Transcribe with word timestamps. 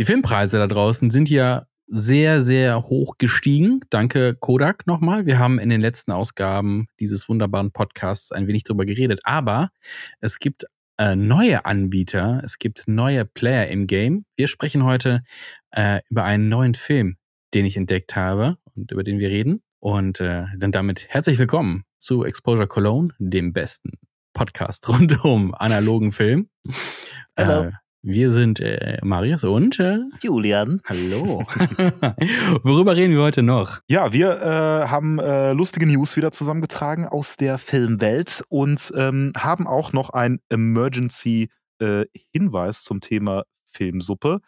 Die 0.00 0.06
Filmpreise 0.06 0.56
da 0.56 0.66
draußen 0.66 1.10
sind 1.10 1.28
ja 1.28 1.66
sehr, 1.86 2.40
sehr 2.40 2.84
hoch 2.84 3.18
gestiegen. 3.18 3.82
Danke 3.90 4.34
Kodak 4.34 4.86
nochmal. 4.86 5.26
Wir 5.26 5.38
haben 5.38 5.58
in 5.58 5.68
den 5.68 5.82
letzten 5.82 6.10
Ausgaben 6.10 6.86
dieses 6.98 7.28
wunderbaren 7.28 7.70
Podcasts 7.70 8.32
ein 8.32 8.46
wenig 8.46 8.64
drüber 8.64 8.86
geredet. 8.86 9.20
Aber 9.24 9.68
es 10.20 10.38
gibt 10.38 10.64
äh, 10.96 11.16
neue 11.16 11.66
Anbieter, 11.66 12.40
es 12.42 12.58
gibt 12.58 12.88
neue 12.88 13.26
Player 13.26 13.66
im 13.66 13.86
Game. 13.86 14.24
Wir 14.36 14.48
sprechen 14.48 14.84
heute 14.84 15.22
äh, 15.70 16.00
über 16.08 16.24
einen 16.24 16.48
neuen 16.48 16.74
Film, 16.74 17.18
den 17.52 17.66
ich 17.66 17.76
entdeckt 17.76 18.16
habe 18.16 18.56
und 18.74 18.92
über 18.92 19.02
den 19.02 19.18
wir 19.18 19.28
reden. 19.28 19.62
Und 19.80 20.18
äh, 20.20 20.44
dann 20.56 20.72
damit 20.72 21.08
herzlich 21.10 21.38
willkommen 21.38 21.84
zu 21.98 22.24
Exposure 22.24 22.68
Cologne, 22.68 23.12
dem 23.18 23.52
besten 23.52 23.98
Podcast 24.32 24.88
rund 24.88 25.22
um 25.26 25.54
analogen 25.54 26.12
Film. 26.12 26.48
Hallo. 27.36 27.64
Äh, 27.64 27.72
wir 28.02 28.30
sind 28.30 28.60
äh, 28.60 28.98
Marius 29.02 29.44
und 29.44 29.78
äh, 29.78 29.98
Julian. 30.22 30.80
Hallo. 30.86 31.40
Worüber 32.62 32.96
reden 32.96 33.12
wir 33.14 33.20
heute 33.22 33.42
noch? 33.42 33.80
Ja, 33.88 34.14
wir 34.14 34.40
äh, 34.40 34.86
haben 34.88 35.18
äh, 35.18 35.52
lustige 35.52 35.84
News 35.86 36.16
wieder 36.16 36.32
zusammengetragen 36.32 37.06
aus 37.06 37.36
der 37.36 37.58
Filmwelt 37.58 38.42
und 38.48 38.90
ähm, 38.96 39.34
haben 39.36 39.66
auch 39.66 39.92
noch 39.92 40.08
ein 40.10 40.40
Emergency-Hinweis 40.48 42.78
äh, 42.78 42.82
zum 42.82 43.02
Thema 43.02 43.42
Filmsuppe. 43.70 44.40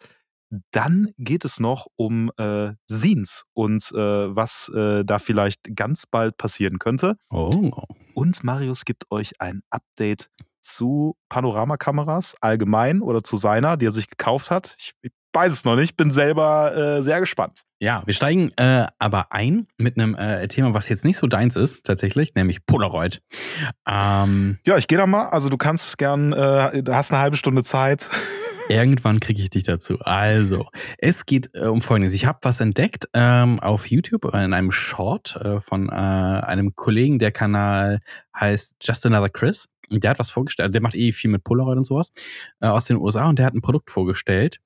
Dann 0.70 1.12
geht 1.18 1.44
es 1.44 1.60
noch 1.60 1.88
um 1.96 2.30
äh, 2.38 2.72
Scenes 2.90 3.44
und 3.54 3.92
äh, 3.92 4.34
was 4.36 4.70
da 4.74 5.18
vielleicht 5.18 5.76
ganz 5.76 6.06
bald 6.06 6.36
passieren 6.36 6.78
könnte. 6.78 7.16
Oh. 7.30 7.70
Und 8.14 8.44
Marius 8.44 8.84
gibt 8.84 9.10
euch 9.10 9.40
ein 9.40 9.62
Update 9.70 10.28
zu 10.62 11.16
Panoramakameras 11.28 12.36
allgemein 12.40 13.02
oder 13.02 13.22
zu 13.22 13.36
seiner, 13.36 13.76
die 13.76 13.86
er 13.86 13.92
sich 13.92 14.08
gekauft 14.08 14.50
hat. 14.50 14.76
Ich, 14.78 14.92
ich 15.02 15.12
weiß 15.32 15.52
es 15.52 15.64
noch 15.64 15.76
nicht, 15.76 15.96
bin 15.96 16.10
selber 16.10 16.74
äh, 16.74 17.02
sehr 17.02 17.20
gespannt. 17.20 17.62
Ja, 17.80 18.02
wir 18.06 18.14
steigen 18.14 18.50
äh, 18.56 18.86
aber 18.98 19.26
ein 19.30 19.66
mit 19.78 19.98
einem 19.98 20.14
äh, 20.14 20.46
Thema, 20.48 20.74
was 20.74 20.88
jetzt 20.88 21.04
nicht 21.04 21.16
so 21.16 21.26
deins 21.26 21.56
ist, 21.56 21.84
tatsächlich, 21.84 22.34
nämlich 22.34 22.64
Polaroid. 22.66 23.20
Ähm, 23.88 24.58
ja, 24.66 24.76
ich 24.76 24.86
gehe 24.86 24.98
da 24.98 25.06
mal. 25.06 25.28
Also 25.28 25.48
du 25.48 25.56
kannst 25.56 25.98
gern, 25.98 26.32
äh, 26.32 26.82
hast 26.88 27.12
eine 27.12 27.20
halbe 27.20 27.36
Stunde 27.36 27.64
Zeit. 27.64 28.08
Irgendwann 28.68 29.20
kriege 29.20 29.42
ich 29.42 29.50
dich 29.50 29.64
dazu. 29.64 29.98
Also, 30.00 30.68
es 30.98 31.26
geht 31.26 31.50
äh, 31.52 31.66
um 31.66 31.82
Folgendes. 31.82 32.14
Ich 32.14 32.26
habe 32.26 32.38
was 32.42 32.60
entdeckt 32.60 33.08
ähm, 33.12 33.60
auf 33.60 33.86
YouTube 33.86 34.24
in 34.26 34.52
einem 34.52 34.72
Short 34.72 35.36
äh, 35.36 35.60
von 35.60 35.88
äh, 35.88 35.92
einem 35.92 36.74
Kollegen. 36.76 37.18
Der 37.18 37.32
Kanal 37.32 38.00
heißt 38.38 38.76
Just 38.80 39.04
Another 39.04 39.28
Chris. 39.28 39.68
Und 39.92 40.04
der 40.04 40.10
hat 40.10 40.18
was 40.18 40.30
vorgestellt. 40.30 40.74
Der 40.74 40.82
macht 40.82 40.94
eh 40.94 41.12
viel 41.12 41.30
mit 41.30 41.44
Polaroid 41.44 41.78
und 41.78 41.84
sowas 41.84 42.12
äh, 42.60 42.66
aus 42.66 42.86
den 42.86 42.96
USA. 42.96 43.28
Und 43.28 43.38
der 43.38 43.46
hat 43.46 43.54
ein 43.54 43.62
Produkt 43.62 43.90
vorgestellt 43.90 44.58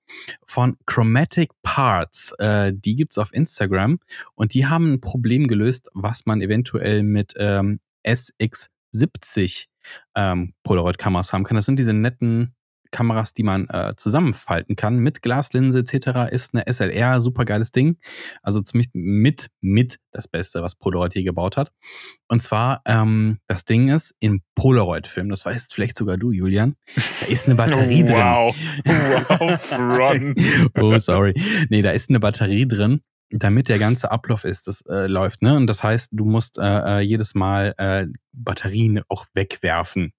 von 0.47 0.77
Chromatic 0.87 1.51
Parts. 1.63 2.33
Äh, 2.39 2.73
die 2.75 2.97
gibt's 2.97 3.19
auf 3.19 3.33
Instagram. 3.33 3.99
Und 4.35 4.55
die 4.55 4.67
haben 4.67 4.95
ein 4.95 5.01
Problem 5.01 5.49
gelöst, 5.49 5.89
was 5.95 6.27
man 6.27 6.41
eventuell 6.41 7.03
mit 7.03 7.35
ähm, 7.37 7.81
SX70 8.07 9.67
ähm, 10.15 10.55
Polaroid-Kameras 10.63 11.33
haben 11.33 11.45
kann. 11.45 11.57
Das 11.57 11.67
sind 11.67 11.79
diese 11.79 11.93
netten 11.93 12.56
Kameras, 12.97 13.35
die 13.35 13.43
man 13.43 13.69
äh, 13.69 13.93
zusammenfalten 13.95 14.75
kann 14.75 15.01
mit 15.01 15.21
Glaslinse 15.21 15.81
etc. 15.81 16.33
ist 16.33 16.55
eine 16.55 16.65
SLR, 16.67 17.21
super 17.21 17.45
geiles 17.45 17.71
Ding. 17.71 17.99
Also 18.43 18.63
zumindest 18.63 18.95
mit, 18.95 19.49
mit 19.61 19.99
das 20.13 20.29
Beste, 20.29 20.63
was 20.63 20.77
Polaroid 20.77 21.13
hier 21.13 21.25
gebaut 21.25 21.59
hat. 21.59 21.73
Und 22.29 22.41
zwar, 22.41 22.81
ähm, 22.87 23.39
das 23.49 23.67
Ding 23.67 23.91
ist, 23.91 24.15
im 24.19 24.41
Polaroid-Film, 24.55 25.29
das 25.29 25.45
weißt 25.45 25.75
vielleicht 25.75 25.99
sogar 25.99 26.17
du, 26.17 26.31
Julian, 26.31 26.75
da 27.21 27.27
ist 27.27 27.47
eine 27.47 27.55
Batterie 27.55 28.03
wow. 28.09 28.57
drin. 28.85 28.97
Wow, 29.29 29.73
run. 29.79 30.35
oh, 30.81 30.99
sorry. 30.99 31.35
Nee, 31.69 31.83
da 31.83 31.91
ist 31.91 32.09
eine 32.09 32.19
Batterie 32.19 32.67
drin 32.67 33.03
damit 33.31 33.69
der 33.69 33.79
ganze 33.79 34.13
Ablauf 34.13 34.45
ist, 34.45 34.69
das 34.69 34.83
äh, 34.83 35.09
läuft, 35.09 35.43
ne? 35.43 35.57
Und 35.57 35.67
das 35.67 35.83
heißt, 35.83 36.11
du 36.13 36.25
musst 36.25 36.59
äh, 36.59 36.63
äh 36.63 37.01
jedes 37.01 37.35
Mal 37.35 37.75
äh, 37.77 38.07
Batterien 38.33 39.03
auch 39.09 39.27
wegwerfen. 39.35 40.13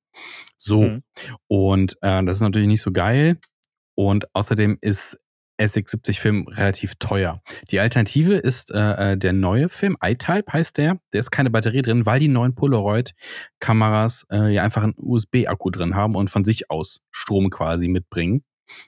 So. 0.55 0.83
Mhm. 0.83 1.03
Und 1.47 1.93
äh, 2.01 2.23
das 2.23 2.37
ist 2.37 2.41
natürlich 2.41 2.67
nicht 2.67 2.81
so 2.81 2.91
geil. 2.91 3.39
Und 3.95 4.33
außerdem 4.35 4.77
ist 4.81 5.19
SX70-Film 5.59 6.47
relativ 6.49 6.95
teuer. 6.99 7.41
Die 7.71 7.79
Alternative 7.79 8.35
ist 8.35 8.71
äh, 8.71 9.13
äh 9.13 9.17
der 9.17 9.33
neue 9.33 9.69
Film, 9.69 9.97
iType 10.03 10.51
heißt 10.53 10.77
der. 10.77 10.99
Der 11.13 11.19
ist 11.19 11.31
keine 11.31 11.49
Batterie 11.49 11.81
drin, 11.81 12.05
weil 12.05 12.19
die 12.19 12.27
neuen 12.27 12.53
Polaroid-Kameras 12.53 14.27
äh, 14.31 14.53
ja 14.53 14.63
einfach 14.63 14.83
einen 14.83 14.93
USB-Akku 14.95 15.71
drin 15.71 15.95
haben 15.95 16.15
und 16.15 16.29
von 16.29 16.45
sich 16.45 16.69
aus 16.69 16.99
Strom 17.11 17.49
quasi 17.49 17.87
mitbringen. 17.87 18.43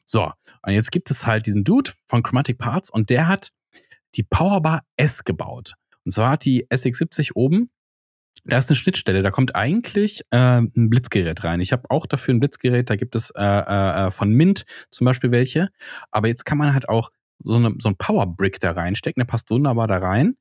So, 0.06 0.32
und 0.62 0.74
jetzt 0.74 0.92
gibt 0.92 1.10
es 1.10 1.26
halt 1.26 1.46
diesen 1.46 1.64
Dude 1.64 1.92
von 2.06 2.22
Chromatic 2.22 2.58
Parts 2.58 2.90
und 2.90 3.10
der 3.10 3.28
hat 3.28 3.50
die 4.16 4.24
Powerbar 4.24 4.84
S 4.98 5.24
gebaut. 5.24 5.76
Und 6.06 6.12
zwar 6.12 6.32
hat 6.32 6.46
die 6.46 6.68
SX70 6.68 7.32
oben 7.36 7.70
da 8.46 8.58
ist 8.58 8.70
eine 8.70 8.76
Schnittstelle, 8.76 9.22
da 9.22 9.32
kommt 9.32 9.56
eigentlich 9.56 10.22
äh, 10.32 10.60
ein 10.60 10.90
Blitzgerät 10.90 11.44
rein. 11.44 11.60
Ich 11.62 11.72
habe 11.72 11.90
auch 11.90 12.06
dafür 12.06 12.34
ein 12.34 12.40
Blitzgerät, 12.40 12.90
da 12.90 12.96
gibt 12.96 13.16
es 13.16 13.32
äh, 13.32 13.44
äh, 13.44 14.08
äh, 14.08 14.12
von 14.12 14.32
Mint 14.32 14.66
zum 14.92 15.06
Beispiel 15.06 15.32
welche. 15.32 15.70
Aber 16.12 16.28
jetzt 16.28 16.46
kann 16.46 16.58
man 16.58 16.74
halt 16.74 16.90
auch 16.90 17.10
so, 17.40 17.56
eine, 17.56 17.76
so 17.80 17.90
ein 17.90 17.96
Powerbrick 17.98 18.60
da 18.60 18.72
reinstecken, 18.72 19.22
der 19.22 19.26
passt 19.26 19.50
wunderbar 19.50 19.88
da 19.88 19.98
rein. 19.98 20.36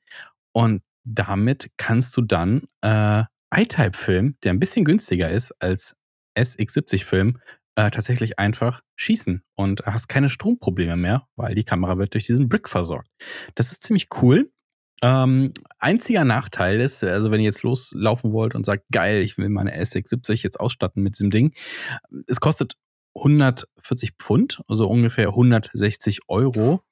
Und 0.53 0.83
damit 1.05 1.71
kannst 1.77 2.17
du 2.17 2.23
dann 2.23 2.63
äh, 2.83 3.25
iType-Film, 3.55 4.37
der 4.43 4.53
ein 4.53 4.61
bisschen 4.61 4.85
günstiger 4.85 5.31
ist 5.31 5.53
als 5.61 5.97
SX70-Film, 6.37 7.39
äh, 7.77 7.91
tatsächlich 7.91 8.39
einfach 8.39 8.83
schießen 8.97 9.43
und 9.55 9.87
hast 9.87 10.09
keine 10.09 10.29
Stromprobleme 10.29 10.97
mehr, 10.97 11.27
weil 11.37 11.55
die 11.55 11.65
Kamera 11.65 11.97
wird 11.97 12.15
durch 12.15 12.27
diesen 12.27 12.49
Brick 12.49 12.69
versorgt. 12.69 13.09
Das 13.55 13.71
ist 13.73 13.85
ziemlich 13.85 14.09
cool. 14.21 14.51
Ähm, 15.03 15.53
einziger 15.79 16.25
Nachteil 16.25 16.81
ist, 16.81 17.05
also 17.05 17.31
wenn 17.31 17.41
ihr 17.41 17.47
jetzt 17.47 17.63
loslaufen 17.63 18.33
wollt 18.33 18.55
und 18.55 18.67
sagt, 18.67 18.85
geil, 18.93 19.23
ich 19.23 19.39
will 19.39 19.49
meine 19.49 19.81
SX70 19.81 20.43
jetzt 20.43 20.59
ausstatten 20.59 21.03
mit 21.03 21.15
diesem 21.15 21.31
Ding, 21.31 21.53
es 22.27 22.41
kostet 22.41 22.77
140 23.19 24.13
Pfund, 24.19 24.63
also 24.69 24.89
ungefähr 24.89 25.29
160 25.29 26.21
Euro. 26.29 26.83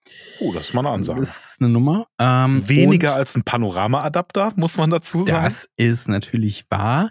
Oh, 0.40 0.52
das 0.52 0.68
ist 0.68 0.74
mal 0.74 0.80
eine 0.80 0.90
Ansage. 0.90 1.20
Das 1.20 1.52
ist 1.52 1.60
eine 1.60 1.70
Nummer. 1.70 2.06
Ähm, 2.18 2.68
Weniger 2.68 3.14
als 3.14 3.34
ein 3.36 3.42
Panorama-Adapter, 3.42 4.52
muss 4.56 4.76
man 4.76 4.90
dazu 4.90 5.24
sagen. 5.24 5.44
Das 5.44 5.68
ist 5.76 6.08
natürlich 6.08 6.64
wahr. 6.70 7.10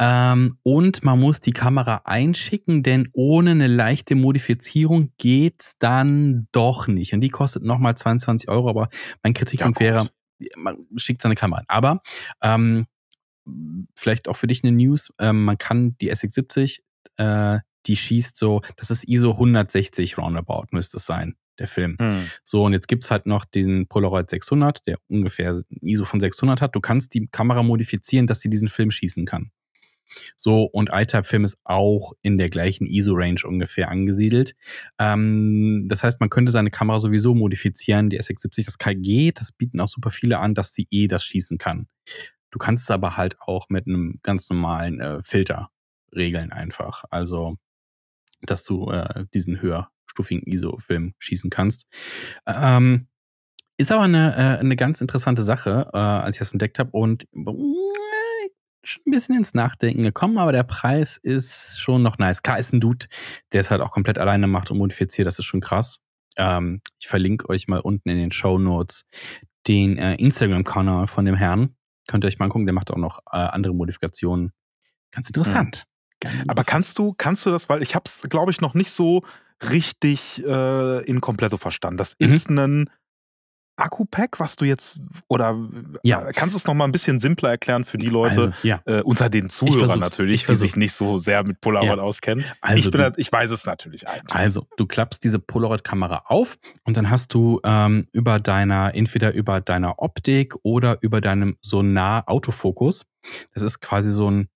Ähm, 0.00 0.58
und 0.62 1.04
man 1.04 1.18
muss 1.18 1.40
die 1.40 1.52
Kamera 1.52 2.02
einschicken, 2.04 2.82
denn 2.82 3.08
ohne 3.12 3.52
eine 3.52 3.66
leichte 3.66 4.14
Modifizierung 4.14 5.12
geht's 5.18 5.78
dann 5.78 6.48
doch 6.52 6.86
nicht. 6.86 7.12
Und 7.14 7.20
die 7.20 7.30
kostet 7.30 7.64
nochmal 7.64 7.96
22 7.96 8.48
Euro, 8.48 8.68
aber 8.68 8.88
mein 9.22 9.34
Kritikpunkt 9.34 9.80
ja, 9.80 9.86
wäre, 9.86 10.08
man 10.56 10.86
schickt 10.96 11.22
seine 11.22 11.34
Kamera 11.34 11.60
an. 11.60 11.66
Aber 11.68 12.02
ähm, 12.42 12.86
vielleicht 13.94 14.28
auch 14.28 14.36
für 14.36 14.46
dich 14.46 14.64
eine 14.64 14.72
News, 14.72 15.12
ähm, 15.18 15.44
man 15.44 15.58
kann 15.58 15.96
die 15.98 16.12
SX70, 16.12 16.80
äh, 17.16 17.60
die 17.86 17.96
schießt 17.96 18.36
so, 18.36 18.62
das 18.76 18.90
ist 18.90 19.08
ISO 19.08 19.32
160 19.32 20.18
roundabout, 20.18 20.66
müsste 20.72 20.96
es 20.96 21.06
sein, 21.06 21.36
der 21.58 21.68
Film. 21.68 21.96
Hm. 22.00 22.26
So, 22.42 22.64
und 22.64 22.72
jetzt 22.72 22.88
gibt's 22.88 23.10
halt 23.10 23.26
noch 23.26 23.44
den 23.44 23.86
Polaroid 23.86 24.28
600, 24.28 24.86
der 24.86 24.98
ungefähr 25.08 25.60
ISO 25.82 26.04
von 26.04 26.20
600 26.20 26.60
hat. 26.60 26.74
Du 26.74 26.80
kannst 26.80 27.14
die 27.14 27.28
Kamera 27.28 27.62
modifizieren, 27.62 28.26
dass 28.26 28.40
sie 28.40 28.50
diesen 28.50 28.68
Film 28.68 28.90
schießen 28.90 29.24
kann. 29.26 29.52
So, 30.36 30.64
und 30.64 30.90
iType-Film 30.92 31.44
ist 31.44 31.58
auch 31.64 32.12
in 32.22 32.38
der 32.38 32.48
gleichen 32.48 32.86
ISO-Range 32.86 33.40
ungefähr 33.44 33.90
angesiedelt. 33.90 34.54
Ähm, 34.98 35.86
das 35.88 36.02
heißt, 36.02 36.20
man 36.20 36.30
könnte 36.30 36.52
seine 36.52 36.70
Kamera 36.70 37.00
sowieso 37.00 37.34
modifizieren. 37.34 38.10
Die 38.10 38.20
SX70, 38.20 38.64
das 38.64 38.78
geht, 38.78 39.40
das 39.40 39.52
bieten 39.52 39.80
auch 39.80 39.88
super 39.88 40.10
viele 40.10 40.38
an, 40.38 40.54
dass 40.54 40.72
sie 40.72 40.86
eh 40.90 41.06
das 41.06 41.24
schießen 41.24 41.58
kann. 41.58 41.88
Du 42.50 42.58
kannst 42.58 42.84
es 42.84 42.90
aber 42.90 43.16
halt 43.16 43.36
auch 43.40 43.68
mit 43.68 43.86
einem 43.86 44.18
ganz 44.22 44.48
normalen 44.48 45.00
äh, 45.00 45.22
Filter 45.22 45.70
regeln 46.14 46.52
einfach. 46.52 47.04
Also, 47.10 47.56
dass 48.42 48.64
du 48.64 48.90
äh, 48.90 49.26
diesen 49.34 49.60
höherstufigen 49.60 50.42
ISO-Film 50.46 51.14
schießen 51.18 51.50
kannst. 51.50 51.86
Ähm, 52.46 53.08
ist 53.78 53.92
aber 53.92 54.04
eine, 54.04 54.34
äh, 54.34 54.60
eine 54.60 54.76
ganz 54.76 55.00
interessante 55.00 55.42
Sache, 55.42 55.90
äh, 55.92 55.98
als 55.98 56.36
ich 56.36 56.40
das 56.40 56.52
entdeckt 56.52 56.78
habe. 56.78 56.90
Und 56.92 57.26
schon 58.86 59.02
ein 59.06 59.10
bisschen 59.10 59.36
ins 59.36 59.54
Nachdenken 59.54 60.02
gekommen, 60.02 60.38
aber 60.38 60.52
der 60.52 60.62
Preis 60.62 61.16
ist 61.16 61.80
schon 61.80 62.02
noch 62.02 62.18
nice. 62.18 62.42
Klar 62.42 62.58
ist 62.58 62.72
ein 62.72 62.80
Dude, 62.80 63.06
der 63.52 63.60
es 63.60 63.70
halt 63.70 63.80
auch 63.80 63.90
komplett 63.90 64.18
alleine 64.18 64.46
macht 64.46 64.70
und 64.70 64.78
modifiziert, 64.78 65.26
das 65.26 65.38
ist 65.38 65.44
schon 65.44 65.60
krass. 65.60 65.98
Ähm, 66.36 66.80
ich 66.98 67.08
verlinke 67.08 67.48
euch 67.48 67.68
mal 67.68 67.80
unten 67.80 68.08
in 68.08 68.18
den 68.18 68.32
Show 68.32 68.58
Notes 68.58 69.04
den 69.66 69.98
äh, 69.98 70.14
Instagram-Kanal 70.14 71.06
von 71.06 71.24
dem 71.24 71.34
Herrn. 71.34 71.74
Könnt 72.06 72.24
ihr 72.24 72.28
euch 72.28 72.38
mal 72.38 72.44
angucken, 72.44 72.66
der 72.66 72.74
macht 72.74 72.90
auch 72.90 72.96
noch 72.96 73.20
äh, 73.32 73.36
andere 73.36 73.74
Modifikationen. 73.74 74.52
Ganz 75.10 75.28
interessant. 75.28 75.84
Mhm. 76.22 76.44
Aber 76.48 76.62
kannst 76.64 76.98
du, 76.98 77.14
kannst 77.16 77.44
du 77.46 77.50
das, 77.50 77.68
weil 77.68 77.82
ich 77.82 77.94
habe 77.94 78.04
es, 78.06 78.22
glaube 78.28 78.50
ich, 78.50 78.60
noch 78.60 78.74
nicht 78.74 78.90
so 78.90 79.22
richtig 79.70 80.44
äh, 80.44 81.04
in 81.04 81.20
kompletto 81.20 81.56
verstanden. 81.56 81.98
Das 81.98 82.14
mhm. 82.18 82.26
ist 82.26 82.50
ein 82.50 82.90
Akku-Pack, 83.76 84.40
was 84.40 84.56
du 84.56 84.64
jetzt, 84.64 84.98
oder 85.28 85.58
Ja. 86.02 86.26
äh, 86.28 86.32
kannst 86.32 86.54
du 86.54 86.58
es 86.58 86.66
nochmal 86.66 86.88
ein 86.88 86.92
bisschen 86.92 87.18
simpler 87.20 87.50
erklären 87.50 87.84
für 87.84 87.98
die 87.98 88.08
Leute, 88.08 88.36
Also, 88.36 88.52
ja. 88.62 88.80
äh, 88.86 89.02
unter 89.02 89.28
den 89.28 89.48
Zuhörern 89.50 90.00
natürlich, 90.00 90.42
Ich 90.42 90.46
die 90.46 90.54
sich 90.56 90.76
nicht 90.76 90.92
so 90.94 91.18
sehr 91.18 91.42
mit 91.46 91.60
Polaroid 91.60 91.96
Ja. 91.98 92.02
auskennen? 92.02 92.44
Also, 92.60 92.78
ich, 92.88 92.90
bin, 92.90 93.00
du- 93.00 93.12
ich 93.18 93.30
weiß 93.30 93.50
es 93.50 93.66
natürlich 93.66 94.08
eigentlich. 94.08 94.34
Also, 94.34 94.66
du 94.76 94.86
klappst 94.86 95.22
diese 95.24 95.38
Polaroid-Kamera 95.38 96.22
auf 96.26 96.58
und 96.84 96.96
dann 96.96 97.10
hast 97.10 97.32
du 97.34 97.60
ähm, 97.64 98.06
über 98.12 98.40
deiner, 98.40 98.94
entweder 98.94 99.32
über 99.34 99.60
deiner 99.60 99.98
Optik 100.02 100.54
oder 100.62 100.98
über 101.02 101.20
deinem 101.20 101.56
Sonar-Autofokus. 101.62 103.02
Das 103.54 103.62
ist 103.62 103.80
quasi 103.80 104.12
so 104.12 104.30
ein, 104.30 104.48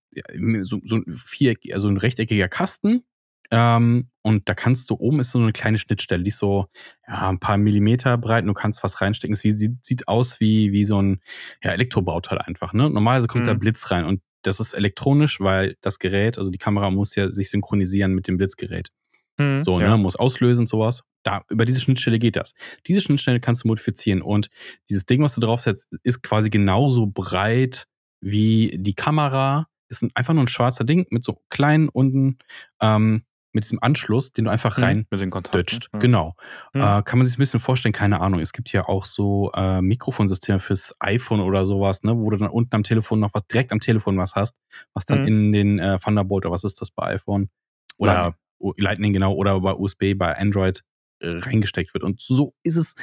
so, 0.62 0.80
so 0.84 0.96
ein 0.96 1.04
viereck, 1.16 1.60
also 1.72 1.88
ein 1.88 1.96
rechteckiger 1.96 2.48
Kasten. 2.48 3.02
Ähm, 3.50 4.09
und 4.22 4.48
da 4.48 4.54
kannst 4.54 4.90
du, 4.90 4.94
oben 4.98 5.20
ist 5.20 5.30
so 5.30 5.38
eine 5.38 5.52
kleine 5.52 5.78
Schnittstelle, 5.78 6.22
die 6.22 6.28
ist 6.28 6.38
so 6.38 6.66
ja, 7.08 7.28
ein 7.28 7.38
paar 7.40 7.56
Millimeter 7.56 8.16
breit 8.18 8.42
und 8.42 8.48
du 8.48 8.54
kannst 8.54 8.82
was 8.84 9.00
reinstecken. 9.00 9.32
Es 9.34 9.40
sieht, 9.40 9.84
sieht 9.84 10.08
aus 10.08 10.40
wie, 10.40 10.72
wie 10.72 10.84
so 10.84 11.00
ein 11.00 11.20
ja, 11.62 11.70
Elektrobauteil 11.72 12.38
einfach. 12.38 12.72
Ne? 12.72 12.90
Normalerweise 12.90 13.26
kommt 13.28 13.46
da 13.46 13.54
Mhm. 13.54 13.58
Blitz 13.60 13.90
rein 13.90 14.04
und 14.04 14.20
das 14.42 14.60
ist 14.60 14.72
elektronisch, 14.72 15.40
weil 15.40 15.76
das 15.82 15.98
Gerät, 15.98 16.38
also 16.38 16.50
die 16.50 16.58
Kamera 16.58 16.90
muss 16.90 17.14
ja 17.14 17.30
sich 17.30 17.50
synchronisieren 17.50 18.14
mit 18.14 18.26
dem 18.28 18.36
Blitzgerät. 18.38 18.90
Hm, 19.38 19.60
So, 19.62 19.80
ja. 19.80 19.90
ne, 19.90 19.96
muss 19.98 20.16
auslösen, 20.16 20.66
sowas. 20.66 21.02
Da, 21.22 21.42
über 21.50 21.66
diese 21.66 21.80
Schnittstelle 21.80 22.18
geht 22.18 22.36
das. 22.36 22.54
Diese 22.86 23.00
Schnittstelle 23.02 23.40
kannst 23.40 23.64
du 23.64 23.68
modifizieren 23.68 24.22
und 24.22 24.48
dieses 24.88 25.04
Ding, 25.06 25.22
was 25.22 25.34
du 25.34 25.40
draufsetzt, 25.42 25.88
ist 26.02 26.22
quasi 26.22 26.48
genauso 26.50 27.06
breit 27.06 27.84
wie 28.22 28.76
die 28.78 28.94
Kamera. 28.94 29.66
Ist 29.88 30.02
ein, 30.02 30.10
einfach 30.14 30.32
nur 30.34 30.44
ein 30.44 30.48
schwarzer 30.48 30.84
Ding 30.84 31.06
mit 31.10 31.24
so 31.24 31.42
kleinen 31.50 31.88
unten, 31.90 32.38
ähm, 32.80 33.24
mit 33.52 33.64
diesem 33.64 33.78
Anschluss, 33.82 34.32
den 34.32 34.44
du 34.46 34.50
einfach 34.50 34.76
Hm, 34.76 34.84
rein 34.84 35.06
mit 35.10 35.20
den 35.20 35.30
Kontakten. 35.30 35.58
dutscht. 35.60 35.88
Ja. 35.92 35.98
Genau. 35.98 36.34
Hm. 36.72 36.80
Äh, 36.82 37.02
kann 37.02 37.18
man 37.18 37.26
sich 37.26 37.36
ein 37.36 37.40
bisschen 37.40 37.60
vorstellen, 37.60 37.92
keine 37.92 38.20
Ahnung. 38.20 38.40
Es 38.40 38.52
gibt 38.52 38.70
ja 38.72 38.86
auch 38.86 39.04
so 39.04 39.50
äh, 39.54 39.80
Mikrofonsysteme 39.82 40.60
fürs 40.60 40.94
iPhone 41.00 41.40
oder 41.40 41.66
sowas, 41.66 42.02
ne, 42.02 42.16
wo 42.16 42.30
du 42.30 42.36
dann 42.36 42.48
unten 42.50 42.74
am 42.74 42.82
Telefon 42.84 43.20
noch 43.20 43.30
was, 43.34 43.42
direkt 43.46 43.72
am 43.72 43.80
Telefon 43.80 44.16
was 44.18 44.34
hast, 44.34 44.54
was 44.94 45.04
dann 45.04 45.22
Mhm. 45.22 45.26
in 45.28 45.52
den 45.52 45.78
äh, 45.78 45.98
Thunderbolt 45.98 46.44
oder 46.46 46.52
was 46.52 46.64
ist 46.64 46.80
das 46.80 46.90
bei 46.90 47.14
iPhone? 47.14 47.50
Oder 47.98 48.34
Lightning. 48.58 48.74
Lightning, 48.76 49.12
genau, 49.14 49.32
oder 49.34 49.60
bei 49.60 49.72
USB, 49.74 50.14
bei 50.16 50.36
Android 50.36 50.82
äh, 51.20 51.28
reingesteckt 51.28 51.92
wird. 51.94 52.04
Und 52.04 52.20
so 52.20 52.54
ist 52.62 52.76
es 52.76 52.94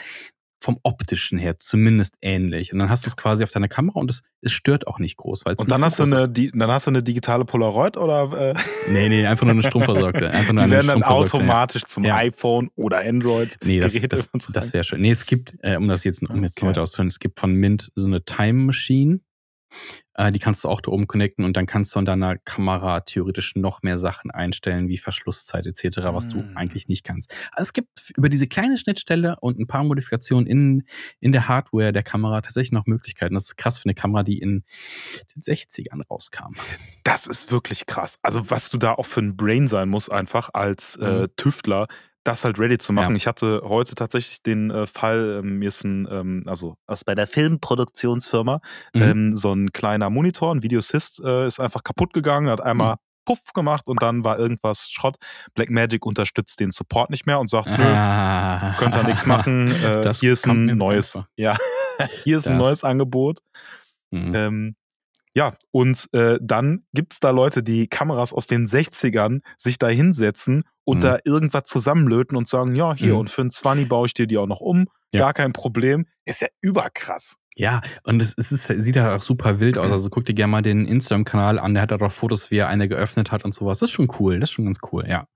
vom 0.59 0.77
optischen 0.83 1.37
her 1.37 1.59
zumindest 1.59 2.15
ähnlich. 2.21 2.73
Und 2.73 2.79
dann 2.79 2.89
hast 2.89 3.05
du 3.05 3.09
es 3.09 3.15
quasi 3.15 3.43
auf 3.43 3.51
deiner 3.51 3.67
Kamera 3.67 3.99
und 3.99 4.09
es, 4.09 4.23
es 4.41 4.51
stört 4.51 4.87
auch 4.87 4.97
nicht 4.99 5.17
groß. 5.17 5.45
Weil 5.45 5.53
es 5.53 5.59
Und 5.59 5.67
nicht 5.67 5.75
dann 5.77 5.83
hast, 5.85 5.99
du 5.99 6.03
eine, 6.03 6.27
die, 6.27 6.51
dann 6.51 6.69
hast 6.71 6.87
du 6.87 6.91
eine 6.91 7.03
digitale 7.03 7.45
Polaroid 7.45 7.95
oder 7.97 8.53
äh, 8.53 8.59
Nee, 8.91 9.09
nee, 9.09 9.25
einfach 9.27 9.45
nur 9.45 9.53
eine 9.53 9.63
stromversorgte. 9.63 10.29
Einfach 10.31 10.53
nur 10.53 10.65
die 10.65 10.71
werden 10.71 10.87
dann 10.87 10.99
stromversorgte, 10.99 11.37
ja. 11.37 11.43
automatisch 11.43 11.83
zum 11.83 12.03
Ja. 12.05 12.15
iPhone 12.17 12.69
oder 12.75 12.99
Android 12.99 13.57
Nee, 13.63 13.79
das, 13.79 13.93
das, 13.93 14.29
das 14.51 14.73
wäre 14.73 14.83
schön. 14.83 15.01
Nee, 15.01 15.11
es 15.11 15.25
gibt, 15.25 15.57
äh, 15.61 15.75
um 15.77 15.87
das 15.87 16.03
jetzt, 16.03 16.27
um 16.27 16.43
jetzt 16.43 16.57
Okay. 16.57 16.67
heute 16.67 16.81
auszuhören, 16.81 17.07
es 17.07 17.19
gibt 17.19 17.39
von 17.39 17.53
Mint 17.53 17.91
so 17.95 18.05
eine 18.07 18.23
Time 18.23 18.65
Machine. 18.65 19.19
Äh, 20.13 20.31
die 20.31 20.39
kannst 20.39 20.63
du 20.63 20.69
auch 20.69 20.81
da 20.81 20.91
oben 20.91 21.07
connecten 21.07 21.45
und 21.45 21.55
dann 21.55 21.65
kannst 21.67 21.93
du 21.93 21.99
an 21.99 22.05
deiner 22.05 22.37
Kamera 22.37 23.01
theoretisch 23.01 23.55
noch 23.55 23.81
mehr 23.83 23.97
Sachen 23.97 24.31
einstellen, 24.31 24.87
wie 24.87 24.97
Verschlusszeit 24.97 25.67
etc., 25.67 25.97
was 26.11 26.27
du 26.27 26.39
Mm. 26.39 26.51
eigentlich 26.57 26.87
nicht 26.87 27.03
kannst. 27.03 27.33
Also 27.51 27.69
es 27.69 27.73
gibt 27.73 27.89
über 28.15 28.29
diese 28.29 28.47
kleine 28.47 28.77
Schnittstelle 28.77 29.35
und 29.41 29.59
ein 29.59 29.67
paar 29.67 29.83
Modifikationen 29.83 30.47
in, 30.47 30.83
in 31.19 31.31
der 31.31 31.47
Hardware 31.47 31.93
der 31.93 32.03
Kamera 32.03 32.41
tatsächlich 32.41 32.71
noch 32.71 32.85
Möglichkeiten. 32.87 33.35
Das 33.35 33.45
ist 33.45 33.57
krass 33.57 33.77
für 33.77 33.85
eine 33.85 33.93
Kamera, 33.93 34.23
die 34.23 34.39
in 34.39 34.63
den 35.35 35.41
60ern 35.43 36.01
rauskam. 36.09 36.55
Das 37.03 37.27
ist 37.27 37.51
wirklich 37.51 37.85
krass. 37.85 38.15
Also, 38.21 38.49
was 38.49 38.69
du 38.69 38.77
da 38.77 38.93
auch 38.93 39.05
für 39.05 39.21
ein 39.21 39.37
Brain 39.37 39.67
sein 39.67 39.89
musst, 39.89 40.11
einfach 40.11 40.49
als 40.53 40.95
äh, 40.95 41.21
Mhm. 41.21 41.27
Tüftler, 41.37 41.87
das 42.27 42.43
halt 42.45 42.59
ready 42.59 42.77
zu 42.77 42.91
machen. 42.93 43.11
Ja. 43.11 43.15
Ich 43.17 43.27
hatte 43.27 43.61
heute 43.63 43.95
tatsächlich 43.95 44.41
den 44.43 44.69
äh, 44.71 44.85
Fall, 44.87 45.41
ähm, 45.43 45.59
mir 45.59 45.67
ist 45.69 45.83
ein, 45.83 46.07
ähm, 46.11 46.43
also 46.47 46.75
aus 46.85 47.03
bei 47.03 47.15
der 47.15 47.27
Filmproduktionsfirma, 47.27 48.59
Mhm. 48.93 49.01
ähm, 49.01 49.35
so 49.35 49.53
ein 49.53 49.71
kleiner 49.71 50.09
Monitor, 50.09 50.53
ein 50.53 50.63
Videosys, 50.63 51.21
äh, 51.23 51.47
ist 51.47 51.59
einfach 51.59 51.83
kaputt 51.83 52.13
gegangen, 52.13 52.49
hat 52.49 52.61
einmal 52.61 52.93
Mhm. 52.93 52.99
Puff 53.25 53.53
gemacht 53.53 53.87
und 53.87 54.01
dann 54.01 54.23
war 54.23 54.39
irgendwas 54.39 54.89
Schrott. 54.89 55.17
Blackmagic 55.53 56.05
unterstützt 56.05 56.59
den 56.61 56.71
Support 56.71 57.09
nicht 57.09 57.25
mehr 57.25 57.39
und 57.41 57.49
sagt, 57.49 57.67
nö, 57.67 57.83
Ah. 57.83 58.75
könnt 58.79 58.95
ihr 58.95 59.03
nichts 59.03 59.25
machen. 59.25 59.71
Äh, 59.71 60.01
Das 60.01 60.21
hier 60.21 60.31
ist 60.31 60.47
ein 60.47 60.65
neues, 60.77 61.19
ja, 61.35 61.57
hier 62.23 62.37
ist 62.37 62.47
ein 62.47 62.57
Das- 62.57 62.65
neues 62.67 62.83
Angebot. 62.85 63.39
Mhm. 64.11 64.75
Ja, 65.37 65.53
und 65.69 66.09
äh, 66.13 66.39
dann 66.41 66.87
gibt 66.93 67.13
es 67.13 67.19
da 67.19 67.29
Leute, 67.29 67.61
die 67.61 67.87
Kameras 67.87 68.33
aus 68.33 68.47
den 68.47 68.65
60ern 68.65 69.41
sich 69.55 69.77
da 69.77 69.87
hinsetzen 69.87 70.63
und 70.83 70.97
Mhm. 70.97 71.01
da 71.01 71.17
irgendwas 71.25 71.65
zusammenlöten 71.65 72.35
und 72.35 72.47
sagen, 72.47 72.73
ja, 72.73 72.95
hier, 72.95 73.13
Mhm. 73.13 73.19
und 73.19 73.29
für 73.29 73.43
ein 73.43 73.51
20 73.51 73.87
baue 73.87 74.07
ich 74.07 74.15
dir 74.15 74.25
die 74.25 74.39
auch 74.39 74.47
noch 74.47 74.61
um. 74.61 74.87
Ja. 75.13 75.19
Gar 75.19 75.33
kein 75.35 75.53
Problem. 75.53 76.07
Ist 76.25 76.41
ja 76.41 76.47
überkrass. 76.59 77.35
Ja, 77.55 77.81
und 78.03 78.19
es, 78.19 78.33
es 78.35 78.51
ist, 78.51 78.65
sieht 78.65 78.95
ja 78.95 79.15
auch 79.15 79.21
super 79.21 79.59
wild 79.59 79.77
aus. 79.77 79.91
Also 79.91 80.09
guck 80.09 80.25
dir 80.25 80.33
gerne 80.33 80.49
mal 80.49 80.63
den 80.63 80.87
Instagram-Kanal 80.87 81.59
an. 81.59 81.75
Der 81.75 81.83
hat 81.83 81.91
da 81.91 81.97
doch 81.97 82.11
Fotos, 82.11 82.49
wie 82.49 82.57
er 82.57 82.67
eine 82.69 82.87
geöffnet 82.87 83.31
hat 83.31 83.45
und 83.45 83.53
sowas. 83.53 83.77
Das 83.77 83.89
ist 83.89 83.93
schon 83.95 84.07
cool. 84.19 84.39
Das 84.39 84.49
ist 84.49 84.53
schon 84.55 84.65
ganz 84.65 84.79
cool, 84.91 85.05
ja. 85.07 85.27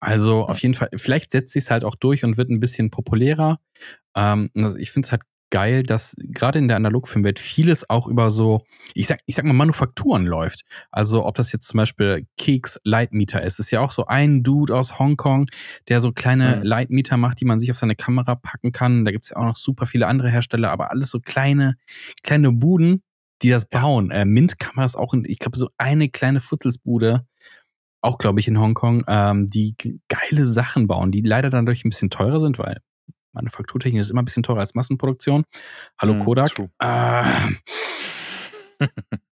Also 0.00 0.46
auf 0.46 0.58
jeden 0.60 0.72
Fall, 0.74 0.88
vielleicht 0.96 1.32
setzt 1.32 1.52
sich 1.52 1.70
halt 1.70 1.84
auch 1.84 1.96
durch 1.96 2.24
und 2.24 2.38
wird 2.38 2.48
ein 2.48 2.60
bisschen 2.60 2.90
populärer. 2.90 3.58
Ähm, 4.16 4.48
also 4.56 4.78
ich 4.78 4.90
finde 4.90 5.06
es 5.06 5.12
halt 5.12 5.22
geil, 5.50 5.82
dass 5.84 6.16
gerade 6.18 6.58
in 6.58 6.68
der 6.68 6.76
Analogfilmwelt 6.76 7.38
vieles 7.38 7.88
auch 7.88 8.06
über 8.08 8.30
so, 8.30 8.62
ich 8.94 9.06
sag, 9.06 9.20
ich 9.26 9.36
sag 9.36 9.44
mal, 9.44 9.52
Manufakturen 9.52 10.26
läuft. 10.26 10.62
Also 10.90 11.24
ob 11.24 11.36
das 11.36 11.52
jetzt 11.52 11.68
zum 11.68 11.78
Beispiel 11.78 12.26
Keks 12.36 12.80
Lightmeter 12.84 13.42
ist, 13.42 13.58
ist 13.60 13.70
ja 13.70 13.80
auch 13.80 13.92
so 13.92 14.06
ein 14.06 14.42
Dude 14.42 14.76
aus 14.76 14.98
Hongkong, 14.98 15.46
der 15.88 16.00
so 16.00 16.12
kleine 16.12 16.56
Mhm. 16.56 16.62
Lightmeter 16.62 17.16
macht, 17.16 17.40
die 17.40 17.44
man 17.44 17.60
sich 17.60 17.70
auf 17.70 17.76
seine 17.76 17.94
Kamera 17.96 18.34
packen 18.34 18.72
kann. 18.72 19.04
Da 19.04 19.12
gibt's 19.12 19.28
ja 19.30 19.36
auch 19.36 19.44
noch 19.44 19.56
super 19.56 19.86
viele 19.86 20.06
andere 20.06 20.28
Hersteller, 20.30 20.70
aber 20.70 20.90
alles 20.90 21.10
so 21.10 21.20
kleine, 21.20 21.74
kleine 22.22 22.50
Buden, 22.52 23.02
die 23.42 23.50
das 23.50 23.66
bauen. 23.66 24.10
Äh, 24.10 24.24
Mint-Kamera 24.24 24.84
ist 24.84 24.96
auch, 24.96 25.14
in, 25.14 25.24
ich 25.26 25.38
glaube, 25.38 25.56
so 25.58 25.68
eine 25.78 26.08
kleine 26.08 26.40
Futzelsbude, 26.40 27.26
auch 28.00 28.18
glaube 28.18 28.40
ich 28.40 28.48
in 28.48 28.58
Hongkong, 28.58 29.04
ähm, 29.08 29.46
die 29.46 29.74
geile 30.08 30.46
Sachen 30.46 30.86
bauen, 30.86 31.10
die 31.12 31.20
leider 31.22 31.50
dann 31.50 31.64
durch 31.66 31.84
ein 31.84 31.90
bisschen 31.90 32.10
teurer 32.10 32.40
sind, 32.40 32.58
weil 32.58 32.78
Manufakturtechnik 33.34 34.00
ist 34.00 34.10
immer 34.10 34.22
ein 34.22 34.24
bisschen 34.24 34.42
teurer 34.42 34.60
als 34.60 34.74
Massenproduktion. 34.74 35.44
Hallo 36.00 36.14
Mhm, 36.14 36.20
Kodak. 36.20 36.52
Ähm, 36.82 37.58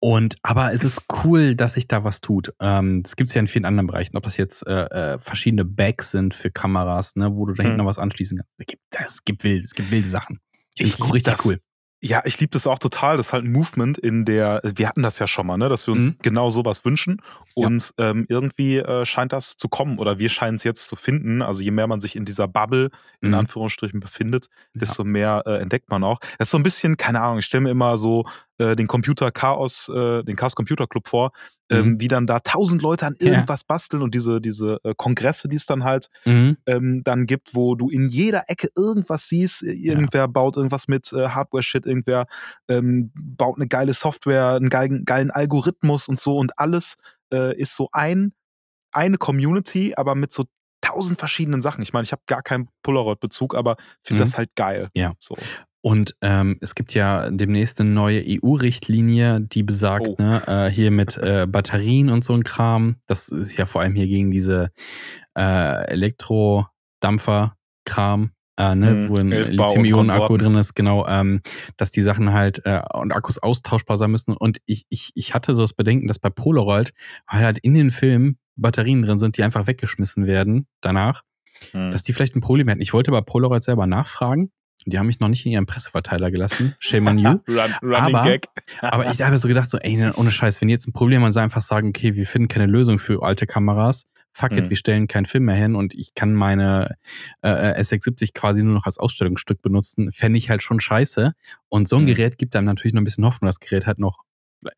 und 0.00 0.36
aber 0.42 0.72
es 0.72 0.84
ist 0.84 1.02
cool, 1.24 1.54
dass 1.54 1.74
sich 1.74 1.88
da 1.88 2.04
was 2.04 2.20
tut. 2.20 2.52
Ähm, 2.60 3.02
das 3.02 3.16
gibt's 3.16 3.32
ja 3.34 3.40
in 3.40 3.48
vielen 3.48 3.64
anderen 3.64 3.86
Bereichen, 3.86 4.16
ob 4.16 4.24
das 4.24 4.36
jetzt 4.36 4.66
äh, 4.66 4.84
äh, 5.14 5.18
verschiedene 5.18 5.64
Bags 5.64 6.10
sind 6.10 6.34
für 6.34 6.50
Kameras, 6.50 7.16
ne, 7.16 7.34
wo 7.34 7.46
du 7.46 7.54
da 7.54 7.62
hinten 7.62 7.76
Mhm. 7.76 7.84
noch 7.84 7.88
was 7.90 7.98
anschließen 7.98 8.36
kannst. 8.38 8.52
Es 8.58 8.66
gibt, 8.66 8.82
es 9.04 9.24
gibt 9.24 9.44
wild, 9.44 9.64
es 9.64 9.74
gibt 9.74 9.90
wilde 9.90 10.08
Sachen. 10.08 10.40
Ich 10.74 10.82
Ich 10.82 10.92
finde 10.92 11.06
lieb 11.06 11.14
richtig 11.14 11.34
das. 11.34 11.44
cool. 11.46 11.58
Ja, 12.06 12.20
ich 12.26 12.38
liebe 12.38 12.50
das 12.50 12.66
auch 12.66 12.78
total. 12.78 13.16
Das 13.16 13.28
ist 13.28 13.32
halt 13.32 13.44
ein 13.44 13.52
Movement 13.52 13.96
in 13.96 14.26
der, 14.26 14.60
wir 14.62 14.86
hatten 14.88 15.02
das 15.02 15.18
ja 15.18 15.26
schon 15.26 15.46
mal, 15.46 15.56
ne, 15.56 15.70
dass 15.70 15.86
wir 15.86 15.94
uns 15.94 16.04
Mhm. 16.06 16.16
genau 16.20 16.50
sowas 16.50 16.84
wünschen. 16.84 17.22
Ja. 17.56 17.66
Und 17.66 17.94
ähm, 17.96 18.26
irgendwie 18.28 18.76
äh, 18.76 19.06
scheint 19.06 19.32
das 19.32 19.56
zu 19.56 19.68
kommen 19.68 19.98
oder 19.98 20.18
wir 20.18 20.28
scheinen 20.28 20.56
es 20.56 20.64
jetzt 20.64 20.86
zu 20.86 20.96
finden. 20.96 21.40
Also 21.40 21.62
je 21.62 21.70
mehr 21.70 21.86
man 21.86 22.00
sich 22.00 22.14
in 22.14 22.26
dieser 22.26 22.46
Bubble 22.46 22.90
in 23.22 23.28
Mhm. 23.30 23.34
Anführungsstrichen 23.36 24.00
befindet, 24.00 24.48
Ja. 24.74 24.80
desto 24.80 25.02
mehr 25.04 25.44
äh, 25.46 25.56
entdeckt 25.60 25.88
man 25.90 26.04
auch. 26.04 26.18
Das 26.38 26.48
ist 26.48 26.50
so 26.50 26.58
ein 26.58 26.62
bisschen, 26.62 26.98
keine 26.98 27.22
Ahnung, 27.22 27.38
ich 27.38 27.46
stelle 27.46 27.62
mir 27.62 27.70
immer 27.70 27.96
so 27.96 28.26
äh, 28.58 28.76
den 28.76 28.86
Computer 28.86 29.30
Chaos, 29.32 29.88
äh, 29.88 30.22
den 30.24 30.36
Chaos 30.36 30.54
Computer 30.54 30.86
Club 30.86 31.08
vor, 31.08 31.32
ähm, 31.70 31.92
Mhm. 31.92 32.00
wie 32.00 32.08
dann 32.08 32.26
da 32.26 32.40
tausend 32.40 32.82
Leute 32.82 33.06
an 33.06 33.16
Ja. 33.20 33.28
irgendwas 33.28 33.64
basteln 33.64 34.02
und 34.02 34.14
diese, 34.14 34.40
diese 34.40 34.78
äh, 34.84 34.94
Kongresse, 34.96 35.48
die 35.48 35.56
es 35.56 35.66
dann 35.66 35.84
halt 35.84 36.08
Mhm. 36.24 36.56
ähm, 36.66 37.02
dann 37.04 37.26
gibt, 37.26 37.54
wo 37.54 37.74
du 37.74 37.90
in 37.90 38.08
jeder 38.08 38.44
Ecke 38.48 38.68
irgendwas 38.76 39.28
siehst. 39.28 39.62
Irgendwer 39.62 40.28
baut 40.28 40.56
irgendwas 40.56 40.88
mit 40.88 41.12
äh, 41.12 41.28
Hardware-Shit, 41.28 41.86
irgendwer 41.86 42.26
ähm, 42.68 43.10
baut 43.14 43.56
eine 43.56 43.66
geile 43.68 43.94
Software, 43.94 44.50
einen 44.54 44.68
geilen, 44.68 45.04
geilen 45.04 45.30
Algorithmus 45.30 46.08
und 46.08 46.20
so 46.20 46.36
und 46.38 46.58
alles 46.58 46.94
ist 47.56 47.74
so 47.74 47.88
ein, 47.90 48.32
eine 48.92 49.16
Community, 49.16 49.94
aber 49.96 50.14
mit 50.14 50.32
so 50.32 50.44
tausend 50.84 51.18
verschiedenen 51.18 51.62
Sachen. 51.62 51.82
Ich 51.82 51.92
meine, 51.92 52.04
ich 52.04 52.12
habe 52.12 52.22
gar 52.26 52.42
keinen 52.42 52.68
Polaroid-Bezug, 52.82 53.54
aber 53.54 53.76
finde 54.02 54.22
Mhm. 54.22 54.26
das 54.26 54.36
halt 54.36 54.50
geil. 54.54 54.88
Ja. 54.94 55.12
So. 55.18 55.34
Und 55.80 56.14
ähm, 56.22 56.56
es 56.60 56.74
gibt 56.74 56.94
ja 56.94 57.30
demnächst 57.30 57.80
eine 57.80 57.90
neue 57.90 58.22
EU-Richtlinie, 58.26 59.40
die 59.40 59.62
besagt, 59.62 60.08
Oh. 60.08 60.16
ne, 60.18 60.42
äh, 60.46 60.70
hier 60.70 60.90
mit 60.90 61.16
äh, 61.18 61.46
Batterien 61.48 62.08
und 62.10 62.24
so 62.24 62.32
ein 62.34 62.42
Kram. 62.44 62.96
Das 63.06 63.28
ist 63.28 63.56
ja 63.56 63.66
vor 63.66 63.82
allem 63.82 63.94
hier 63.94 64.06
gegen 64.06 64.30
diese 64.30 64.70
äh, 65.36 65.84
Elektrodampfer-Kram, 67.04 68.30
äh, 68.58 68.74
ne, 68.74 68.90
Mhm. 68.94 69.08
wo 69.10 69.16
ein 69.16 69.30
Lithium-Ionen-Akku 69.30 70.36
drin 70.38 70.54
ist, 70.56 70.74
genau, 70.74 71.06
ähm, 71.06 71.42
dass 71.76 71.90
die 71.90 72.02
Sachen 72.02 72.32
halt 72.32 72.62
äh, 72.64 72.80
und 72.94 73.12
Akkus 73.12 73.38
austauschbar 73.38 73.96
sein 73.96 74.10
müssen. 74.10 74.36
Und 74.36 74.58
ich, 74.66 74.84
ich, 74.88 75.10
ich 75.14 75.34
hatte 75.34 75.54
so 75.54 75.62
das 75.62 75.72
Bedenken, 75.72 76.08
dass 76.08 76.18
bei 76.18 76.30
Polaroid, 76.30 76.92
weil 77.30 77.44
halt 77.44 77.58
in 77.58 77.74
den 77.74 77.90
Filmen 77.90 78.38
Batterien 78.56 79.02
drin 79.02 79.18
sind, 79.18 79.36
die 79.36 79.42
einfach 79.42 79.66
weggeschmissen 79.66 80.26
werden 80.26 80.66
danach, 80.80 81.22
Hm. 81.72 81.90
dass 81.90 82.02
die 82.02 82.12
vielleicht 82.12 82.34
ein 82.36 82.40
Problem 82.40 82.68
hätten. 82.68 82.80
Ich 82.80 82.92
wollte 82.92 83.10
bei 83.10 83.20
Polaroid 83.20 83.62
selber 83.64 83.86
nachfragen. 83.86 84.50
Die 84.86 84.98
haben 84.98 85.06
mich 85.06 85.18
noch 85.20 85.28
nicht 85.28 85.46
in 85.46 85.52
ihren 85.52 85.66
Presseverteiler 85.66 86.30
gelassen. 86.30 86.74
Shame 86.80 87.06
on 87.06 87.18
you. 87.18 87.28
Run, 87.48 87.74
running 87.82 88.14
Aber- 88.14 88.22
Gag. 88.22 88.48
Aber 88.80 89.10
ich 89.10 89.22
habe 89.22 89.38
so 89.38 89.48
gedacht, 89.48 89.70
so, 89.70 89.78
ey, 89.78 89.96
ne, 89.96 90.12
ohne 90.14 90.30
Scheiß, 90.30 90.60
wenn 90.60 90.68
jetzt 90.68 90.86
ein 90.86 90.92
Problem 90.92 91.20
haben 91.20 91.26
und 91.26 91.32
sie 91.32 91.40
einfach 91.40 91.62
sagen, 91.62 91.88
okay, 91.88 92.14
wir 92.14 92.26
finden 92.26 92.48
keine 92.48 92.66
Lösung 92.66 92.98
für 92.98 93.22
alte 93.22 93.46
Kameras, 93.46 94.04
fuck 94.32 94.52
it, 94.52 94.64
Mhm. 94.64 94.70
wir 94.70 94.76
stellen 94.76 95.06
keinen 95.08 95.24
Film 95.26 95.44
mehr 95.44 95.54
hin 95.54 95.74
und 95.74 95.94
ich 95.94 96.14
kann 96.14 96.34
meine 96.34 96.96
äh, 97.42 97.80
S670 97.80 98.34
quasi 98.34 98.62
nur 98.62 98.74
noch 98.74 98.84
als 98.84 98.98
Ausstellungsstück 98.98 99.62
benutzen, 99.62 100.10
fände 100.12 100.38
ich 100.38 100.50
halt 100.50 100.62
schon 100.62 100.80
scheiße. 100.80 101.32
Und 101.68 101.88
so 101.88 101.96
ein 101.96 102.02
Mhm. 102.02 102.06
Gerät 102.08 102.36
gibt 102.36 102.54
einem 102.56 102.66
natürlich 102.66 102.92
noch 102.92 103.00
ein 103.00 103.04
bisschen 103.04 103.24
Hoffnung, 103.24 103.46
das 103.48 103.60
Gerät 103.60 103.86
hat 103.86 103.98
noch 103.98 104.24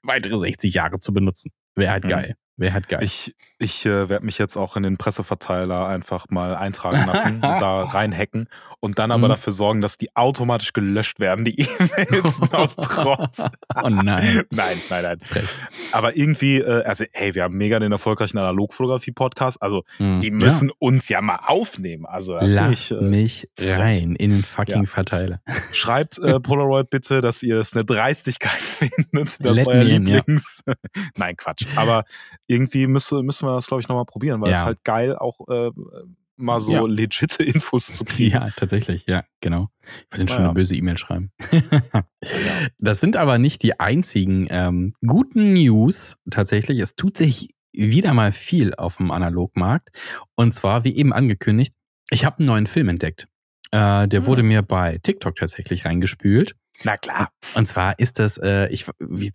weitere 0.02 0.38
60 0.38 0.72
Jahre 0.74 1.00
zu 1.00 1.12
benutzen. 1.12 1.50
Wäre 1.74 1.90
halt 1.92 2.04
Mhm. 2.04 2.08
geil. 2.08 2.34
Wäre 2.58 2.72
halt 2.72 2.88
geil. 2.88 3.02
Ich, 3.02 3.34
ich 3.58 3.84
äh, 3.86 4.08
werde 4.08 4.24
mich 4.24 4.38
jetzt 4.38 4.56
auch 4.56 4.76
in 4.76 4.82
den 4.82 4.96
Presseverteiler 4.96 5.86
einfach 5.86 6.26
mal 6.30 6.54
eintragen 6.56 7.06
lassen, 7.06 7.40
da 7.42 7.82
reinhacken 7.82 8.48
und 8.80 8.98
dann 8.98 9.10
aber 9.10 9.26
Mhm. 9.26 9.30
dafür 9.32 9.52
sorgen, 9.52 9.80
dass 9.80 9.98
die 9.98 10.14
automatisch 10.16 10.72
gelöscht 10.72 11.18
werden, 11.20 11.44
die 11.44 11.60
E-Mails 11.60 12.40
aus 12.52 12.76
Trotz. 12.76 13.42
oh 13.82 13.88
nein. 13.88 14.42
Nein, 14.50 14.80
nein, 14.90 15.02
nein. 15.02 15.18
Aber 15.92 16.16
irgendwie, 16.16 16.58
äh, 16.58 16.84
also 16.84 17.04
hey, 17.12 17.34
wir 17.34 17.42
haben 17.44 17.56
mega 17.56 17.78
den 17.78 17.92
erfolgreichen 17.92 18.38
Analogfotografie-Podcast, 18.38 19.60
also 19.62 19.84
Mhm. 19.98 20.20
die 20.20 20.30
müssen 20.30 20.70
uns 20.78 21.08
ja 21.08 21.20
mal 21.20 21.40
aufnehmen. 21.46 22.06
Also 22.06 22.34
das 22.38 22.52
finde 22.52 22.70
Lass 22.70 22.90
ich, 22.90 22.90
äh, 22.96 23.02
mich 23.02 23.48
rein 23.58 24.14
in 24.16 24.30
den 24.30 24.42
fucking 24.44 24.82
Ja. 24.84 24.86
Verteiler. 24.86 25.40
Schreibt 25.72 26.18
äh, 26.18 26.40
Polaroid 26.40 26.90
bitte, 26.90 27.20
dass 27.20 27.42
ihr 27.42 27.58
es 27.58 27.74
eine 27.74 27.84
Dreistigkeit 27.84 28.52
findet, 28.52 29.44
dass 29.44 29.56
Let 29.56 29.66
euer 29.66 29.84
me 29.84 29.90
in, 29.90 30.06
ja. 30.06 30.16
Lieblings. 30.16 30.62
Nein, 31.16 31.36
Quatsch. 31.36 31.66
Aber 31.76 32.04
irgendwie 32.46 32.86
müssen, 32.86 33.24
müssen 33.26 33.46
wir 33.46 33.54
das, 33.54 33.66
glaube 33.66 33.80
ich, 33.80 33.88
nochmal 33.88 34.04
probieren, 34.06 34.40
weil 34.40 34.52
es 34.52 34.60
Ja. 34.60 34.64
halt 34.66 34.84
geil 34.84 35.16
auch 35.16 35.40
äh, 35.48 35.70
mal 36.36 36.60
so 36.60 36.72
Ja. 36.72 36.86
legitime 36.86 37.48
Infos 37.54 37.86
zu 37.86 38.04
kriegen. 38.04 38.32
Ja, 38.34 38.48
tatsächlich, 38.56 39.04
ja, 39.06 39.24
genau. 39.40 39.68
Ich 40.10 40.18
wollte 40.18 40.28
schon 40.32 40.36
Naja. 40.42 40.48
eine 40.50 40.54
böse 40.54 40.76
E-Mail 40.76 40.98
schreiben. 40.98 41.32
Das 42.78 43.00
sind 43.00 43.16
aber 43.16 43.38
nicht 43.38 43.62
die 43.62 43.78
einzigen 43.80 44.46
ähm, 44.50 44.92
guten 45.06 45.54
News 45.54 46.16
tatsächlich. 46.30 46.78
Es 46.80 46.94
tut 46.94 47.16
sich 47.16 47.50
wieder 47.72 48.14
mal 48.14 48.32
viel 48.32 48.74
auf 48.74 48.96
dem 48.96 49.10
Analogmarkt. 49.10 49.90
Und 50.34 50.52
zwar, 50.54 50.84
wie 50.84 50.96
eben 50.96 51.12
angekündigt, 51.12 51.74
ich 52.10 52.24
habe 52.24 52.38
einen 52.38 52.46
neuen 52.46 52.66
Film 52.66 52.88
entdeckt. 52.88 53.28
Äh, 53.72 54.06
der 54.08 54.20
Hm. 54.20 54.26
wurde 54.26 54.42
mir 54.42 54.62
bei 54.62 54.98
TikTok 55.02 55.36
tatsächlich 55.36 55.84
reingespült. 55.84 56.54
Na 56.84 56.96
klar. 56.96 57.30
Und 57.54 57.66
zwar 57.66 57.98
ist 57.98 58.18
das, 58.18 58.38
äh, 58.38 58.68
ich 58.68 58.86
wie, 58.98 59.32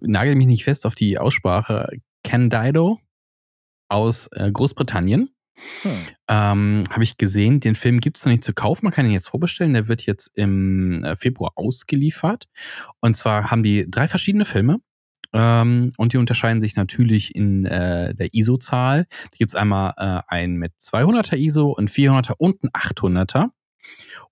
nagel 0.00 0.34
mich 0.36 0.46
nicht 0.46 0.64
fest 0.64 0.86
auf 0.86 0.94
die 0.94 1.18
Aussprache, 1.18 1.98
Candido 2.24 2.98
aus 3.88 4.28
äh, 4.32 4.50
Großbritannien. 4.50 5.30
Hm. 5.82 5.92
Ähm, 6.28 6.84
Habe 6.90 7.04
ich 7.04 7.16
gesehen, 7.16 7.60
den 7.60 7.76
Film 7.76 8.00
gibt 8.00 8.18
es 8.18 8.24
noch 8.24 8.32
nicht 8.32 8.44
zu 8.44 8.52
kaufen. 8.52 8.86
Man 8.86 8.92
kann 8.92 9.06
ihn 9.06 9.12
jetzt 9.12 9.28
vorbestellen. 9.28 9.74
Der 9.74 9.88
wird 9.88 10.04
jetzt 10.04 10.30
im 10.34 11.04
äh, 11.04 11.16
Februar 11.16 11.52
ausgeliefert. 11.54 12.48
Und 13.00 13.16
zwar 13.16 13.50
haben 13.50 13.62
die 13.62 13.88
drei 13.88 14.08
verschiedene 14.08 14.44
Filme. 14.44 14.80
Ähm, 15.32 15.92
und 15.96 16.12
die 16.12 16.16
unterscheiden 16.16 16.60
sich 16.60 16.76
natürlich 16.76 17.34
in 17.34 17.66
äh, 17.66 18.14
der 18.14 18.34
ISO-Zahl. 18.34 19.06
Da 19.10 19.36
gibt 19.36 19.50
es 19.50 19.54
einmal 19.54 19.94
äh, 19.96 20.22
einen 20.28 20.56
mit 20.56 20.72
200er 20.80 21.36
ISO, 21.36 21.74
einen 21.74 21.88
400er 21.88 22.34
und 22.38 22.56
einen 22.62 22.70
800er. 22.72 23.50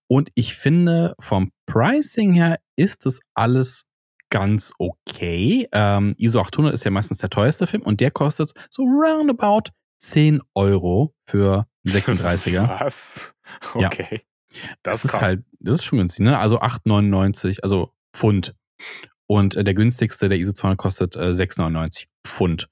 Und 0.06 0.30
ich 0.34 0.54
finde, 0.54 1.14
vom 1.18 1.50
Pricing 1.66 2.34
her 2.34 2.58
ist 2.76 3.06
das 3.06 3.20
alles 3.34 3.84
ganz 4.32 4.72
okay. 4.78 5.68
Ähm, 5.72 6.14
ISO 6.16 6.40
800 6.40 6.72
ist 6.72 6.84
ja 6.84 6.90
meistens 6.90 7.18
der 7.18 7.28
teuerste 7.28 7.66
Film 7.66 7.82
und 7.82 8.00
der 8.00 8.10
kostet 8.10 8.52
so 8.70 8.82
roundabout 8.82 9.70
10 10.00 10.40
Euro 10.54 11.14
für 11.26 11.66
einen 11.84 11.94
36er. 11.94 12.68
Was? 12.80 13.34
Ja. 13.78 13.88
Okay. 13.88 14.22
Das, 14.82 15.02
Das, 15.02 15.04
ist 15.04 15.20
halt, 15.20 15.44
das 15.60 15.76
ist 15.76 15.84
schon 15.84 15.98
günstig, 15.98 16.24
ne? 16.24 16.38
Also 16.38 16.60
8,99, 16.60 17.60
also 17.60 17.92
Pfund. 18.14 18.54
Und 19.26 19.54
äh, 19.54 19.64
der 19.64 19.74
günstigste, 19.74 20.30
der 20.30 20.38
ISO 20.38 20.52
200, 20.52 20.78
kostet 20.78 21.16
äh, 21.16 21.30
6,99 21.30 22.06
Pfund. 22.26 22.68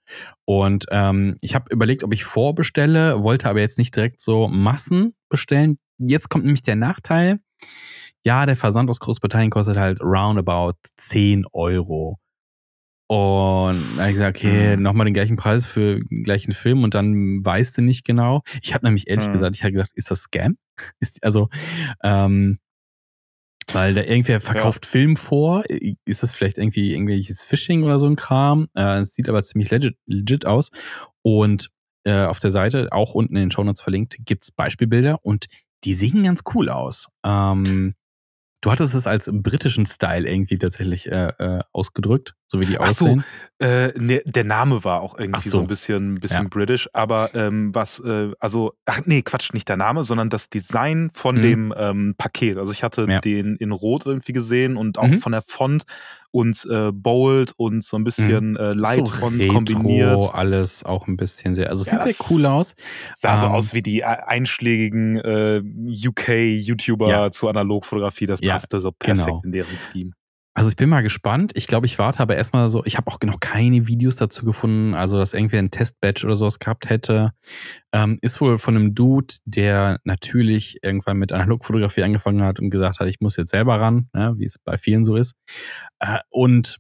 Und 0.46 0.86
ähm, 0.90 1.36
ich 1.42 1.54
habe 1.54 1.66
überlegt, 1.70 2.04
ob 2.04 2.14
ich 2.14 2.24
vorbestelle, 2.24 3.22
wollte 3.22 3.50
aber 3.50 3.60
jetzt 3.60 3.78
nicht 3.78 3.94
direkt 3.94 4.20
so 4.22 4.48
Massen 4.48 5.14
bestellen. 5.28 5.78
Jetzt 5.98 6.30
kommt 6.30 6.44
nämlich 6.44 6.62
der 6.62 6.76
Nachteil. 6.76 7.40
Ja, 8.24 8.44
der 8.46 8.56
Versand 8.56 8.90
aus 8.90 9.00
Großbritannien 9.00 9.50
kostet 9.50 9.76
halt 9.76 10.00
roundabout 10.00 10.74
10 10.96 11.44
Euro. 11.52 12.18
Und 13.08 13.76
da 13.96 14.02
habe 14.02 14.10
ich 14.10 14.14
gesagt, 14.14 14.36
okay, 14.38 14.76
Mhm. 14.76 14.82
nochmal 14.82 15.04
den 15.06 15.14
gleichen 15.14 15.36
Preis 15.36 15.66
für 15.66 16.00
den 16.00 16.22
gleichen 16.22 16.52
Film 16.52 16.84
und 16.84 16.94
dann 16.94 17.44
weißt 17.44 17.78
du 17.78 17.82
nicht 17.82 18.04
genau. 18.04 18.42
Ich 18.62 18.72
habe 18.72 18.86
nämlich 18.86 19.08
ehrlich 19.08 19.26
Mhm. 19.28 19.32
gesagt, 19.32 19.56
ich 19.56 19.62
habe 19.64 19.72
gedacht, 19.72 19.90
ist 19.94 20.10
das 20.10 20.20
Scam? 20.20 20.56
Ist, 21.00 21.22
also, 21.24 21.48
ähm, 22.04 22.58
weil 23.72 23.94
da 23.94 24.02
irgendwer 24.02 24.40
verkauft 24.40 24.84
Film 24.86 25.16
vor. 25.16 25.64
Ist 26.04 26.22
das 26.22 26.30
vielleicht 26.32 26.58
irgendwie 26.58 26.92
irgendwelches 26.92 27.42
Phishing 27.42 27.82
oder 27.84 27.98
so 27.98 28.06
ein 28.06 28.16
Kram? 28.16 28.68
Äh, 28.74 28.98
Es 29.00 29.14
sieht 29.14 29.28
aber 29.28 29.42
ziemlich 29.42 29.70
legit, 29.70 29.96
legit 30.06 30.44
aus. 30.46 30.70
Und 31.22 31.70
äh, 32.04 32.24
auf 32.24 32.38
der 32.40 32.50
Seite, 32.50 32.88
auch 32.92 33.14
unten 33.14 33.36
in 33.36 33.42
den 33.42 33.50
Shownotes 33.50 33.80
verlinkt, 33.80 34.16
gibt's 34.24 34.50
Beispielbilder 34.50 35.18
und 35.22 35.46
die 35.84 35.94
sehen 35.94 36.24
ganz 36.24 36.42
cool 36.54 36.68
aus. 36.68 37.06
Ähm, 37.24 37.94
du 38.60 38.70
hattest 38.70 38.94
es 38.94 39.06
als 39.06 39.30
britischen 39.32 39.86
Style 39.86 40.28
irgendwie 40.28 40.58
tatsächlich 40.58 41.10
äh, 41.10 41.28
äh, 41.38 41.60
ausgedrückt, 41.72 42.34
so 42.46 42.60
wie 42.60 42.66
die 42.66 42.78
Ach 42.78 42.90
so, 42.92 43.06
aussehen. 43.06 43.24
Äh, 43.58 43.88
ne, 43.98 44.22
der 44.24 44.44
Name 44.44 44.84
war 44.84 45.00
auch 45.00 45.18
irgendwie 45.18 45.40
so. 45.48 45.58
so. 45.58 45.60
ein 45.60 45.66
bisschen, 45.66 46.14
bisschen 46.16 46.42
Ja. 46.44 46.48
british, 46.48 46.88
aber 46.92 47.30
ähm, 47.34 47.74
was, 47.74 47.98
äh, 48.00 48.32
also, 48.38 48.72
ach 48.86 49.00
nee, 49.04 49.22
Quatsch, 49.22 49.52
nicht 49.52 49.68
der 49.68 49.76
Name, 49.76 50.04
sondern 50.04 50.30
das 50.30 50.48
Design 50.50 51.10
von 51.14 51.36
Mhm. 51.36 51.42
dem 51.42 51.74
ähm, 51.76 52.14
Paket. 52.18 52.56
Also 52.58 52.72
ich 52.72 52.82
hatte 52.82 53.06
Ja. 53.08 53.20
den 53.20 53.56
in 53.56 53.72
Rot 53.72 54.06
irgendwie 54.06 54.32
gesehen 54.32 54.76
und 54.76 54.98
auch 54.98 55.08
Mhm. 55.08 55.18
von 55.18 55.32
der 55.32 55.42
Font 55.46 55.84
und 56.32 56.66
äh, 56.70 56.92
bold 56.92 57.52
und 57.56 57.82
so 57.84 57.96
ein 57.96 58.04
bisschen 58.04 58.56
äh, 58.56 58.72
Light 58.72 59.06
so 59.08 59.26
retro, 59.26 59.52
kombiniert. 59.52 60.34
alles 60.34 60.84
auch 60.84 61.06
ein 61.08 61.16
bisschen 61.16 61.54
sehr, 61.54 61.70
also 61.70 61.82
es 61.82 61.90
Ja, 61.90 62.00
sieht 62.00 62.16
sehr 62.16 62.26
cool 62.30 62.46
aus. 62.46 62.74
Sah 63.14 63.36
so 63.36 63.46
Ähm, 63.46 63.52
aus 63.52 63.74
wie 63.74 63.82
die 63.82 64.00
äh, 64.00 64.04
einschlägigen 64.04 65.16
äh, 65.18 65.62
UK-YouTuber 66.08 67.08
Ja. 67.08 67.30
zur 67.30 67.50
Analogfotografie. 67.50 68.26
Das 68.26 68.40
Ja, 68.42 68.52
passte 68.52 68.80
so 68.80 68.92
perfekt 68.92 69.26
genau. 69.26 69.42
in 69.44 69.52
deren 69.52 69.76
Scheme. 69.76 70.12
Also 70.52 70.70
ich 70.70 70.76
bin 70.76 70.88
mal 70.88 71.02
gespannt. 71.02 71.52
Ich 71.54 71.68
glaube, 71.68 71.86
ich 71.86 71.98
warte 71.98 72.20
aber 72.20 72.36
erstmal 72.36 72.68
so. 72.68 72.84
Ich 72.84 72.96
habe 72.96 73.10
auch 73.10 73.18
noch 73.22 73.38
keine 73.38 73.86
Videos 73.86 74.16
dazu 74.16 74.44
gefunden, 74.44 74.94
also 74.94 75.16
dass 75.16 75.32
irgendwer 75.32 75.60
ein 75.60 75.70
Testbatch 75.70 76.24
oder 76.24 76.34
sowas 76.34 76.58
gehabt 76.58 76.90
hätte. 76.90 77.32
Ähm, 77.92 78.18
ist 78.20 78.40
wohl 78.40 78.58
von 78.58 78.76
einem 78.76 78.94
Dude, 78.94 79.34
der 79.44 80.00
natürlich 80.04 80.78
irgendwann 80.82 81.18
mit 81.18 81.32
Analogfotografie 81.32 82.02
angefangen 82.02 82.42
hat 82.42 82.58
und 82.58 82.70
gesagt 82.70 82.98
hat, 82.98 83.08
ich 83.08 83.20
muss 83.20 83.36
jetzt 83.36 83.50
selber 83.50 83.80
ran, 83.80 84.08
ne, 84.12 84.34
wie 84.38 84.44
es 84.44 84.58
bei 84.58 84.76
vielen 84.76 85.04
so 85.04 85.14
ist. 85.14 85.34
Äh, 86.00 86.18
und 86.30 86.78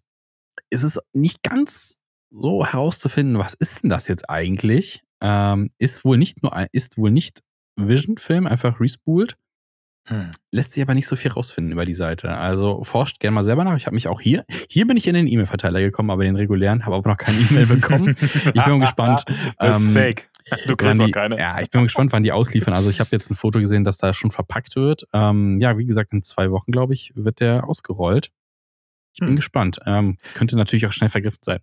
es 0.70 0.82
ist 0.82 1.00
nicht 1.12 1.42
ganz 1.42 1.98
so 2.30 2.64
herauszufinden, 2.64 3.38
was 3.38 3.54
ist 3.54 3.82
denn 3.82 3.90
das 3.90 4.08
jetzt 4.08 4.28
eigentlich? 4.28 5.02
Ähm, 5.20 5.70
ist 5.78 6.04
wohl 6.04 6.16
nicht 6.16 6.42
nur 6.42 6.52
ist 6.72 6.96
wohl 6.96 7.10
nicht 7.10 7.40
Vision-Film, 7.76 8.46
einfach 8.46 8.80
respooled. 8.80 9.36
Hm. 10.06 10.30
Lässt 10.50 10.72
sich 10.72 10.82
aber 10.82 10.94
nicht 10.94 11.06
so 11.06 11.14
viel 11.14 11.30
rausfinden 11.30 11.72
über 11.72 11.84
die 11.84 11.94
Seite. 11.94 12.30
Also 12.36 12.82
forscht 12.84 13.20
gerne 13.20 13.34
mal 13.34 13.44
selber 13.44 13.64
nach. 13.64 13.76
Ich 13.76 13.86
habe 13.86 13.94
mich 13.94 14.08
auch 14.08 14.20
hier, 14.20 14.44
hier 14.68 14.86
bin 14.86 14.96
ich 14.96 15.06
in 15.06 15.14
den 15.14 15.26
E-Mail-Verteiler 15.26 15.80
gekommen, 15.80 16.10
aber 16.10 16.24
den 16.24 16.36
regulären, 16.36 16.84
habe 16.84 16.96
aber 16.96 17.10
noch 17.10 17.16
keine 17.16 17.38
E-Mail 17.38 17.66
bekommen. 17.66 18.16
Ich 18.54 18.64
bin 18.64 18.78
mal 18.78 18.80
gespannt. 18.80 19.24
Das 19.58 19.78
ist 19.78 19.84
ähm, 19.86 19.92
fake. 19.92 20.30
Du 20.66 20.74
kriegst 20.74 21.00
auch 21.00 21.04
die, 21.04 21.10
keine. 21.12 21.38
Ja, 21.38 21.60
ich 21.60 21.70
bin 21.70 21.80
mal 21.82 21.84
gespannt, 21.84 22.12
wann 22.12 22.22
die 22.22 22.32
ausliefern. 22.32 22.74
Also 22.74 22.90
ich 22.90 22.98
habe 22.98 23.10
jetzt 23.12 23.30
ein 23.30 23.36
Foto 23.36 23.60
gesehen, 23.60 23.84
dass 23.84 23.98
da 23.98 24.12
schon 24.12 24.30
verpackt 24.30 24.74
wird. 24.74 25.04
Ähm, 25.12 25.60
ja, 25.60 25.78
wie 25.78 25.84
gesagt, 25.84 26.12
in 26.12 26.22
zwei 26.24 26.50
Wochen, 26.50 26.72
glaube 26.72 26.94
ich, 26.94 27.12
wird 27.14 27.40
der 27.40 27.68
ausgerollt. 27.68 28.30
Ich 29.12 29.20
bin 29.20 29.30
Hm. 29.30 29.36
gespannt. 29.36 29.80
Ähm, 29.86 30.16
könnte 30.34 30.56
natürlich 30.56 30.86
auch 30.86 30.92
schnell 30.92 31.10
vergriffen 31.10 31.40
sein. 31.42 31.60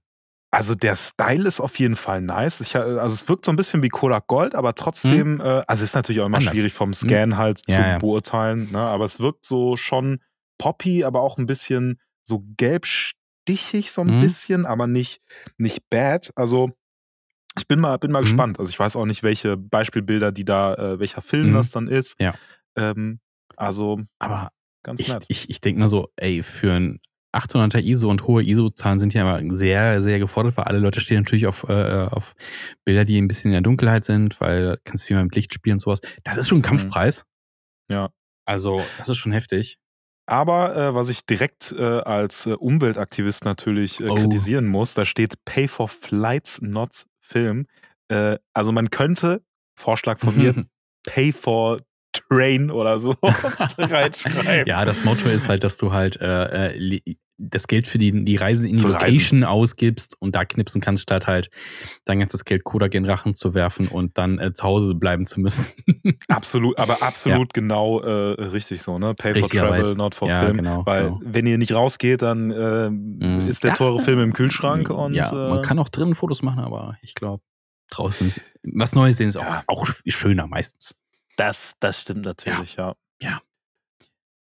Also 0.49 0.75
der 0.75 0.95
Style 0.95 1.45
ist 1.47 1.59
auf 1.59 1.77
jeden 1.77 1.95
Fall 1.97 2.21
nice. 2.21 2.61
Ich, 2.61 2.75
also 2.75 3.13
es 3.13 3.27
wirkt 3.27 3.45
so 3.45 3.51
ein 3.51 3.57
bisschen 3.57 3.83
wie 3.83 3.89
Kodak 3.89 4.27
Gold, 4.27 4.55
aber 4.55 4.73
trotzdem, 4.75 5.41
äh, 5.41 5.43
also 5.67 5.83
es 5.83 5.89
ist 5.91 5.95
natürlich 5.95 6.21
auch 6.21 6.25
immer 6.25 6.37
Anders. 6.37 6.53
schwierig 6.53 6.73
vom 6.73 6.93
Scan 6.93 7.37
halt 7.37 7.61
Ja, 7.67 7.75
zu 7.75 7.81
ja. 7.81 7.97
beurteilen, 7.97 8.71
ne? 8.71 8.79
aber 8.79 9.05
es 9.05 9.19
wirkt 9.19 9.43
so 9.45 9.75
schon 9.75 10.19
poppy, 10.57 11.03
aber 11.03 11.21
auch 11.21 11.37
ein 11.37 11.45
bisschen 11.47 11.99
so 12.23 12.43
gelbstichig 12.57 13.91
so 13.91 14.01
ein 14.01 14.17
Mhm. 14.17 14.19
bisschen, 14.21 14.65
aber 14.65 14.87
nicht, 14.87 15.21
nicht 15.57 15.89
bad. 15.89 16.31
Also 16.35 16.69
ich 17.57 17.67
bin 17.67 17.79
mal, 17.79 17.97
bin 17.97 18.11
mal 18.11 18.19
Mhm. 18.21 18.25
gespannt. 18.25 18.59
Also 18.59 18.69
ich 18.69 18.79
weiß 18.79 18.95
auch 18.95 19.05
nicht, 19.05 19.23
welche 19.23 19.57
Beispielbilder, 19.57 20.31
die 20.31 20.45
da, 20.45 20.75
äh, 20.75 20.99
welcher 20.99 21.21
Film 21.21 21.49
Mhm. 21.49 21.53
das 21.53 21.71
dann 21.71 21.87
ist. 21.87 22.15
Ja. 22.19 22.33
Ähm, 22.75 23.19
also 23.55 23.99
Aber 24.19 24.51
ganz 24.83 25.01
ich, 25.01 25.07
nett. 25.09 25.25
ich, 25.27 25.49
ich 25.49 25.59
denke 25.61 25.79
mal 25.81 25.87
so, 25.87 26.09
ey, 26.15 26.41
für 26.43 26.71
ein 26.73 26.99
800er 27.37 27.81
ISO 27.81 28.09
und 28.09 28.25
hohe 28.27 28.43
ISO-Zahlen 28.43 28.99
sind 28.99 29.13
ja 29.13 29.21
immer 29.37 29.55
sehr, 29.55 30.01
sehr 30.01 30.19
gefordert, 30.19 30.57
weil 30.57 30.65
alle 30.65 30.79
Leute 30.79 30.99
stehen 31.01 31.17
natürlich 31.23 31.47
auf, 31.47 31.67
äh, 31.69 32.07
auf 32.09 32.33
Bilder, 32.85 33.05
die 33.05 33.17
ein 33.21 33.27
bisschen 33.27 33.49
in 33.49 33.53
der 33.53 33.61
Dunkelheit 33.61 34.05
sind, 34.05 34.39
weil 34.41 34.77
kannst 34.83 35.03
du 35.03 35.07
viel 35.07 35.15
mehr 35.17 35.23
mit 35.23 35.35
Licht 35.35 35.53
spielen 35.53 35.75
und 35.75 35.79
sowas. 35.81 35.99
Das 36.23 36.37
ist 36.37 36.47
schon 36.47 36.59
ein 36.59 36.63
Kampfpreis. 36.63 37.23
Ja. 37.91 38.09
Also, 38.45 38.81
das 38.97 39.09
ist 39.09 39.17
schon 39.17 39.31
heftig. 39.33 39.77
Aber 40.29 40.75
äh, 40.75 40.93
was 40.95 41.09
ich 41.09 41.25
direkt 41.25 41.71
äh, 41.77 41.81
als 41.83 42.45
äh, 42.45 42.51
Umweltaktivist 42.53 43.45
natürlich 43.45 43.99
äh, 44.01 44.07
Oh. 44.09 44.15
kritisieren 44.15 44.65
muss, 44.67 44.93
da 44.93 45.05
steht 45.05 45.35
Pay 45.45 45.67
for 45.69 45.87
Flights, 45.87 46.59
not 46.61 47.05
Film. 47.21 47.65
Äh, 48.09 48.37
also 48.53 48.71
man 48.71 48.89
könnte, 48.89 49.41
Vorschlag 49.79 50.19
von 50.19 50.35
mir, 50.37 50.53
Pay 51.07 51.31
for 51.31 51.79
Train 52.11 52.71
oder 52.71 52.99
so 52.99 53.15
reinschreiben. 53.77 54.65
ja, 54.67 54.83
das 54.85 55.03
Motto 55.05 55.29
ist 55.29 55.47
halt, 55.49 55.63
dass 55.63 55.77
du 55.77 55.93
halt 55.93 56.17
äh, 56.19 56.73
das 57.39 57.67
Geld 57.67 57.87
für 57.87 57.97
die, 57.99 58.25
die 58.25 58.35
Reise 58.35 58.67
in 58.67 58.77
die 58.77 58.81
Für 58.81 58.89
Location 58.89 59.43
ausgibst 59.43 60.15
und 60.19 60.35
da 60.35 60.43
knipsen 60.43 60.81
kannst, 60.81 61.03
statt 61.03 61.27
halt 61.27 61.49
dein 62.05 62.19
ganzes 62.19 62.45
Geld 62.45 62.63
Kodak 62.63 62.95
in 62.95 63.03
den 63.03 63.09
Rachen 63.11 63.35
zu 63.35 63.53
werfen 63.53 63.87
und 63.87 64.17
dann 64.17 64.39
äh, 64.39 64.53
zu 64.53 64.63
Hause 64.63 64.95
bleiben 64.95 65.25
zu 65.27 65.39
müssen. 65.39 65.73
Absolut, 66.29 66.77
aber 66.79 67.01
absolut 67.03 67.53
genau 67.53 68.01
äh, 68.01 68.09
richtig 68.41 68.81
so, 68.81 68.97
ne? 68.97 69.13
Pay 69.13 69.33
for 69.33 69.43
Richtig, 69.43 69.59
travel, 69.59 69.79
aber- 69.81 69.95
not 69.95 70.15
for 70.15 70.27
ja, 70.29 70.45
film. 70.45 70.57
genau, 70.57 70.85
weil 70.85 71.03
genau. 71.05 71.19
wenn 71.23 71.45
ihr 71.45 71.57
nicht 71.57 71.73
rausgeht, 71.73 72.21
dann 72.21 72.49
äh, 72.51 72.89
Mhm. 72.89 73.47
ist 73.47 73.63
der 73.63 73.71
Ja. 73.71 73.75
teure 73.75 73.99
Film 74.01 74.19
im 74.19 74.33
Kühlschrank 74.33 74.89
und 74.89 75.13
ja, 75.13 75.31
man 75.31 75.59
äh, 75.59 75.61
kann 75.61 75.77
auch 75.79 75.89
drinnen 75.89 76.15
Fotos 76.15 76.41
machen, 76.41 76.59
aber 76.59 76.97
ich 77.01 77.13
glaube, 77.15 77.43
draußen 77.91 78.27
ist, 78.27 78.41
was 78.63 78.95
Neues 78.95 79.17
sehen 79.17 79.29
ist 79.29 79.37
auch, 79.37 79.43
Ja. 79.43 79.63
auch 79.67 79.85
schöner 80.07 80.47
meistens. 80.47 80.95
Das, 81.35 81.73
das 81.79 82.01
stimmt 82.01 82.25
natürlich, 82.25 82.75
ja. 82.77 82.95
Ja. 83.21 83.39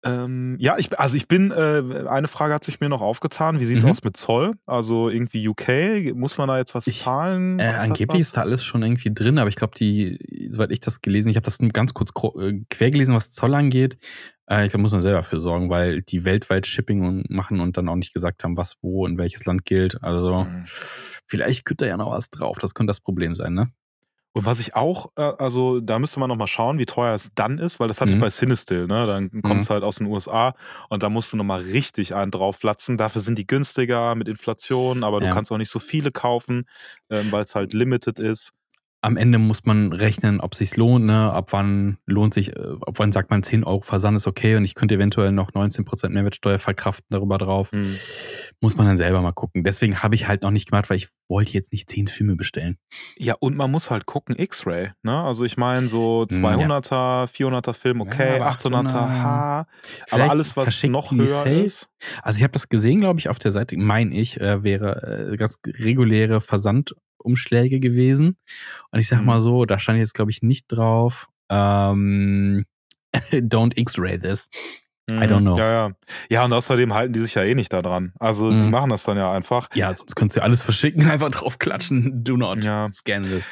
Ähm, 0.06 0.56
ja, 0.58 0.76
ich, 0.78 0.98
also 0.98 1.16
ich 1.16 1.28
bin, 1.28 1.50
äh, 1.50 2.04
eine 2.08 2.28
Frage 2.28 2.54
hat 2.54 2.64
sich 2.64 2.80
mir 2.80 2.88
noch 2.88 3.00
aufgetan. 3.00 3.60
Wie 3.60 3.64
sieht's 3.66 3.84
Mhm. 3.84 3.90
aus 3.90 4.02
mit 4.04 4.16
Zoll? 4.16 4.52
Also 4.66 5.08
irgendwie 5.08 5.46
UK, 5.48 6.12
muss 6.14 6.38
man 6.38 6.48
da 6.48 6.58
jetzt 6.58 6.74
was 6.74 6.86
Ich- 6.86 7.00
zahlen? 7.02 7.58
Äh, 7.58 7.66
Kostet 7.66 7.82
angeblich 7.82 8.20
was? 8.20 8.26
ist 8.28 8.36
da 8.36 8.40
alles 8.42 8.64
schon 8.64 8.82
irgendwie 8.82 9.12
drin, 9.12 9.38
aber 9.38 9.48
ich 9.48 9.56
glaube, 9.56 9.74
die, 9.76 10.48
soweit 10.50 10.70
ich 10.72 10.80
das 10.80 11.00
gelesen, 11.02 11.28
ich 11.30 11.36
habe 11.36 11.44
das 11.44 11.60
nur 11.60 11.70
ganz 11.70 11.94
kurz 11.94 12.10
äh, 12.38 12.60
quer 12.70 12.90
gelesen, 12.90 13.14
was 13.14 13.30
Zoll 13.32 13.54
angeht. 13.54 13.96
Äh, 14.48 14.66
ich 14.66 14.70
glaube, 14.70 14.82
muss 14.82 14.92
man 14.92 15.00
selber 15.00 15.22
für 15.24 15.40
sorgen, 15.40 15.70
weil 15.70 16.02
die 16.02 16.24
weltweit 16.24 16.66
Shipping 16.66 17.24
machen 17.28 17.60
und 17.60 17.76
dann 17.76 17.88
auch 17.88 17.96
nicht 17.96 18.14
gesagt 18.14 18.44
haben, 18.44 18.56
was 18.56 18.76
wo 18.82 19.06
in 19.06 19.18
welches 19.18 19.44
Land 19.44 19.64
gilt. 19.64 20.02
Also 20.02 20.44
Mhm. 20.44 20.62
vielleicht 20.64 21.64
könnte 21.64 21.84
da 21.84 21.88
ja 21.90 21.96
noch 21.96 22.10
was 22.10 22.30
drauf. 22.30 22.58
Das 22.58 22.74
könnte 22.74 22.90
das 22.90 23.00
Problem 23.00 23.34
sein, 23.34 23.54
ne? 23.54 23.70
Und 24.36 24.44
was 24.44 24.60
ich 24.60 24.74
auch, 24.76 25.12
äh, 25.16 25.22
also 25.22 25.80
da 25.80 25.98
müsste 25.98 26.20
man 26.20 26.28
noch 26.28 26.36
mal 26.36 26.46
schauen, 26.46 26.78
wie 26.78 26.84
teuer 26.84 27.14
es 27.14 27.30
dann 27.34 27.56
ist, 27.56 27.80
weil 27.80 27.88
das 27.88 28.02
hatte 28.02 28.10
ich 28.10 28.16
Mhm. 28.16 28.20
bei 28.20 28.28
Cinestill, 28.28 28.86
ne? 28.86 29.06
Dann 29.06 29.40
kommt 29.40 29.62
es 29.62 29.70
halt 29.70 29.82
aus 29.82 29.96
den 29.96 30.06
USA 30.08 30.54
und 30.90 31.02
da 31.02 31.08
musst 31.08 31.32
du 31.32 31.38
noch 31.38 31.44
mal 31.44 31.58
richtig 31.60 32.14
einen 32.14 32.30
draufplatzen. 32.30 32.98
Dafür 32.98 33.22
sind 33.22 33.38
die 33.38 33.46
günstiger 33.46 34.14
mit 34.14 34.28
Inflation, 34.28 35.04
aber 35.04 35.20
du 35.20 35.26
Ja. 35.26 35.32
kannst 35.32 35.50
auch 35.52 35.56
nicht 35.56 35.70
so 35.70 35.78
viele 35.78 36.12
kaufen, 36.12 36.66
ähm, 37.08 37.32
weil 37.32 37.44
es 37.44 37.54
halt 37.54 37.72
limited 37.72 38.18
ist. 38.18 38.52
Am 39.00 39.16
Ende 39.16 39.38
muss 39.38 39.64
man 39.64 39.92
rechnen, 39.92 40.40
ob 40.40 40.54
sich's 40.54 40.76
lohnt, 40.76 41.06
ne? 41.06 41.32
Ab 41.32 41.52
wann 41.52 41.96
lohnt 42.06 42.34
sich, 42.34 42.54
äh, 42.56 42.60
ab 42.86 42.94
wann 42.98 43.12
sagt 43.12 43.30
man 43.30 43.42
10 43.42 43.64
Euro 43.64 43.80
Versand 43.80 44.16
ist 44.18 44.26
okay 44.26 44.56
und 44.56 44.64
ich 44.64 44.74
könnte 44.74 44.96
eventuell 44.96 45.32
noch 45.32 45.52
19% 45.54 46.12
Mehrwertsteuer 46.12 46.58
verkraften 46.58 47.06
darüber 47.10 47.38
drauf. 47.38 47.72
Hm. 47.72 47.96
Muss 48.62 48.76
man 48.76 48.86
dann 48.86 48.96
selber 48.96 49.20
mal 49.20 49.32
gucken. 49.32 49.64
Deswegen 49.64 50.02
habe 50.02 50.14
ich 50.14 50.26
halt 50.28 50.42
noch 50.42 50.50
nicht 50.50 50.70
gemacht, 50.70 50.88
weil 50.88 50.96
ich 50.96 51.08
wollte 51.28 51.52
jetzt 51.52 51.72
nicht 51.72 51.90
10 51.90 52.06
Filme 52.06 52.36
bestellen. 52.36 52.78
Ja, 53.18 53.34
und 53.38 53.54
man 53.56 53.70
muss 53.70 53.90
halt 53.90 54.06
gucken, 54.06 54.34
X-Ray, 54.38 54.92
ne? 55.02 55.20
Also 55.22 55.44
ich 55.44 55.56
meine 55.58 55.88
so 55.88 56.26
Hm, 56.28 56.44
200er, 56.44 57.26
400er 57.26 57.74
Film, 57.74 58.00
okay, 58.00 58.36
aber 58.36 58.50
800er, 58.50 58.86
800er, 58.86 59.22
H, 59.22 59.66
aber 60.10 60.30
alles, 60.30 60.56
was 60.56 60.82
noch 60.84 61.12
höher 61.12 61.26
safe. 61.26 61.50
ist. 61.64 61.90
Also 62.22 62.38
ich 62.38 62.42
habe 62.44 62.52
das 62.52 62.68
gesehen, 62.68 63.00
glaube 63.00 63.20
ich, 63.20 63.28
auf 63.28 63.38
der 63.38 63.52
Seite, 63.52 63.76
mein 63.76 64.10
ich, 64.12 64.40
äh, 64.40 64.62
wäre 64.62 65.32
äh, 65.32 65.36
ganz 65.36 65.58
reguläre 65.66 66.40
Versandumschläge 66.40 67.78
gewesen. 67.80 68.36
Und 68.90 68.98
ich 69.00 69.08
sag 69.08 69.20
Mhm. 69.20 69.26
mal 69.26 69.40
so, 69.40 69.64
da 69.66 69.78
stand 69.78 69.98
jetzt, 69.98 70.14
glaube 70.14 70.30
ich, 70.30 70.42
nicht 70.42 70.66
drauf, 70.68 71.28
ähm, 71.50 72.64
don't 73.32 73.76
X-ray 73.78 74.18
this. 74.18 74.48
I 75.08 75.24
don't 75.26 75.40
know. 75.42 75.56
Ja, 75.56 75.70
ja. 75.70 75.90
Ja, 76.28 76.44
und 76.44 76.52
außerdem 76.52 76.92
halten 76.92 77.12
die 77.12 77.20
sich 77.20 77.34
ja 77.34 77.42
eh 77.44 77.54
nicht 77.54 77.72
da 77.72 77.80
dran. 77.80 78.12
Also 78.18 78.50
die 78.50 78.56
Mhm. 78.66 78.70
machen 78.70 78.90
das 78.90 79.04
dann 79.04 79.16
ja 79.16 79.30
einfach. 79.30 79.68
Ja, 79.74 79.94
sonst 79.94 80.16
könntest 80.16 80.36
du 80.38 80.42
alles 80.42 80.62
verschicken, 80.62 81.08
einfach 81.10 81.30
draufklatschen, 81.30 82.24
do 82.24 82.36
not 82.36 82.64
Ja. 82.64 82.88
scan 82.92 83.22
this. 83.22 83.50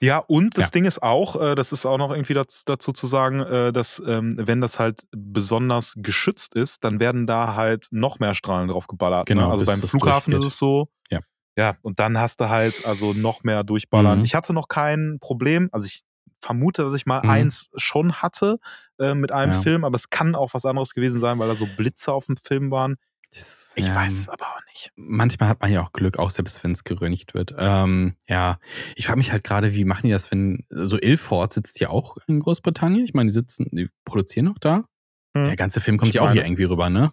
Ja, 0.00 0.18
und 0.18 0.56
das 0.56 0.66
Ja. 0.66 0.70
Ding 0.70 0.84
ist 0.86 1.02
auch, 1.02 1.40
äh, 1.40 1.54
das 1.54 1.72
ist 1.72 1.84
auch 1.84 1.98
noch 1.98 2.10
irgendwie 2.10 2.32
dazu, 2.34 2.92
zu 2.92 3.06
sagen, 3.06 3.40
äh, 3.40 3.72
dass 3.72 4.02
ähm, 4.06 4.32
wenn 4.36 4.60
das 4.62 4.78
halt 4.78 5.06
besonders 5.14 5.92
geschützt 5.96 6.54
ist, 6.54 6.84
dann 6.84 7.00
werden 7.00 7.26
da 7.26 7.54
halt 7.54 7.88
noch 7.90 8.18
mehr 8.18 8.34
Strahlen 8.34 8.68
drauf 8.68 8.86
geballert. 8.86 9.26
Genau, 9.26 9.42
ne? 9.42 9.48
Also 9.50 9.60
bis 9.64 9.66
beim 9.80 9.82
Flughafen 9.88 10.32
ist 10.32 10.44
es 10.44 10.56
so. 10.58 10.88
Ja. 11.10 11.20
Ja, 11.56 11.76
und 11.82 12.00
dann 12.00 12.18
hast 12.18 12.40
du 12.40 12.48
halt 12.48 12.84
also 12.86 13.12
noch 13.12 13.44
mehr 13.44 13.62
durchballern. 13.62 14.18
Mhm. 14.20 14.24
Ich 14.24 14.34
hatte 14.34 14.52
noch 14.54 14.68
kein 14.68 15.18
Problem, 15.20 15.68
also 15.70 15.86
ich 15.86 16.02
vermute, 16.44 16.82
dass 16.84 16.94
ich 16.94 17.06
mal 17.06 17.22
Mhm. 17.22 17.30
eins 17.30 17.70
schon 17.76 18.12
hatte 18.14 18.58
äh, 19.00 19.14
mit 19.14 19.32
einem 19.32 19.52
Ja. 19.54 19.60
Film, 19.62 19.84
aber 19.84 19.96
es 19.96 20.10
kann 20.10 20.34
auch 20.36 20.54
was 20.54 20.64
anderes 20.64 20.94
gewesen 20.94 21.18
sein, 21.18 21.38
weil 21.38 21.48
da 21.48 21.54
so 21.56 21.66
Blitze 21.76 22.12
auf 22.12 22.26
dem 22.26 22.36
Film 22.36 22.70
waren. 22.70 22.96
Das, 23.32 23.72
Ich 23.74 23.86
ja, 23.88 23.94
weiß 23.96 24.12
es 24.12 24.28
aber 24.28 24.44
auch 24.46 24.60
nicht. 24.68 24.92
Manchmal 24.94 25.48
hat 25.48 25.60
man 25.60 25.72
ja 25.72 25.82
auch 25.82 25.92
Glück, 25.92 26.18
auch 26.20 26.30
selbst 26.30 26.62
wenn 26.62 26.70
es 26.70 26.84
geröntgt 26.84 27.34
wird. 27.34 27.52
Ähm, 27.58 28.14
ja, 28.28 28.58
ich 28.94 29.06
frage 29.06 29.18
mich 29.18 29.32
halt 29.32 29.42
gerade, 29.42 29.74
wie 29.74 29.84
machen 29.84 30.02
die 30.06 30.12
das, 30.12 30.30
wenn 30.30 30.64
so 30.70 30.96
Ilford 31.00 31.52
sitzt 31.52 31.80
ja 31.80 31.88
auch 31.90 32.16
in 32.28 32.38
Großbritannien? 32.38 33.04
Ich 33.04 33.12
meine, 33.14 33.26
die 33.26 33.34
sitzen, 33.34 33.66
die 33.72 33.88
produzieren 34.04 34.46
noch 34.46 34.58
da. 34.60 34.84
Hm. 35.36 35.46
Der 35.46 35.56
ganze 35.56 35.80
Film 35.80 35.96
kommt 35.98 36.10
Ich 36.10 36.14
ja 36.14 36.20
auch 36.22 36.26
hier 36.30 36.42
meine- 36.42 36.46
irgendwie 36.46 36.64
rüber, 36.64 36.90
ne? 36.90 37.10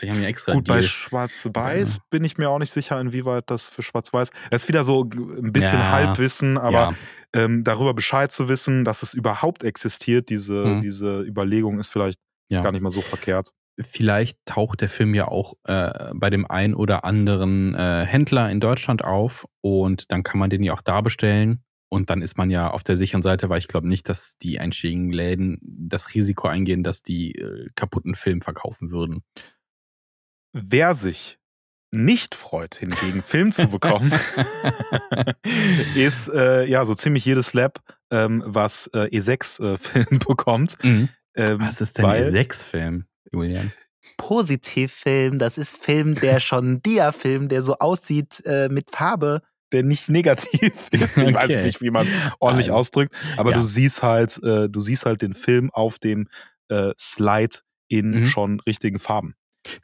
Vielleicht 0.00 0.14
haben 0.14 0.20
die 0.22 0.26
extra 0.26 0.54
Gut, 0.54 0.66
bei 0.68 0.80
Deal. 0.80 0.82
Schwarz-Weiß 0.88 1.96
Ja. 1.96 2.02
bin 2.10 2.24
ich 2.24 2.38
mir 2.38 2.50
auch 2.50 2.58
nicht 2.58 2.72
sicher, 2.72 3.00
inwieweit 3.00 3.44
das 3.48 3.68
für 3.68 3.82
Schwarz-Weiß. 3.82 4.30
Das 4.50 4.62
ist 4.62 4.68
wieder 4.68 4.82
so 4.84 5.02
ein 5.04 5.52
bisschen 5.52 5.78
Ja. 5.78 5.90
Halbwissen, 5.92 6.58
aber 6.58 6.72
ja, 6.72 6.94
ähm, 7.34 7.62
darüber 7.64 7.94
Bescheid 7.94 8.32
zu 8.32 8.48
wissen, 8.48 8.84
dass 8.84 9.02
es 9.02 9.14
überhaupt 9.14 9.62
existiert, 9.62 10.28
diese, 10.30 10.54
Mhm. 10.64 10.80
diese 10.82 11.20
Überlegung 11.20 11.78
ist 11.78 11.88
vielleicht 11.88 12.18
gar 12.50 12.72
nicht 12.72 12.80
mal 12.82 12.90
so 12.90 13.00
verkehrt. 13.02 13.50
vielleicht 13.82 14.38
taucht 14.44 14.80
der 14.82 14.88
Film 14.90 15.14
ja 15.14 15.28
auch 15.28 15.54
äh, 15.64 16.10
bei 16.14 16.28
dem 16.28 16.44
ein 16.50 16.74
oder 16.74 17.04
anderen 17.04 17.74
äh, 17.74 18.04
Händler 18.04 18.50
in 18.50 18.60
Deutschland 18.60 19.02
auf 19.04 19.46
und 19.62 20.10
dann 20.12 20.22
kann 20.22 20.38
man 20.38 20.50
den 20.50 20.62
ja 20.62 20.74
auch 20.74 20.82
da 20.82 21.00
bestellen. 21.00 21.62
Und 21.92 22.08
dann 22.10 22.22
ist 22.22 22.36
man 22.38 22.50
ja 22.50 22.70
auf 22.70 22.84
der 22.84 22.96
sicheren 22.96 23.22
Seite, 23.22 23.48
weil 23.48 23.58
ich 23.58 23.66
glaube 23.68 23.88
nicht, 23.88 24.08
dass 24.08 24.36
die 24.38 24.60
einschlägigen 24.60 25.10
Läden 25.12 25.58
das 25.62 26.14
Risiko 26.14 26.46
eingehen, 26.46 26.82
dass 26.84 27.02
die 27.02 27.32
äh, 27.36 27.68
kaputten 27.74 28.14
Film 28.14 28.42
verkaufen 28.42 28.90
würden. 28.92 29.22
Wer 30.52 30.94
sich 30.94 31.38
nicht 31.92 32.34
freut, 32.34 32.76
hingegen 32.76 33.22
Film 33.22 33.50
zu 33.52 33.66
bekommen, 33.68 34.12
ist 35.94 36.28
äh, 36.28 36.64
ja 36.66 36.84
so 36.84 36.94
ziemlich 36.94 37.24
jedes 37.24 37.52
Lab, 37.54 37.80
ähm, 38.10 38.42
was 38.46 38.88
äh, 38.94 39.06
E6-Film 39.16 40.18
bekommt. 40.28 40.76
Mhm. 40.84 41.08
Ähm, 41.34 41.60
Was 41.60 41.80
ist 41.80 41.98
denn 41.98 42.04
weil- 42.06 42.22
der 42.22 42.30
Sechs-Film, 42.30 43.06
Julian? 43.32 43.72
Positivfilm, 44.16 45.38
das 45.38 45.56
ist 45.58 45.76
Film, 45.82 46.14
der 46.14 46.40
schon 46.40 46.82
Dia-Film, 46.82 47.48
der 47.48 47.62
so 47.62 47.74
aussieht 47.78 48.42
äh, 48.44 48.68
mit 48.68 48.90
Farbe, 48.90 49.42
der 49.72 49.82
nicht 49.82 50.08
negativ 50.08 50.72
ist. 50.90 51.16
Ich 51.16 51.34
weiß 51.34 51.44
Okay. 51.44 51.62
nicht, 51.62 51.80
wie 51.80 51.90
man 51.90 52.06
es 52.06 52.14
ordentlich 52.40 52.68
Nein. 52.68 52.76
ausdrückt, 52.76 53.14
aber 53.36 53.50
Ja. 53.52 53.58
du 53.58 53.62
siehst 53.64 54.02
halt, 54.02 54.40
äh, 54.42 54.68
du 54.68 54.80
siehst 54.80 55.06
halt 55.06 55.22
den 55.22 55.32
Film 55.32 55.70
auf 55.70 55.98
dem 55.98 56.28
äh, 56.68 56.92
Slide 56.98 57.56
in 57.88 58.10
Mhm. 58.22 58.26
schon 58.26 58.60
richtigen 58.60 58.98
Farben. 58.98 59.34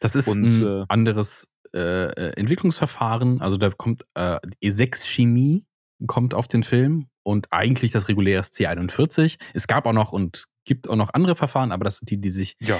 Das 0.00 0.14
ist 0.14 0.28
Und, 0.28 0.44
ein 0.44 0.82
äh, 0.82 0.84
anderes 0.88 1.48
äh, 1.74 2.06
äh, 2.06 2.32
Entwicklungsverfahren. 2.36 3.40
Also 3.40 3.56
da 3.56 3.70
kommt 3.70 4.04
äh, 4.14 4.38
E6-Chemie 4.64 5.66
kommt 6.06 6.34
auf 6.34 6.46
den 6.46 6.62
Film 6.62 7.08
und 7.22 7.48
eigentlich 7.52 7.90
das 7.90 8.08
reguläre 8.08 8.40
ist 8.40 8.54
C41. 8.54 9.38
Es 9.54 9.66
gab 9.66 9.86
auch 9.86 9.92
noch 9.92 10.12
und 10.12 10.44
gibt 10.66 10.90
auch 10.90 10.96
noch 10.96 11.14
andere 11.14 11.36
Verfahren, 11.36 11.72
aber 11.72 11.84
das 11.84 11.98
sind 11.98 12.10
die, 12.10 12.20
die 12.20 12.28
sich 12.30 12.56
Ja, 12.60 12.78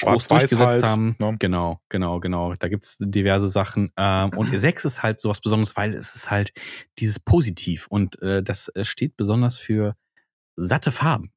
groß 0.00 0.28
durchgesetzt 0.28 0.60
halt, 0.60 0.84
haben. 0.84 1.16
ne? 1.18 1.36
Genau, 1.38 1.80
genau, 1.88 2.20
genau. 2.20 2.54
Da 2.54 2.68
gibt's 2.68 2.96
diverse 3.00 3.48
Sachen. 3.48 3.92
Ähm, 3.96 4.30
und 4.30 4.48
E6 4.54 4.86
ist 4.86 5.02
halt 5.02 5.20
sowas 5.20 5.40
Besonderes, 5.40 5.76
weil 5.76 5.94
es 5.94 6.14
ist 6.14 6.30
halt 6.30 6.52
dieses 6.98 7.18
Positiv 7.20 7.86
und 7.88 8.20
äh, 8.22 8.42
das 8.42 8.68
äh, 8.68 8.84
steht 8.84 9.16
besonders 9.16 9.56
für 9.56 9.94
satte 10.56 10.90
Farben. 10.92 11.32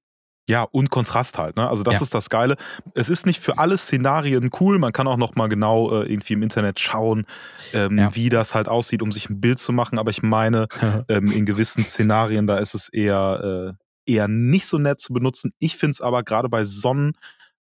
Ja, 0.50 0.64
und 0.64 0.90
Kontrast 0.90 1.38
halt. 1.38 1.58
Ne? 1.58 1.68
Also 1.70 1.84
das 1.84 1.96
Ja. 1.96 2.02
ist 2.04 2.14
das 2.14 2.30
Geile. 2.30 2.56
Es 2.94 3.10
ist 3.10 3.26
nicht 3.26 3.42
für 3.42 3.58
alle 3.58 3.76
Szenarien 3.78 4.50
cool. 4.60 4.80
Man 4.80 4.94
kann 4.94 5.08
auch 5.08 5.18
noch 5.18 5.36
mal 5.36 5.48
genau 5.48 5.92
äh, 6.04 6.12
irgendwie 6.12 6.34
im 6.34 6.42
Internet 6.44 6.80
schauen, 6.80 7.26
ähm, 7.74 7.98
Ja. 7.98 8.16
wie 8.16 8.30
das 8.30 8.56
halt 8.56 8.70
aussieht, 8.70 9.02
um 9.02 9.12
sich 9.12 9.30
ein 9.30 9.42
Bild 9.42 9.60
zu 9.60 9.74
machen. 9.74 10.00
Aber 10.00 10.10
ich 10.10 10.24
meine, 10.24 10.68
ähm, 11.10 11.32
in 11.32 11.46
gewissen 11.46 11.84
Szenarien, 11.84 12.48
da 12.48 12.58
ist 12.60 12.74
es 12.76 12.88
eher, 12.90 13.76
äh, 14.08 14.12
eher 14.12 14.28
nicht 14.30 14.66
so 14.68 14.78
nett 14.78 15.02
zu 15.02 15.12
benutzen. 15.12 15.52
Ich 15.60 15.76
finde 15.76 15.92
es 15.92 16.02
aber 16.02 16.24
gerade 16.24 16.48
bei 16.48 16.64
Sonnen, 16.64 17.12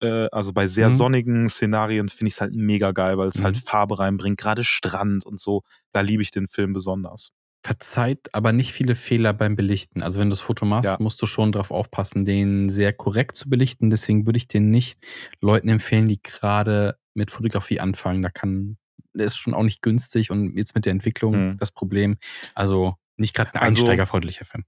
äh, 0.01 0.27
also 0.31 0.53
bei 0.53 0.67
sehr 0.67 0.87
Mhm. 0.89 0.93
sonnigen 0.93 1.49
Szenarien, 1.49 2.07
finde 2.07 2.29
ich 2.29 2.35
es 2.35 2.41
halt 2.41 2.53
mega 2.55 2.93
geil, 2.93 3.17
weil 3.17 3.27
es 3.27 3.39
Mhm. 3.39 3.43
halt 3.43 3.57
Farbe 3.57 3.99
reinbringt, 3.99 4.37
gerade 4.39 4.63
Strand 4.63 5.25
und 5.25 5.37
so. 5.37 5.63
Da 5.91 5.99
liebe 5.99 6.23
ich 6.23 6.31
den 6.31 6.47
Film 6.47 6.71
besonders. 6.71 7.31
Verzeiht 7.61 8.33
aber 8.33 8.53
nicht 8.53 8.71
viele 8.71 8.95
Fehler 8.95 9.33
beim 9.33 9.55
Belichten. 9.57 10.01
Also 10.01 10.19
wenn 10.19 10.29
du 10.29 10.33
das 10.33 10.41
Foto 10.41 10.65
machst, 10.65 10.91
Ja. 10.91 10.97
musst 10.99 11.21
du 11.21 11.25
schon 11.25 11.51
darauf 11.51 11.71
aufpassen, 11.71 12.23
den 12.23 12.69
sehr 12.69 12.93
korrekt 12.93 13.35
zu 13.35 13.49
belichten. 13.49 13.89
Deswegen 13.89 14.25
würde 14.25 14.37
ich 14.37 14.47
den 14.47 14.71
nicht 14.71 14.97
Leuten 15.41 15.67
empfehlen, 15.67 16.07
die 16.07 16.21
gerade 16.23 16.97
mit 17.13 17.31
Fotografie 17.31 17.79
anfangen. 17.81 18.21
Da 18.21 18.29
kann, 18.29 18.77
der 19.13 19.25
ist 19.25 19.35
schon 19.37 19.53
auch 19.53 19.63
nicht 19.63 19.81
günstig 19.81 20.31
und 20.31 20.55
jetzt 20.57 20.73
mit 20.73 20.85
der 20.85 20.91
Entwicklung 20.91 21.49
Mhm. 21.51 21.57
das 21.57 21.71
Problem. 21.71 22.17
Also 22.55 22.95
nicht 23.17 23.33
gerade 23.35 23.53
ein 23.55 23.61
Also- 23.61 23.81
einsteigerfreundlicher 23.81 24.45
Film. 24.45 24.63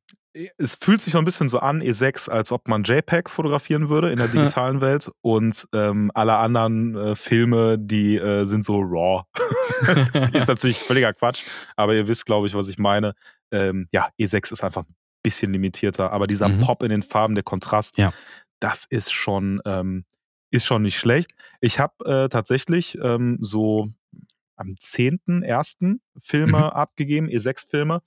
Es 0.58 0.76
fühlt 0.76 1.02
sich 1.02 1.14
so 1.14 1.20
ein 1.20 1.26
bisschen 1.26 1.50
so 1.50 1.60
an, 1.60 1.82
E6, 1.82 2.30
als 2.30 2.52
ob 2.52 2.68
man 2.68 2.84
JPEG 2.84 3.30
fotografieren 3.30 3.90
würde 3.90 4.12
in 4.12 4.18
der 4.18 4.28
digitalen 4.56 4.80
Welt 4.82 5.12
und 5.22 5.68
ähm, 5.74 6.12
alle 6.14 6.36
anderen 6.38 6.96
äh, 6.96 7.16
Filme, 7.16 7.78
die 7.78 8.18
äh, 8.18 8.46
sind 8.46 8.64
so 8.64 8.80
raw. 8.80 9.24
ist 10.34 10.48
natürlich 10.48 10.78
völliger 10.78 11.14
Quatsch, 11.14 11.44
aber 11.76 11.96
ihr 11.96 12.08
wisst, 12.08 12.26
glaube 12.26 12.48
ich, 12.48 12.54
was 12.54 12.68
ich 12.68 12.78
meine. 12.78 13.14
Ähm, 13.52 13.88
ja, 13.92 14.10
E6 14.20 14.54
ist 14.54 14.64
einfach 14.64 14.84
ein 14.84 14.96
bisschen 15.24 15.52
limitierter, 15.52 16.12
aber 16.12 16.28
dieser 16.28 16.48
Mhm. 16.48 16.62
Pop 16.62 16.84
in 16.84 16.90
den 16.90 17.04
Farben, 17.04 17.36
der 17.36 17.44
Kontrast, 17.44 17.98
Ja. 17.98 18.14
das 18.60 18.86
ist 18.90 19.12
schon, 19.12 19.62
ähm, 19.66 20.06
ist 20.52 20.66
schon 20.66 20.82
nicht 20.84 20.98
schlecht. 20.98 21.32
Ich 21.60 21.80
habe 21.80 22.06
äh, 22.06 22.30
tatsächlich 22.30 22.98
ähm, 23.02 23.38
so 23.42 23.90
am 24.56 24.76
10.01. 24.80 26.00
Filme 26.22 26.58
Mhm. 26.58 26.64
abgegeben, 26.64 27.28
E6-Filme, 27.28 28.02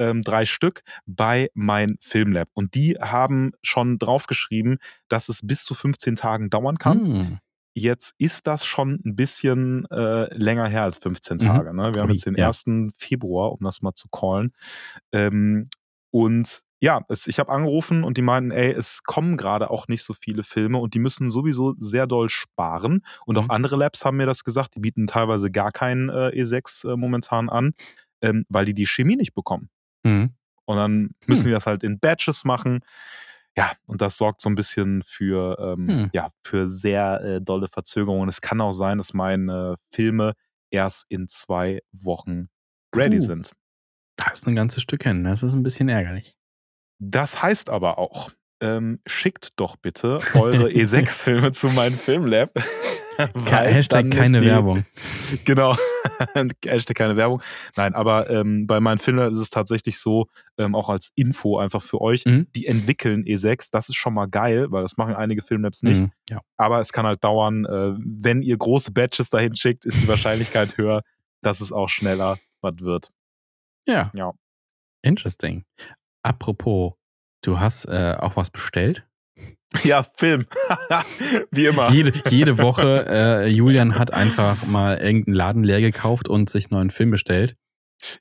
ähm, 0.00 0.22
drei 0.22 0.44
Stück 0.46 0.82
bei 1.06 1.50
mein 1.54 1.96
Filmlab. 2.00 2.48
Und 2.54 2.74
die 2.74 2.96
haben 3.00 3.52
schon 3.62 3.98
draufgeschrieben, 3.98 4.78
dass 5.08 5.28
es 5.28 5.40
bis 5.42 5.62
zu 5.64 5.74
15 5.74 6.16
Tagen 6.16 6.50
dauern 6.50 6.78
kann. 6.78 7.06
Hm. 7.06 7.38
Jetzt 7.74 8.14
ist 8.18 8.48
das 8.48 8.66
schon 8.66 9.00
ein 9.06 9.14
bisschen 9.14 9.84
äh, 9.92 10.34
länger 10.34 10.66
her 10.66 10.82
als 10.82 10.98
15 10.98 11.36
Mhm. 11.36 11.40
Tage. 11.40 11.72
Ne? 11.76 11.94
Wir 11.94 12.02
haben 12.02 12.10
jetzt 12.10 12.26
den 12.26 12.34
ja. 12.34 12.48
1. 12.48 12.64
Februar, 12.98 13.52
um 13.52 13.60
das 13.60 13.80
mal 13.80 13.94
zu 13.94 14.08
callen. 14.08 14.52
Ähm, 15.12 15.68
und 16.10 16.62
ja, 16.82 17.02
es, 17.08 17.26
ich 17.26 17.38
habe 17.38 17.52
angerufen 17.52 18.04
und 18.04 18.16
die 18.16 18.22
meinten, 18.22 18.50
ey, 18.52 18.72
es 18.72 19.02
kommen 19.04 19.36
gerade 19.36 19.70
auch 19.70 19.86
nicht 19.86 20.02
so 20.02 20.14
viele 20.14 20.42
Filme 20.42 20.78
und 20.78 20.94
die 20.94 20.98
müssen 20.98 21.30
sowieso 21.30 21.74
sehr 21.78 22.06
doll 22.06 22.28
sparen. 22.30 23.04
Und 23.26 23.36
Mhm. 23.36 23.42
auch 23.44 23.48
andere 23.50 23.76
Labs 23.76 24.04
haben 24.04 24.16
mir 24.16 24.26
das 24.26 24.44
gesagt, 24.44 24.74
die 24.76 24.80
bieten 24.80 25.06
teilweise 25.06 25.50
gar 25.50 25.70
keinen 25.72 26.08
äh, 26.08 26.30
E6 26.34 26.90
äh, 26.92 26.96
momentan 26.96 27.48
an, 27.50 27.72
ähm, 28.22 28.44
weil 28.48 28.64
die 28.64 28.74
die 28.74 28.86
Chemie 28.86 29.16
nicht 29.16 29.34
bekommen. 29.34 29.68
Mhm. 30.04 30.30
Und 30.64 30.76
dann 30.76 31.10
müssen 31.26 31.42
Hm. 31.44 31.48
die 31.48 31.52
das 31.54 31.66
halt 31.66 31.82
in 31.82 31.98
Batches 31.98 32.44
machen. 32.44 32.80
Ja, 33.56 33.72
und 33.86 34.00
das 34.00 34.16
sorgt 34.16 34.40
so 34.40 34.48
ein 34.48 34.54
bisschen 34.54 35.02
für, 35.02 35.58
ähm, 35.58 35.88
Hm. 35.88 36.10
ja, 36.12 36.30
für 36.44 36.68
sehr 36.68 37.20
äh, 37.22 37.40
dolle 37.40 37.66
Verzögerungen. 37.68 38.28
Es 38.28 38.40
kann 38.40 38.60
auch 38.60 38.72
sein, 38.72 38.98
dass 38.98 39.12
meine 39.12 39.74
Filme 39.90 40.34
erst 40.70 41.04
in 41.08 41.26
zwei 41.26 41.80
Wochen 41.92 42.48
ready 42.94 43.16
Puh. 43.18 43.22
sind. 43.22 43.52
Das 44.16 44.34
ist 44.34 44.46
ein 44.46 44.54
ganzes 44.54 44.82
Stück 44.82 45.02
hin. 45.02 45.24
Das 45.24 45.42
ist 45.42 45.52
ein 45.54 45.62
bisschen 45.64 45.88
ärgerlich. 45.88 46.36
Das 47.02 47.42
heißt 47.42 47.70
aber 47.70 47.98
auch, 47.98 48.30
ähm, 48.60 49.00
schickt 49.06 49.58
doch 49.58 49.76
bitte 49.76 50.18
eure 50.34 50.68
E6-Filme 50.68 51.50
zu 51.52 51.68
meinem 51.70 51.96
Filmlab. 51.98 52.52
Hashtag 53.46 54.10
keine 54.10 54.38
die- 54.38 54.46
Werbung. 54.46 54.84
Genau. 55.44 55.76
Hashtag 56.64 56.96
keine 56.96 57.16
Werbung. 57.16 57.42
Nein, 57.76 57.94
aber 57.94 58.28
ähm, 58.30 58.66
bei 58.66 58.80
meinen 58.80 58.98
Filmen 58.98 59.30
ist 59.32 59.38
es 59.38 59.50
tatsächlich 59.50 59.98
so, 59.98 60.26
ähm, 60.58 60.74
auch 60.74 60.88
als 60.90 61.10
Info 61.14 61.58
einfach 61.58 61.82
für 61.82 62.00
euch, 62.00 62.24
Mhm. 62.26 62.46
die 62.54 62.66
entwickeln 62.66 63.24
E6. 63.24 63.70
Das 63.72 63.88
ist 63.88 63.96
schon 63.96 64.14
mal 64.14 64.26
geil, 64.26 64.66
weil 64.70 64.82
das 64.82 64.96
machen 64.96 65.14
einige 65.14 65.42
Filmlabs 65.42 65.82
nicht. 65.82 66.00
Mhm. 66.00 66.12
Ja. 66.28 66.40
Aber 66.56 66.80
es 66.80 66.92
kann 66.92 67.06
halt 67.06 67.24
dauern, 67.24 67.64
äh, 67.64 67.94
wenn 67.98 68.42
ihr 68.42 68.56
große 68.56 68.92
Batches 68.92 69.30
dahin 69.30 69.56
schickt, 69.56 69.84
ist 69.86 70.02
die 70.02 70.08
Wahrscheinlichkeit 70.08 70.76
höher, 70.78 71.02
dass 71.42 71.60
es 71.60 71.72
auch 71.72 71.88
schneller 71.88 72.38
was 72.60 72.74
wird. 72.80 73.10
ja. 73.86 74.10
Ja. 74.14 74.32
Interesting. 75.02 75.64
Apropos, 76.22 76.92
du 77.42 77.58
hast 77.58 77.86
äh, 77.86 78.16
auch 78.18 78.36
was 78.36 78.50
bestellt? 78.50 79.06
Ja, 79.84 80.04
Film. 80.16 80.46
Wie 81.52 81.66
immer. 81.66 81.90
Jede, 81.90 82.12
jede 82.28 82.58
Woche, 82.58 83.06
äh, 83.08 83.46
Julian 83.48 83.98
hat 83.98 84.12
einfach 84.12 84.66
mal 84.66 84.98
irgendeinen 84.98 85.34
Laden 85.36 85.64
leer 85.64 85.80
gekauft 85.80 86.28
und 86.28 86.50
sich 86.50 86.66
einen 86.70 86.78
neuen 86.78 86.90
Film 86.90 87.10
bestellt. 87.10 87.56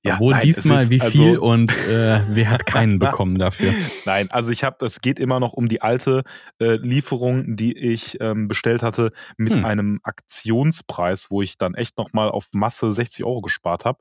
Ja, 0.04 0.20
Wo 0.20 0.32
nein, 0.32 0.42
diesmal 0.42 0.90
wie 0.90 1.00
also- 1.00 1.12
viel 1.18 1.38
und 1.38 1.72
äh, 1.88 2.20
wer 2.30 2.50
hat 2.50 2.66
keinen 2.66 3.00
bekommen 3.00 3.38
dafür? 3.40 3.74
Nein, 4.06 4.30
also 4.30 4.52
ich 4.52 4.66
habe, 4.66 4.86
es 4.86 5.00
geht 5.00 5.20
immer 5.20 5.40
noch 5.40 5.54
um 5.54 5.70
die 5.70 5.82
alte 5.82 6.24
äh, 6.60 6.76
Lieferung, 6.76 7.56
die 7.56 7.78
ich 7.78 8.20
ähm, 8.20 8.50
bestellt 8.50 8.84
hatte 8.84 9.14
mit 9.38 9.56
Hm. 9.56 9.64
einem 9.64 10.00
Aktionspreis, 10.04 11.32
wo 11.32 11.42
ich 11.42 11.58
dann 11.58 11.76
echt 11.76 11.98
nochmal 11.98 12.30
auf 12.30 12.50
Masse 12.52 12.92
60 12.92 13.24
Euro 13.24 13.40
gespart 13.42 13.86
habe. 13.86 14.00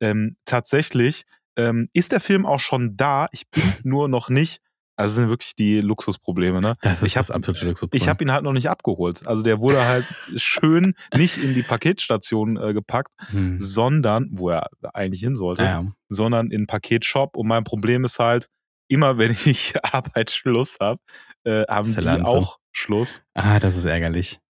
Ähm, 0.00 0.36
tatsächlich 0.44 1.24
ähm, 1.56 1.88
ist 1.92 2.12
der 2.12 2.20
Film 2.20 2.46
auch 2.46 2.60
schon 2.60 2.96
da. 2.96 3.26
Ich 3.32 3.48
bin 3.50 3.64
nur 3.82 4.08
noch 4.08 4.28
nicht. 4.28 4.60
Also 4.96 5.16
sind 5.16 5.28
wirklich 5.28 5.54
die 5.54 5.80
Luxusprobleme, 5.80 6.60
ne? 6.60 6.76
Das 6.80 7.02
ist 7.02 7.08
ich 7.08 7.16
hab, 7.16 7.20
das 7.20 7.30
absolute 7.30 7.66
Luxus. 7.66 7.88
Ich 7.92 8.08
habe 8.08 8.24
ihn 8.24 8.32
halt 8.32 8.42
noch 8.42 8.54
nicht 8.54 8.70
abgeholt. 8.70 9.26
Also 9.26 9.42
der 9.42 9.60
wurde 9.60 9.84
halt 9.84 10.06
schön 10.36 10.94
nicht 11.14 11.36
in 11.36 11.54
die 11.54 11.62
Paketstation 11.62 12.56
äh, 12.56 12.72
gepackt, 12.72 13.12
hm. 13.28 13.60
sondern, 13.60 14.28
wo 14.32 14.50
er 14.50 14.68
eigentlich 14.94 15.20
hin 15.20 15.36
sollte, 15.36 15.64
ja. 15.64 15.84
sondern 16.08 16.50
in 16.50 16.66
Paketshop. 16.66 17.36
Und 17.36 17.46
mein 17.46 17.64
Problem 17.64 18.04
ist 18.04 18.18
halt, 18.18 18.48
immer 18.88 19.18
wenn 19.18 19.36
ich 19.44 19.74
Arbeitsschluss 19.82 20.78
habe, 20.80 21.00
äh, 21.44 21.64
haben 21.68 21.94
die 21.94 22.08
auch 22.24 22.58
Schluss. 22.72 23.20
Ah, 23.34 23.58
das 23.58 23.76
ist 23.76 23.84
ärgerlich. 23.84 24.40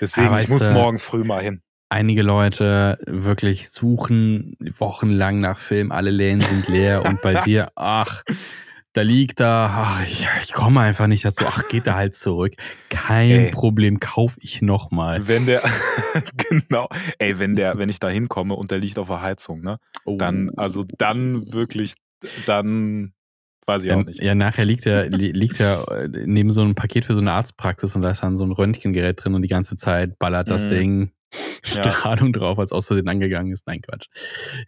Deswegen, 0.00 0.28
Aber 0.28 0.42
ich 0.42 0.48
muss 0.48 0.62
äh, 0.62 0.72
morgen 0.72 0.98
früh 0.98 1.24
mal 1.24 1.42
hin. 1.42 1.62
Einige 1.88 2.22
Leute 2.22 2.98
wirklich 3.06 3.70
suchen 3.70 4.56
wochenlang 4.78 5.40
nach 5.40 5.58
Film, 5.58 5.92
alle 5.92 6.10
Läden 6.10 6.40
sind 6.40 6.68
leer 6.68 7.04
und 7.04 7.22
bei 7.22 7.34
dir, 7.44 7.70
ach, 7.76 8.22
da 8.94 9.02
liegt 9.02 9.40
da, 9.40 9.66
ach, 9.70 10.02
ich, 10.04 10.52
komme 10.52 10.80
einfach 10.80 11.06
nicht 11.08 11.24
dazu, 11.24 11.44
ach, 11.46 11.68
geht 11.68 11.86
da 11.86 11.94
halt 11.96 12.14
zurück. 12.14 12.54
Kein 12.88 13.30
Ey. 13.30 13.50
Problem, 13.50 14.00
kauf 14.00 14.36
ich 14.40 14.62
nochmal. 14.62 15.28
Wenn 15.28 15.46
der, 15.46 15.62
genau, 16.48 16.88
ey, 17.18 17.38
wenn 17.38 17.56
der, 17.56 17.76
wenn 17.76 17.88
ich 17.88 17.98
da 18.00 18.08
hinkomme 18.08 18.54
und 18.54 18.70
der 18.70 18.78
liegt 18.78 18.98
auf 18.98 19.08
der 19.08 19.20
Heizung, 19.20 19.60
ne, 19.62 19.78
Oh. 20.06 20.16
dann, 20.16 20.50
also 20.56 20.84
dann 20.98 21.52
wirklich, 21.52 21.94
dann 22.46 23.12
weiß 23.66 23.84
ich 23.84 23.90
Ja, 23.90 23.96
auch 23.96 24.04
nicht. 24.04 24.22
ja, 24.22 24.34
nachher 24.34 24.64
liegt 24.64 24.86
er, 24.86 25.08
li- 25.08 25.32
liegt 25.32 25.58
er 25.60 25.88
äh, 25.90 26.08
neben 26.26 26.50
so 26.50 26.60
einem 26.62 26.74
Paket 26.74 27.04
für 27.06 27.14
so 27.14 27.20
eine 27.20 27.32
Arztpraxis 27.32 27.96
und 27.96 28.02
da 28.02 28.10
ist 28.10 28.22
dann 28.22 28.36
so 28.36 28.44
ein 28.44 28.52
Röntgengerät 28.52 29.24
drin 29.24 29.34
und 29.34 29.42
die 29.42 29.48
ganze 29.48 29.76
Zeit 29.76 30.18
ballert 30.18 30.50
das 30.50 30.64
Mhm. 30.64 30.68
Ding 30.68 31.10
Ja. 31.74 31.82
Strahlung 31.90 32.32
drauf, 32.32 32.58
als 32.58 32.70
aus 32.72 32.86
Versehen 32.86 33.08
angegangen 33.08 33.52
ist. 33.52 33.66
Nein, 33.66 33.80
Quatsch. 33.82 34.06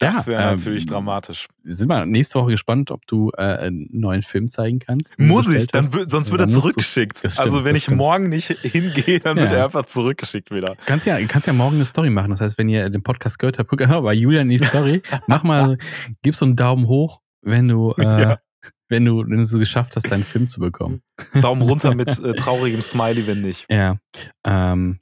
Das 0.01 0.27
wäre 0.27 0.43
ähm, 0.43 0.57
natürlich 0.57 0.87
dramatisch. 0.87 1.47
Sind 1.63 1.89
wir 1.89 2.05
nächste 2.07 2.41
Woche 2.41 2.53
gespannt, 2.53 2.91
ob 2.91 3.07
du 3.07 3.31
äh, 3.37 3.43
einen 3.43 3.89
neuen 3.93 4.23
Film 4.23 4.49
zeigen 4.49 4.79
kannst. 4.81 5.13
du 5.17 5.23
Muss 5.23 5.49
ich, 5.49 5.67
dann, 5.69 5.85
sonst 5.85 5.93
Ja, 6.29 6.33
wird 6.33 6.41
er 6.41 6.47
dann 6.47 6.49
du- 6.55 6.61
zurückgeschickt. 6.61 7.23
Das 7.25 7.35
stimmt, 7.35 7.45
also 7.47 7.65
wenn 7.65 7.77
ich 7.77 7.85
stimmt. 7.85 7.99
morgen 7.99 8.29
nicht 8.31 8.49
hingehe, 8.49 9.21
dann 9.21 9.37
wird 9.37 9.53
Ja. 9.53 9.59
er 9.59 9.65
einfach 9.67 9.85
zurückgeschickt 9.85 10.51
wieder. 10.51 10.75
Kannst 10.87 11.07
ja, 11.07 11.21
kannst 11.27 11.47
ja 11.47 11.53
morgen 11.53 11.77
eine 11.77 11.85
Story 11.85 12.11
machen. 12.11 12.31
Das 12.31 12.41
heißt, 12.41 12.59
wenn 12.59 12.69
ihr 12.69 12.89
den 12.91 13.03
Podcast 13.03 13.39
gehört 13.39 13.59
habt, 13.59 13.69
guckt 13.69 13.87
hör, 13.87 14.03
bei 14.03 14.15
Julian 14.15 14.49
die 14.49 14.59
Story, 14.59 15.03
mach 15.29 15.45
mal, 15.45 15.79
gib 16.23 16.35
so 16.35 16.45
einen 16.47 16.57
Daumen 16.57 16.89
hoch, 16.89 17.21
wenn 17.43 17.69
du, 17.69 17.93
äh, 17.99 18.03
Ja. 18.23 18.39
wenn 18.89 19.05
du, 19.05 19.19
wenn 19.21 19.37
du 19.37 19.43
es 19.43 19.53
geschafft 19.53 19.95
hast, 19.97 20.11
deinen 20.11 20.25
Film 20.25 20.47
zu 20.49 20.59
bekommen. 20.61 21.03
Daumen 21.41 21.63
runter 21.63 21.95
mit 21.95 22.19
äh, 22.19 22.33
traurigem 22.35 22.83
Smiley, 22.83 23.27
wenn 23.29 23.43
nicht. 23.43 23.67
Ja. 23.71 23.99
Ähm, 24.45 24.99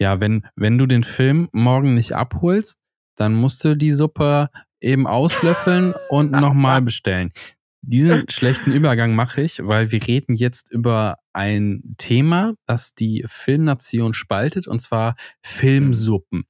ja, 0.00 0.20
wenn, 0.20 0.46
wenn 0.56 0.78
du 0.78 0.86
den 0.86 1.04
Film 1.04 1.48
morgen 1.52 1.94
nicht 1.94 2.12
abholst, 2.12 2.78
dann 3.16 3.34
musst 3.34 3.62
du 3.64 3.76
die 3.76 3.92
Suppe 3.92 4.48
eben 4.80 5.06
auslöffeln 5.06 5.94
und 6.08 6.30
nochmal 6.32 6.82
bestellen. 6.82 7.32
Diesen 7.82 8.28
schlechten 8.28 8.72
Übergang 8.72 9.14
mache 9.14 9.40
ich, 9.40 9.58
weil 9.66 9.90
wir 9.90 10.06
reden 10.06 10.34
jetzt 10.34 10.70
über 10.70 11.16
ein 11.32 11.94
Thema, 11.96 12.54
das 12.66 12.94
die 12.94 13.24
Filmnation 13.26 14.12
spaltet, 14.12 14.66
und 14.66 14.80
zwar 14.80 15.16
Filmsuppen. 15.42 16.44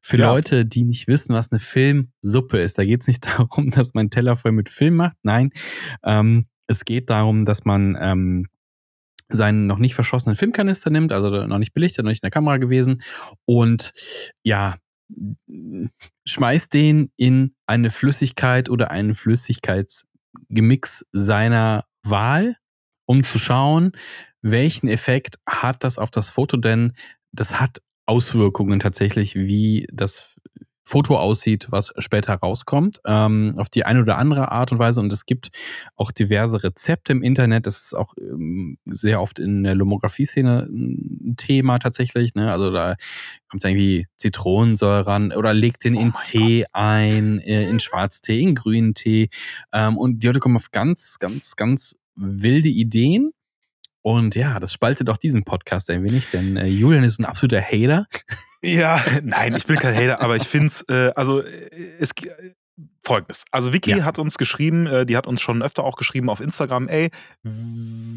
Für 0.00 0.16
Ja. 0.16 0.32
Leute, 0.32 0.64
die 0.64 0.84
nicht 0.84 1.08
wissen, 1.08 1.34
was 1.34 1.52
eine 1.52 1.60
Filmsuppe 1.60 2.58
ist, 2.58 2.78
da 2.78 2.84
geht 2.84 3.02
es 3.02 3.06
nicht 3.06 3.24
darum, 3.38 3.70
dass 3.70 3.92
man 3.92 4.02
einen 4.02 4.10
Teller 4.10 4.36
voll 4.36 4.52
mit 4.52 4.70
Film 4.70 4.96
macht. 4.96 5.16
Nein, 5.22 5.50
ähm, 6.04 6.46
es 6.66 6.84
geht 6.86 7.10
darum, 7.10 7.44
dass 7.44 7.64
man 7.64 7.98
ähm, 8.00 8.46
seinen 9.32 9.66
noch 9.66 9.78
nicht 9.78 9.94
verschossenen 9.94 10.36
Filmkanister 10.36 10.90
nimmt, 10.90 11.12
also 11.12 11.28
noch 11.46 11.58
nicht 11.58 11.74
belichtet, 11.74 12.04
noch 12.04 12.10
nicht 12.10 12.22
in 12.22 12.26
der 12.26 12.30
Kamera 12.30 12.58
gewesen 12.58 13.02
und 13.44 13.92
ja, 14.42 14.76
schmeißt 16.24 16.72
den 16.72 17.10
in 17.16 17.54
eine 17.66 17.90
Flüssigkeit 17.90 18.70
oder 18.70 18.90
einen 18.90 19.14
Flüssigkeitsgemix 19.14 21.06
seiner 21.12 21.84
Wahl, 22.02 22.56
um 23.06 23.24
zu 23.24 23.38
schauen, 23.38 23.92
welchen 24.40 24.88
Effekt 24.88 25.38
hat 25.46 25.84
das 25.84 25.98
auf 25.98 26.10
das 26.10 26.30
Foto, 26.30 26.56
denn 26.56 26.92
das 27.32 27.60
hat 27.60 27.82
Auswirkungen 28.06 28.80
tatsächlich, 28.80 29.36
wie 29.36 29.86
das 29.92 30.31
Foto 30.84 31.16
aussieht, 31.18 31.68
was 31.70 31.92
später 31.98 32.34
rauskommt, 32.34 32.98
ähm, 33.06 33.54
auf 33.56 33.68
die 33.68 33.84
eine 33.84 34.00
oder 34.00 34.18
andere 34.18 34.50
Art 34.50 34.72
und 34.72 34.78
Weise. 34.78 35.00
Und 35.00 35.12
es 35.12 35.26
gibt 35.26 35.50
auch 35.96 36.10
diverse 36.10 36.62
Rezepte 36.62 37.12
im 37.12 37.22
Internet. 37.22 37.66
Das 37.66 37.82
ist 37.82 37.94
auch 37.94 38.14
ähm, 38.18 38.78
sehr 38.86 39.20
oft 39.20 39.38
in 39.38 39.62
der 39.62 39.74
Lomografie-Szene 39.74 40.68
ein 40.70 41.34
Thema 41.36 41.78
tatsächlich. 41.78 42.34
Ne? 42.34 42.50
Also 42.50 42.70
da 42.70 42.96
kommt 43.48 43.64
irgendwie 43.64 44.06
Zitronensäure 44.16 45.06
ran 45.06 45.32
oder 45.32 45.54
legt 45.54 45.84
den 45.84 45.96
Oh 45.96 46.00
in 46.00 46.12
Tee 46.24 46.64
ein, 46.72 47.38
äh, 47.44 47.68
in 47.68 47.80
Schwarztee, 47.80 48.40
in 48.40 48.54
grünen 48.54 48.94
Tee. 48.94 49.28
Ähm, 49.72 49.96
und 49.96 50.22
die 50.22 50.26
Leute 50.26 50.40
kommen 50.40 50.56
auf 50.56 50.70
ganz, 50.72 51.18
ganz, 51.18 51.56
ganz 51.56 51.96
wilde 52.16 52.68
Ideen. 52.68 53.32
Und 54.02 54.34
ja, 54.34 54.58
das 54.60 54.72
spaltet 54.72 55.08
auch 55.10 55.16
diesen 55.16 55.44
Podcast 55.44 55.88
ein 55.90 56.02
wenig, 56.04 56.28
denn 56.28 56.56
äh, 56.56 56.66
Julian 56.66 57.04
ist 57.04 57.20
ein 57.20 57.24
absoluter 57.24 57.60
Hater. 57.62 58.06
Ja, 58.62 59.02
nein, 59.22 59.54
ich 59.54 59.64
bin 59.66 59.76
kein 59.76 59.94
Hater, 59.94 60.20
aber 60.20 60.36
ich 60.36 60.42
finde 60.44 60.66
es, 60.66 60.82
äh, 60.88 61.12
also 61.14 61.40
äh, 61.42 61.70
es 62.00 62.10
äh, 62.22 62.54
folgendes. 63.04 63.44
Also 63.52 63.72
Vicky 63.72 63.90
Ja. 63.90 64.04
hat 64.04 64.18
uns 64.18 64.38
geschrieben, 64.38 64.86
äh, 64.86 65.06
die 65.06 65.16
hat 65.16 65.26
uns 65.28 65.40
schon 65.40 65.62
öfter 65.62 65.84
auch 65.84 65.96
geschrieben 65.96 66.30
auf 66.30 66.40
Instagram, 66.40 66.88
ey, 66.88 67.10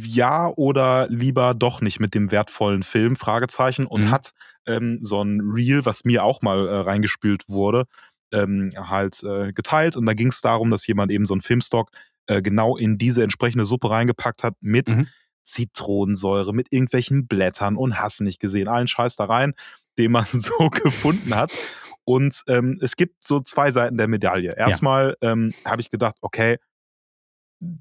ja 0.06 0.48
oder 0.56 1.08
lieber 1.10 1.54
doch 1.54 1.82
nicht 1.82 2.00
mit 2.00 2.14
dem 2.14 2.32
wertvollen 2.32 2.84
Film, 2.84 3.16
Fragezeichen, 3.16 3.86
und 3.86 4.06
Mhm. 4.06 4.12
hat 4.12 4.32
ähm, 4.68 5.00
so 5.02 5.22
ein 5.24 5.42
Reel, 5.42 5.86
was 5.86 6.04
mir 6.06 6.24
auch 6.24 6.42
mal 6.42 6.68
äh, 6.68 6.76
reingespült 6.78 7.44
wurde, 7.48 7.86
ähm, 8.32 8.72
halt 8.76 9.22
äh, 9.24 9.54
geteilt. 9.54 9.96
Und 9.98 10.06
da 10.08 10.14
ging 10.14 10.28
es 10.30 10.42
darum, 10.42 10.72
dass 10.72 10.88
jemand 10.88 11.12
eben 11.12 11.26
so 11.28 11.34
einen 11.36 11.42
Filmstock 11.42 11.92
äh, 12.28 12.42
genau 12.42 12.76
in 12.76 12.98
diese 12.98 13.22
entsprechende 13.22 13.66
Suppe 13.66 13.92
reingepackt 13.92 14.44
hat 14.44 14.56
mit 14.62 14.90
Mhm. 14.90 15.08
Zitronensäure, 15.46 16.54
mit 16.54 16.72
irgendwelchen 16.72 17.28
Blättern 17.28 17.78
und 17.78 18.00
hast 18.00 18.22
nicht 18.22 18.40
gesehen, 18.40 18.68
allen 18.68 18.88
Scheiß 18.88 19.16
da 19.16 19.26
rein, 19.26 19.54
den 19.98 20.12
man 20.12 20.26
so 20.32 20.70
gefunden 20.70 21.36
hat. 21.36 21.56
Und 22.04 22.44
ähm, 22.48 22.78
es 22.82 22.96
gibt 22.96 23.24
so 23.24 23.40
zwei 23.40 23.72
Seiten 23.72 23.98
der 23.98 24.08
Medaille. 24.08 24.56
Erstmal 24.56 25.18
ähm, 25.22 25.54
habe 25.64 25.82
ich 25.82 25.90
gedacht, 25.90 26.18
okay, 26.22 26.58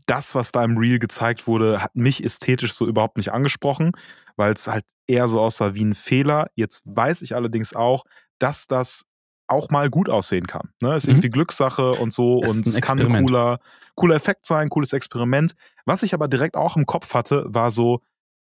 das, 0.07 0.35
was 0.35 0.53
da 0.53 0.65
im 0.65 0.79
Reel 0.79 0.99
gezeigt 0.99 1.47
wurde, 1.47 1.83
hat 1.83 1.95
mich 1.95 2.25
ästhetisch 2.25 2.73
so 2.73 2.87
überhaupt 2.87 3.17
nicht 3.19 3.33
angesprochen, 3.33 3.93
weil 4.37 4.53
es 4.53 4.67
halt 4.67 4.85
eher 5.07 5.29
so 5.29 5.41
aussah 5.41 5.75
wie 5.75 5.85
ein 5.85 5.95
Fehler. 5.95 6.47
Jetzt 6.55 6.83
weiß 6.87 7.23
ich 7.23 7.35
allerdings 7.35 7.75
auch, 7.75 8.05
dass 8.39 8.67
das 8.67 9.05
auch 9.47 9.71
mal 9.71 9.91
gut 9.91 10.09
aussehen 10.09 10.47
kann. 10.47 10.71
Ne? 10.81 10.95
Ist 10.95 11.07
mhm. 11.07 11.15
irgendwie 11.15 11.31
Glückssache 11.31 11.93
und 11.93 12.13
so 12.13 12.43
ist 12.43 12.51
und 12.51 12.67
es 12.67 12.81
kann 12.81 13.01
ein 13.01 13.27
cooler, 13.27 13.59
cooler 13.95 14.17
Effekt 14.17 14.47
sein, 14.47 14.69
cooles 14.69 14.93
Experiment. 14.93 15.55
Was 15.85 16.03
ich 16.03 16.15
aber 16.15 16.29
direkt 16.29 16.57
auch 16.57 16.77
im 16.77 16.87
Kopf 16.87 17.15
hatte, 17.15 17.45
war 17.47 17.71
so 17.71 18.01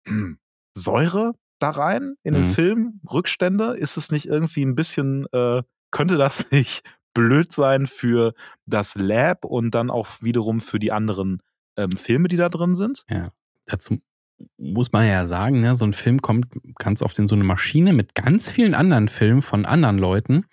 hm, 0.08 0.38
Säure 0.73 1.34
da 1.60 1.71
rein 1.71 2.15
in 2.23 2.34
den 2.34 2.47
mhm. 2.47 2.54
Film, 2.54 3.02
Rückstände. 3.12 3.76
Ist 3.76 3.97
es 3.97 4.12
nicht 4.12 4.28
irgendwie 4.28 4.63
ein 4.63 4.76
bisschen, 4.76 5.26
äh, 5.34 5.63
könnte 5.91 6.17
das 6.17 6.45
nicht 6.52 6.84
blöd 7.13 7.52
sein 7.52 7.88
für 7.88 8.34
das 8.65 8.95
Lab 8.95 9.43
und 9.43 9.71
dann 9.71 9.89
auch 9.89 10.08
wiederum 10.21 10.62
für 10.62 10.80
die 10.80 10.91
anderen 10.91 11.41
ähm, 11.76 11.91
Filme, 11.91 12.28
die 12.28 12.38
da 12.38 12.50
drin 12.50 12.76
sind? 12.76 13.06
Ja, 13.10 13.30
dazu 13.65 14.00
muss 14.58 14.91
man 14.91 15.08
ja 15.08 15.26
sagen, 15.28 15.62
ne, 15.62 15.76
so 15.76 15.86
ein 15.86 15.93
Film 15.93 16.21
kommt 16.21 16.47
ganz 16.78 17.02
oft 17.02 17.17
in 17.19 17.28
so 17.28 17.36
eine 17.36 17.43
Maschine 17.43 17.93
mit 17.93 18.15
ganz 18.15 18.50
vielen 18.50 18.73
anderen 18.73 19.10
Filmen 19.10 19.41
von 19.41 19.65
anderen 19.65 19.97
Leuten. 19.97 20.45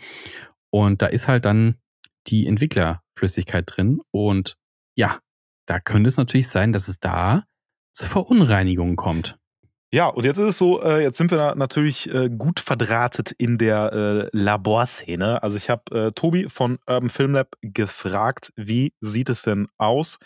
Und 0.70 1.02
da 1.02 1.06
ist 1.06 1.28
halt 1.28 1.44
dann 1.44 1.76
die 2.26 2.46
Entwicklerflüssigkeit 2.46 3.64
drin. 3.66 4.00
Und 4.10 4.56
ja, 4.96 5.18
da 5.66 5.80
könnte 5.80 6.08
es 6.08 6.16
natürlich 6.16 6.48
sein, 6.48 6.72
dass 6.72 6.88
es 6.88 6.98
da 6.98 7.44
zu 7.92 8.06
Verunreinigungen 8.06 8.96
kommt. 8.96 9.38
Ja, 9.94 10.08
und 10.08 10.24
jetzt 10.24 10.38
ist 10.38 10.48
es 10.48 10.58
so, 10.58 10.82
äh, 10.82 11.04
jetzt 11.04 11.18
sind 11.18 11.30
wir 11.30 11.54
natürlich 11.54 12.12
äh, 12.12 12.28
gut 12.28 12.58
verdrahtet 12.58 13.30
in 13.38 13.58
der 13.58 13.92
äh, 13.92 14.28
Laborszene. 14.36 15.40
Also 15.40 15.56
ich 15.56 15.70
habe 15.70 16.10
Tobi 16.16 16.48
von 16.48 16.78
Urban 16.88 17.10
Film 17.10 17.34
Lab 17.34 17.54
gefragt, 17.60 18.52
wie 18.56 18.92
sieht 19.00 19.28
es 19.28 19.42
denn 19.42 19.68
aus? 19.78 20.18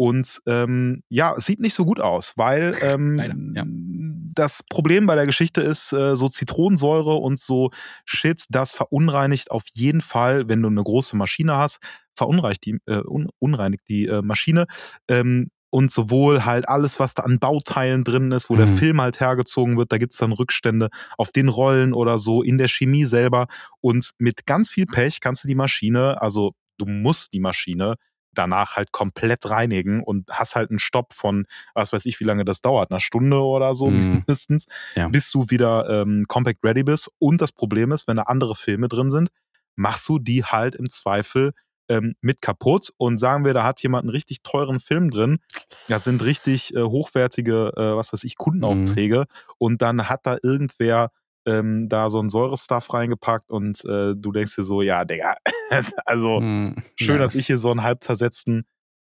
Und 0.00 0.40
ähm, 0.46 1.02
ja, 1.08 1.34
es 1.36 1.46
sieht 1.46 1.58
nicht 1.58 1.74
so 1.74 1.84
gut 1.84 1.98
aus, 1.98 2.34
weil 2.36 2.76
ähm, 2.82 3.16
Leider, 3.16 3.34
ja. 3.54 3.64
das 3.66 4.62
Problem 4.70 5.06
bei 5.06 5.16
der 5.16 5.26
Geschichte 5.26 5.60
ist, 5.60 5.92
äh, 5.92 6.14
so 6.14 6.28
Zitronensäure 6.28 7.16
und 7.16 7.40
so 7.40 7.70
Shit, 8.04 8.44
das 8.48 8.70
verunreinigt 8.70 9.50
auf 9.50 9.64
jeden 9.74 10.00
Fall, 10.00 10.48
wenn 10.48 10.62
du 10.62 10.68
eine 10.68 10.84
große 10.84 11.16
Maschine 11.16 11.56
hast, 11.56 11.80
verunreinigt 12.14 12.64
die, 12.64 12.78
äh, 12.86 13.02
un, 13.04 13.28
unreinigt 13.40 13.88
die 13.88 14.06
äh, 14.06 14.22
Maschine. 14.22 14.66
Ähm, 15.08 15.50
und 15.70 15.90
sowohl 15.90 16.44
halt 16.44 16.68
alles, 16.68 17.00
was 17.00 17.14
da 17.14 17.24
an 17.24 17.40
Bauteilen 17.40 18.04
drin 18.04 18.30
ist, 18.30 18.48
wo 18.48 18.54
mhm. 18.54 18.58
der 18.58 18.68
Film 18.68 19.00
halt 19.00 19.18
hergezogen 19.18 19.76
wird, 19.76 19.90
da 19.90 19.98
gibt's 19.98 20.18
dann 20.18 20.30
Rückstände 20.30 20.90
auf 21.16 21.32
den 21.32 21.48
Rollen 21.48 21.92
oder 21.92 22.18
so, 22.18 22.44
in 22.44 22.56
der 22.56 22.68
Chemie 22.68 23.04
selber. 23.04 23.48
Und 23.80 24.12
mit 24.18 24.46
ganz 24.46 24.70
viel 24.70 24.86
Pech 24.86 25.20
kannst 25.20 25.42
du 25.42 25.48
die 25.48 25.56
Maschine, 25.56 26.22
also 26.22 26.52
du 26.78 26.86
musst 26.86 27.32
die 27.32 27.40
Maschine 27.40 27.96
danach 28.38 28.76
halt 28.76 28.92
komplett 28.92 29.50
reinigen 29.50 30.02
und 30.02 30.30
hast 30.30 30.54
halt 30.54 30.70
einen 30.70 30.78
Stopp 30.78 31.12
von, 31.12 31.46
was 31.74 31.92
weiß 31.92 32.06
ich, 32.06 32.20
wie 32.20 32.24
lange 32.24 32.44
das 32.44 32.60
dauert, 32.60 32.90
einer 32.90 33.00
Stunde 33.00 33.42
oder 33.42 33.74
so 33.74 33.90
mm. 33.90 34.10
mindestens, 34.10 34.66
ja. 34.94 35.08
bis 35.08 35.30
du 35.30 35.50
wieder 35.50 35.88
ähm, 35.88 36.26
compact 36.28 36.64
ready 36.64 36.82
bist. 36.82 37.10
Und 37.18 37.40
das 37.40 37.52
Problem 37.52 37.92
ist, 37.92 38.08
wenn 38.08 38.16
da 38.16 38.24
andere 38.24 38.54
Filme 38.54 38.88
drin 38.88 39.10
sind, 39.10 39.30
machst 39.76 40.08
du 40.08 40.18
die 40.18 40.44
halt 40.44 40.74
im 40.74 40.88
Zweifel 40.88 41.52
ähm, 41.88 42.14
mit 42.20 42.40
kaputt. 42.40 42.92
Und 42.96 43.18
sagen 43.18 43.44
wir, 43.44 43.54
da 43.54 43.64
hat 43.64 43.82
jemand 43.82 44.04
einen 44.04 44.10
richtig 44.10 44.42
teuren 44.42 44.80
Film 44.80 45.10
drin, 45.10 45.38
das 45.88 46.04
sind 46.04 46.24
richtig 46.24 46.74
äh, 46.74 46.82
hochwertige, 46.82 47.72
äh, 47.76 47.96
was 47.96 48.12
weiß 48.12 48.24
ich, 48.24 48.36
Kundenaufträge. 48.36 49.22
Mm. 49.22 49.52
Und 49.58 49.82
dann 49.82 50.08
hat 50.08 50.26
da 50.26 50.36
irgendwer 50.42 51.10
ähm, 51.48 51.88
da 51.88 52.10
so 52.10 52.20
ein 52.20 52.28
Säurestuff 52.28 52.92
reingepackt 52.92 53.50
und 53.50 53.84
äh, 53.84 54.14
du 54.14 54.32
denkst 54.32 54.56
dir 54.56 54.62
so, 54.62 54.82
ja, 54.82 55.04
Digga, 55.04 55.36
also 56.04 56.38
hm, 56.38 56.76
schön, 56.96 57.16
ja. 57.16 57.18
dass 57.18 57.34
ich 57.34 57.46
hier 57.46 57.58
so 57.58 57.70
einen 57.70 57.82
halb 57.82 58.02
zersetzten 58.02 58.64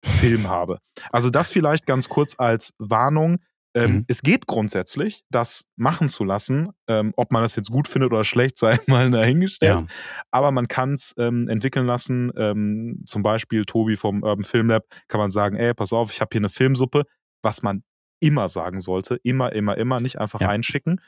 Film 0.05 0.49
habe. 0.49 0.79
Also 1.11 1.31
das 1.31 1.51
vielleicht 1.51 1.87
ganz 1.87 2.09
kurz 2.09 2.35
als 2.38 2.73
Warnung. 2.79 3.38
Ähm, 3.75 3.92
mhm. 3.92 4.05
Es 4.09 4.21
geht 4.21 4.47
grundsätzlich, 4.47 5.25
das 5.31 5.64
machen 5.77 6.09
zu 6.09 6.25
lassen. 6.25 6.71
Ähm, 6.88 7.14
ob 7.16 7.33
man 7.33 7.42
das 7.42 7.57
jetzt 7.57 7.71
gut 7.71 7.88
findet 7.88 8.12
oder 8.12 8.25
schlecht, 8.25 8.59
sei 8.59 8.79
mal 8.87 9.11
dahingestellt. 9.11 9.81
Ja. 9.81 9.87
Aber 10.31 10.51
man 10.51 10.68
kann 10.68 10.95
es 10.95 11.14
ähm, 11.18 11.49
entwickeln 11.49 11.87
lassen. 11.87 12.33
Ähm, 12.37 13.03
zum 13.07 13.23
Beispiel 13.23 13.64
Tobi 13.64 13.97
vom 13.97 14.23
Urban 14.23 14.45
Film 14.45 14.68
Lab 14.68 14.85
kann 15.09 15.21
man 15.21 15.31
sagen, 15.31 15.57
ey, 15.57 15.73
pass 15.75 15.92
auf, 15.92 16.12
ich 16.12 16.21
habe 16.21 16.31
hier 16.33 16.40
eine 16.40 16.49
Filmsuppe, 16.49 17.05
was 17.42 17.62
man 17.62 17.83
immer 18.21 18.49
sagen 18.49 18.81
sollte. 18.81 19.18
Immer, 19.23 19.53
immer, 19.53 19.77
immer, 19.77 20.01
nicht 20.01 20.18
einfach 20.18 20.40
ja. 20.40 20.49
reinschicken. 20.49 21.01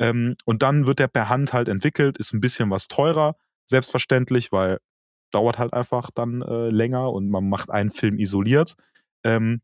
Ähm, 0.00 0.36
und 0.44 0.62
dann 0.62 0.86
wird 0.86 0.98
der 0.98 1.08
per 1.08 1.28
Hand 1.28 1.52
halt 1.52 1.68
entwickelt, 1.68 2.18
ist 2.18 2.32
ein 2.32 2.40
bisschen 2.40 2.70
was 2.70 2.88
teurer, 2.88 3.36
selbstverständlich, 3.66 4.52
weil 4.52 4.78
dauert 5.32 5.58
halt 5.58 5.72
einfach 5.72 6.10
dann 6.14 6.42
äh, 6.42 6.68
länger 6.68 7.12
und 7.12 7.28
man 7.28 7.48
macht 7.48 7.70
einen 7.70 7.90
Film 7.90 8.18
isoliert. 8.18 8.74
Ähm, 9.24 9.60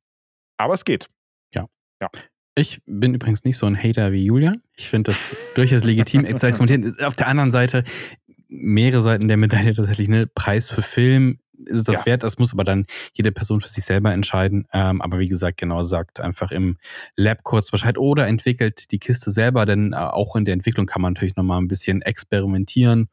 aber 0.57 0.75
es 0.75 0.85
geht. 0.85 1.07
Ja. 1.55 1.67
ja. 2.03 2.09
Ich 2.57 2.81
bin 2.87 3.15
übrigens 3.15 3.45
nicht 3.45 3.57
so 3.57 3.67
ein 3.67 3.81
Hater 3.81 4.13
wie 4.13 4.25
Julian. 4.25 4.63
Ich 4.77 4.89
finde 4.89 5.13
das 5.13 5.35
durchaus 5.55 5.85
legitim 5.85 6.25
zu 6.25 6.47
experimentieren. 6.47 6.99
Auf 7.01 7.17
der 7.17 7.29
anderen 7.29 7.53
Seite, 7.53 7.85
mehrere 8.49 9.01
Seiten 9.01 9.29
der 9.29 9.37
Medaille 9.37 9.75
tatsächlich, 9.75 10.09
ne? 10.09 10.27
Preis 10.27 10.69
für 10.69 10.83
Film 10.83 11.39
ist 11.67 11.79
es 11.79 11.85
das 11.85 11.99
ja. 11.99 12.07
wert? 12.07 12.23
Das 12.23 12.39
muss 12.39 12.53
aber 12.53 12.65
dann 12.65 12.87
jede 13.15 13.33
Person 13.33 13.61
für 13.61 13.69
sich 13.69 13.85
selber 13.85 14.13
entscheiden. 14.13 14.67
Ähm, 14.73 15.03
aber 15.03 15.19
wie 15.19 15.29
gesagt, 15.29 15.59
genau 15.59 15.83
sagt 15.83 16.21
einfach 16.21 16.51
im 16.51 16.77
Lab 17.17 17.43
kurz 17.43 17.71
Bescheid 17.71 17.99
oder 17.99 18.27
entwickelt 18.27 18.91
die 18.93 18.99
Kiste 18.99 19.31
selber, 19.31 19.67
denn 19.67 19.93
äh, 19.93 19.97
auch 19.97 20.37
in 20.37 20.45
der 20.45 20.55
Entwicklung 20.55 20.87
kann 20.87 21.03
man 21.03 21.15
natürlich 21.15 21.37
nochmal 21.37 21.61
ein 21.61 21.69
bisschen 21.69 22.03
experimentieren 22.03 23.09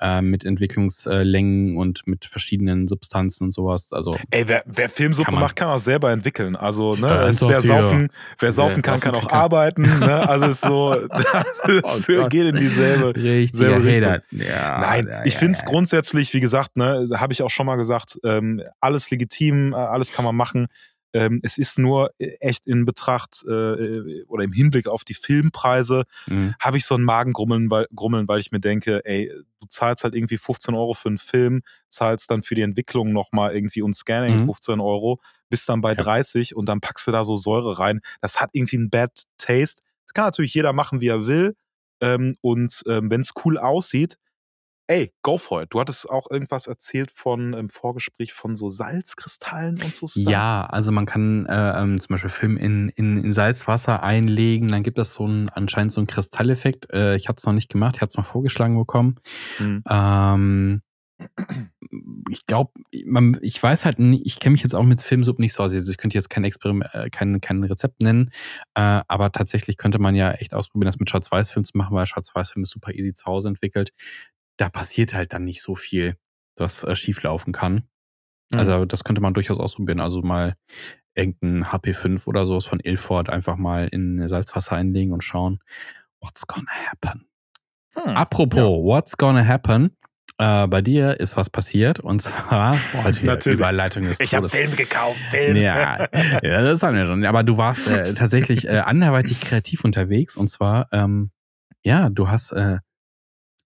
äh, 0.00 0.22
mit 0.22 0.44
Entwicklungslängen 0.44 1.76
und 1.76 2.06
mit 2.06 2.24
verschiedenen 2.24 2.88
Substanzen 2.88 3.44
und 3.44 3.52
sowas. 3.52 3.92
Also 3.92 4.16
Ey, 4.30 4.46
wer, 4.46 4.62
wer 4.66 4.88
Filmsuppe 4.88 5.32
kann 5.32 5.40
macht, 5.40 5.56
kann 5.56 5.68
auch 5.68 5.78
selber 5.78 6.12
entwickeln. 6.12 6.56
Also, 6.56 6.94
ne, 6.94 7.08
äh, 7.08 7.34
wer, 7.40 7.60
saufen, 7.60 8.08
wer 8.38 8.52
saufen 8.52 8.82
kann, 8.82 9.00
kann 9.00 9.14
auch 9.14 9.30
arbeiten. 9.30 9.82
Ne? 9.82 10.28
Also 10.28 10.46
ist 10.46 10.60
so, 10.60 10.94
oh 11.82 12.28
geht 12.28 12.46
in 12.46 12.56
dieselbe, 12.56 13.12
dieselbe 13.14 13.84
Richtung. 13.84 14.18
Ja, 14.30 14.80
Nein, 14.80 15.08
ja, 15.08 15.24
ich 15.24 15.36
finde 15.36 15.58
es 15.58 15.64
grundsätzlich, 15.64 16.32
wie 16.32 16.40
gesagt, 16.40 16.76
ne, 16.76 17.08
habe 17.14 17.32
ich 17.32 17.42
auch 17.42 17.50
schon 17.50 17.66
mal 17.66 17.76
gesagt, 17.76 18.18
ähm, 18.24 18.62
alles 18.80 19.10
legitim, 19.10 19.72
äh, 19.72 19.76
alles 19.76 20.12
kann 20.12 20.24
man 20.24 20.36
machen. 20.36 20.68
Ähm, 21.12 21.40
es 21.42 21.56
ist 21.56 21.78
nur 21.78 22.10
äh, 22.18 22.36
echt 22.40 22.66
in 22.66 22.84
Betracht 22.84 23.44
äh, 23.48 23.52
äh, 23.52 24.24
oder 24.26 24.44
im 24.44 24.52
Hinblick 24.52 24.88
auf 24.88 25.04
die 25.04 25.14
Filmpreise, 25.14 26.04
mhm. 26.26 26.54
habe 26.60 26.76
ich 26.76 26.84
so 26.84 26.94
ein 26.94 27.02
Magengrummeln, 27.02 27.70
weil, 27.70 27.86
Grummeln, 27.94 28.28
weil 28.28 28.40
ich 28.40 28.52
mir 28.52 28.60
denke, 28.60 29.00
ey, 29.04 29.32
du 29.60 29.66
zahlst 29.68 30.04
halt 30.04 30.14
irgendwie 30.14 30.36
15 30.36 30.74
Euro 30.74 30.94
für 30.94 31.08
einen 31.08 31.18
Film, 31.18 31.62
zahlst 31.88 32.30
dann 32.30 32.42
für 32.42 32.54
die 32.54 32.62
Entwicklung 32.62 33.12
nochmal 33.12 33.54
irgendwie 33.54 33.82
und 33.82 33.94
Scanning 33.94 34.40
mhm. 34.40 34.46
15 34.46 34.80
Euro, 34.80 35.20
bist 35.48 35.68
dann 35.68 35.80
bei 35.80 35.94
ja. 35.94 36.02
30 36.02 36.54
und 36.54 36.68
dann 36.68 36.80
packst 36.80 37.06
du 37.06 37.10
da 37.10 37.24
so 37.24 37.36
Säure 37.36 37.78
rein. 37.78 38.00
Das 38.20 38.40
hat 38.40 38.50
irgendwie 38.52 38.76
einen 38.76 38.90
Bad 38.90 39.22
Taste. 39.38 39.82
Das 40.04 40.12
kann 40.12 40.24
natürlich 40.24 40.54
jeder 40.54 40.72
machen, 40.72 41.00
wie 41.00 41.08
er 41.08 41.26
will. 41.26 41.56
Ähm, 42.00 42.36
und 42.40 42.82
ähm, 42.86 43.10
wenn 43.10 43.22
es 43.22 43.32
cool 43.44 43.58
aussieht, 43.58 44.18
ey, 44.88 45.12
go 45.22 45.36
for 45.38 45.62
it. 45.62 45.68
Du 45.72 45.80
hattest 45.80 46.08
auch 46.08 46.30
irgendwas 46.30 46.66
erzählt 46.66 47.10
von 47.10 47.52
im 47.52 47.68
Vorgespräch 47.68 48.32
von 48.32 48.56
so 48.56 48.68
Salzkristallen 48.70 49.80
und 49.82 49.94
so 49.94 50.06
Stuff. 50.06 50.22
Ja, 50.22 50.64
also 50.64 50.90
man 50.92 51.06
kann 51.06 51.46
äh, 51.46 51.80
ähm, 51.80 52.00
zum 52.00 52.14
Beispiel 52.14 52.30
Film 52.30 52.56
in, 52.56 52.88
in, 52.90 53.18
in 53.18 53.32
Salzwasser 53.32 54.02
einlegen, 54.02 54.68
dann 54.68 54.82
gibt 54.82 54.98
es 54.98 55.14
so 55.14 55.24
einen, 55.24 55.50
anscheinend 55.50 55.92
so 55.92 56.00
einen 56.00 56.06
Kristalleffekt. 56.06 56.90
Äh, 56.90 57.16
ich 57.16 57.28
hatte 57.28 57.36
es 57.38 57.46
noch 57.46 57.52
nicht 57.52 57.68
gemacht, 57.68 57.96
ich 57.96 58.00
hatte 58.02 58.12
es 58.12 58.16
mal 58.16 58.24
vorgeschlagen 58.24 58.78
bekommen. 58.78 59.16
Mhm. 59.58 59.82
Ähm, 59.88 60.82
ich 62.30 62.46
glaube, 62.46 62.72
ich 62.92 63.62
weiß 63.62 63.84
halt 63.84 63.98
nicht, 63.98 64.24
ich 64.24 64.38
kenne 64.38 64.52
mich 64.52 64.62
jetzt 64.62 64.74
auch 64.74 64.84
mit 64.84 65.02
Filmsuppen 65.02 65.42
nicht 65.42 65.52
so 65.52 65.64
aus. 65.64 65.72
Also 65.72 65.90
ich 65.90 65.98
könnte 65.98 66.16
jetzt 66.16 66.30
kein 66.30 66.44
Experiment, 66.44 66.94
äh, 66.94 67.10
kein, 67.10 67.40
kein 67.40 67.62
Rezept 67.64 68.00
nennen, 68.00 68.30
äh, 68.74 69.02
aber 69.06 69.32
tatsächlich 69.32 69.76
könnte 69.76 69.98
man 69.98 70.14
ja 70.14 70.30
echt 70.32 70.54
ausprobieren, 70.54 70.86
das 70.86 70.98
mit 70.98 71.10
Schwarz-Weiß-Film 71.10 71.64
zu 71.64 71.76
machen, 71.76 71.94
weil 71.94 72.06
Schwarz-Weiß-Film 72.06 72.62
ist 72.62 72.70
super 72.70 72.94
easy 72.94 73.12
zu 73.12 73.26
Hause 73.26 73.48
entwickelt 73.48 73.92
da 74.58 74.68
passiert 74.68 75.14
halt 75.14 75.32
dann 75.32 75.44
nicht 75.44 75.62
so 75.62 75.74
viel, 75.74 76.16
das 76.56 76.84
äh, 76.84 76.94
schieflaufen 76.94 77.52
kann. 77.52 77.88
Mhm. 78.52 78.58
Also 78.58 78.84
das 78.84 79.04
könnte 79.04 79.22
man 79.22 79.34
durchaus 79.34 79.58
ausprobieren. 79.58 80.00
Also 80.00 80.20
mal 80.20 80.54
irgendein 81.14 81.64
HP5 81.64 82.26
oder 82.26 82.46
sowas 82.46 82.66
von 82.66 82.80
Ilford 82.80 83.30
einfach 83.30 83.56
mal 83.56 83.88
in 83.88 84.28
Salzwasser 84.28 84.76
einlegen 84.76 85.12
und 85.12 85.24
schauen, 85.24 85.60
what's 86.20 86.46
gonna 86.46 86.70
happen. 86.90 87.26
Hm. 87.94 88.16
Apropos, 88.16 88.58
ja. 88.58 88.84
what's 88.84 89.16
gonna 89.16 89.46
happen? 89.46 89.96
Äh, 90.38 90.68
bei 90.68 90.80
dir 90.82 91.18
ist 91.18 91.36
was 91.36 91.50
passiert 91.50 91.98
und 91.98 92.22
zwar 92.22 92.76
heute 93.04 93.26
Natürlich. 93.26 93.58
Überleitung 93.58 94.04
des 94.04 94.20
Ich 94.20 94.34
habe 94.34 94.48
Film 94.48 94.76
gekauft, 94.76 95.20
Film. 95.30 95.56
Ja, 95.56 96.06
ja, 96.42 96.62
das 96.62 96.82
haben 96.84 96.96
wir 96.96 97.06
schon. 97.06 97.24
Aber 97.24 97.42
du 97.42 97.56
warst 97.56 97.88
äh, 97.88 98.14
tatsächlich 98.14 98.68
äh, 98.68 98.78
anderweitig 98.78 99.40
kreativ 99.40 99.84
unterwegs 99.84 100.36
und 100.36 100.48
zwar, 100.48 100.88
ähm, 100.92 101.32
ja, 101.82 102.08
du 102.10 102.28
hast 102.28 102.52
äh, 102.52 102.78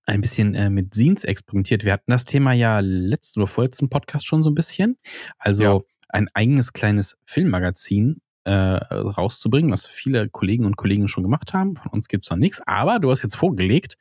ein 0.06 0.20
bisschen 0.20 0.54
äh, 0.54 0.70
mit 0.70 0.94
Scenes 0.94 1.24
experimentiert. 1.24 1.84
Wir 1.84 1.92
hatten 1.92 2.10
das 2.10 2.24
Thema 2.24 2.52
ja 2.52 2.80
letzten 2.80 3.40
oder 3.40 3.46
vorletzten 3.46 3.88
Podcast 3.88 4.26
schon 4.26 4.42
so 4.42 4.50
ein 4.50 4.54
bisschen. 4.54 4.98
Also 5.38 5.62
ja. 5.62 5.80
ein 6.08 6.28
eigenes 6.34 6.72
kleines 6.72 7.16
Filmmagazin 7.24 8.20
äh, 8.44 8.52
rauszubringen, 8.52 9.70
was 9.70 9.86
viele 9.86 10.28
Kollegen 10.28 10.64
und 10.64 10.76
Kollegen 10.76 11.08
schon 11.08 11.22
gemacht 11.22 11.54
haben. 11.54 11.76
Von 11.76 11.92
uns 11.92 12.08
gibt's 12.08 12.30
noch 12.30 12.38
nichts, 12.38 12.60
aber 12.66 12.98
du 12.98 13.10
hast 13.10 13.22
jetzt 13.22 13.36
vorgelegt 13.36 13.96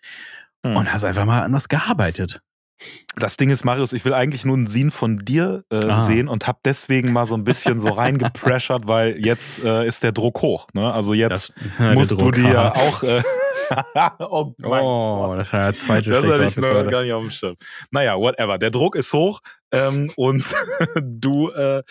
hm. 0.65 0.75
und 0.75 0.91
hast 0.91 1.03
einfach 1.03 1.25
mal 1.25 1.43
an 1.43 1.53
was 1.53 1.69
gearbeitet. 1.69 2.41
Das 3.15 3.37
Ding 3.37 3.49
ist, 3.49 3.63
Marius, 3.63 3.93
ich 3.93 4.05
will 4.05 4.13
eigentlich 4.13 4.45
nur 4.45 4.57
einen 4.57 4.65
Scene 4.65 4.89
von 4.89 5.17
dir 5.17 5.63
äh, 5.69 5.85
ah. 5.85 5.99
sehen 5.99 6.27
und 6.27 6.47
habe 6.47 6.59
deswegen 6.65 7.13
mal 7.13 7.25
so 7.25 7.35
ein 7.35 7.43
bisschen 7.43 7.79
so 7.79 7.89
reingepressert, 7.89 8.87
weil 8.87 9.23
jetzt 9.23 9.63
äh, 9.63 9.85
ist 9.85 10.01
der 10.01 10.11
Druck 10.11 10.41
hoch. 10.41 10.67
Ne? 10.73 10.91
Also 10.91 11.13
jetzt 11.13 11.53
das, 11.77 11.93
musst 11.93 12.11
du 12.19 12.31
dir 12.31 12.75
auch. 12.75 13.03
Äh, 13.03 13.21
oh, 14.19 14.53
oh 14.63 15.33
das 15.37 15.53
war 15.53 15.61
ja 15.61 15.73
zweite 15.73 16.09
Das 16.09 16.25
hatte 16.25 16.43
ich 16.43 16.57
noch 16.57 16.89
gar 16.89 17.03
nicht 17.03 17.13
auf 17.13 17.21
dem 17.21 17.29
Schirm. 17.29 17.55
Naja, 17.91 18.17
whatever. 18.17 18.57
Der 18.57 18.71
Druck 18.71 18.95
ist 18.95 19.13
hoch 19.13 19.41
ähm, 19.71 20.11
und 20.15 20.53
du 21.01 21.49
äh, 21.51 21.83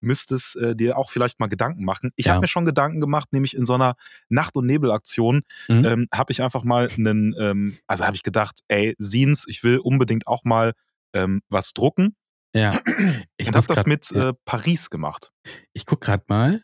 müsstest 0.00 0.56
äh, 0.56 0.74
dir 0.74 0.96
auch 0.98 1.10
vielleicht 1.10 1.40
mal 1.40 1.48
Gedanken 1.48 1.84
machen. 1.84 2.12
Ich 2.16 2.26
ja. 2.26 2.32
habe 2.32 2.42
mir 2.42 2.48
schon 2.48 2.64
Gedanken 2.64 3.00
gemacht, 3.00 3.32
nämlich 3.32 3.56
in 3.56 3.64
so 3.64 3.74
einer 3.74 3.96
Nacht- 4.28 4.56
und 4.56 4.66
Nebelaktion 4.66 5.42
mhm. 5.68 5.84
ähm, 5.84 6.08
habe 6.12 6.32
ich 6.32 6.42
einfach 6.42 6.64
mal 6.64 6.88
einen, 6.96 7.34
ähm, 7.38 7.78
also 7.86 8.04
habe 8.04 8.16
ich 8.16 8.22
gedacht, 8.22 8.60
ey, 8.68 8.94
Scenes, 9.00 9.44
ich 9.48 9.62
will 9.62 9.78
unbedingt 9.78 10.26
auch 10.26 10.44
mal 10.44 10.72
ähm, 11.14 11.42
was 11.48 11.72
drucken. 11.72 12.16
Ja. 12.54 12.80
Ich 13.38 13.48
habe 13.48 13.66
das 13.66 13.86
mit 13.86 14.10
ja. 14.10 14.30
äh, 14.30 14.32
Paris 14.44 14.90
gemacht. 14.90 15.30
Ich 15.72 15.86
guck 15.86 16.00
gerade 16.00 16.24
mal. 16.26 16.62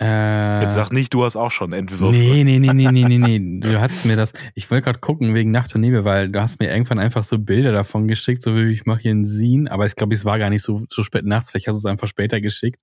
Äh, 0.00 0.62
Jetzt 0.62 0.74
sag 0.74 0.92
nicht, 0.92 1.12
du 1.12 1.24
hast 1.24 1.36
auch 1.36 1.50
schon 1.50 1.74
Entwürfe. 1.74 2.16
Nee, 2.16 2.42
nee, 2.42 2.58
nee, 2.58 2.72
nee, 2.72 2.90
nee, 2.90 3.04
nee, 3.04 3.38
nee. 3.38 3.60
Du 3.60 3.78
hast 3.80 4.06
mir 4.06 4.16
das. 4.16 4.32
Ich 4.54 4.70
wollte 4.70 4.84
gerade 4.84 4.98
gucken 4.98 5.34
wegen 5.34 5.50
Nacht 5.50 5.74
und 5.74 5.82
Nebel, 5.82 6.04
weil 6.04 6.30
du 6.30 6.40
hast 6.40 6.58
mir 6.58 6.70
irgendwann 6.70 6.98
einfach 6.98 7.22
so 7.22 7.38
Bilder 7.38 7.72
davon 7.72 8.08
geschickt, 8.08 8.40
so 8.40 8.56
wie 8.56 8.72
ich 8.72 8.86
mache 8.86 9.00
hier 9.00 9.10
einen 9.10 9.26
Scene, 9.26 9.70
aber 9.70 9.84
ich 9.84 9.96
glaube, 9.96 10.14
es 10.14 10.24
war 10.24 10.38
gar 10.38 10.48
nicht 10.48 10.62
so, 10.62 10.84
so 10.90 11.02
spät 11.02 11.26
nachts, 11.26 11.50
vielleicht 11.50 11.66
hast 11.66 11.74
du 11.74 11.78
es 11.80 11.84
einfach 11.84 12.08
später 12.08 12.40
geschickt. 12.40 12.80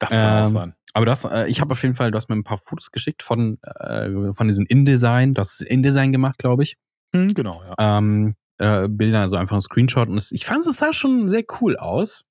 Das 0.00 0.10
kann 0.10 0.38
ähm, 0.38 0.42
auch 0.42 0.46
sein. 0.46 0.74
Aber 0.92 1.06
du 1.06 1.10
hast, 1.12 1.24
äh, 1.24 1.46
ich 1.46 1.60
habe 1.60 1.72
auf 1.72 1.82
jeden 1.82 1.94
Fall, 1.94 2.10
du 2.10 2.16
hast 2.16 2.28
mir 2.28 2.36
ein 2.36 2.44
paar 2.44 2.58
Fotos 2.58 2.90
geschickt 2.90 3.22
von, 3.22 3.58
äh, 3.62 4.32
von 4.32 4.48
diesem 4.48 4.66
InDesign. 4.66 5.34
Du 5.34 5.40
hast 5.40 5.62
InDesign 5.62 6.12
gemacht, 6.12 6.38
glaube 6.38 6.64
ich. 6.64 6.76
Hm, 7.14 7.28
genau, 7.28 7.62
ja. 7.64 7.98
Ähm, 7.98 8.34
äh, 8.58 8.88
Bilder, 8.88 9.20
also 9.20 9.36
einfach 9.36 9.56
ein 9.56 9.60
Screenshot. 9.62 10.08
Und 10.08 10.16
es, 10.16 10.32
ich 10.32 10.46
fand, 10.46 10.66
es 10.66 10.76
sah 10.76 10.92
schon 10.92 11.28
sehr 11.28 11.44
cool 11.60 11.76
aus. 11.76 12.24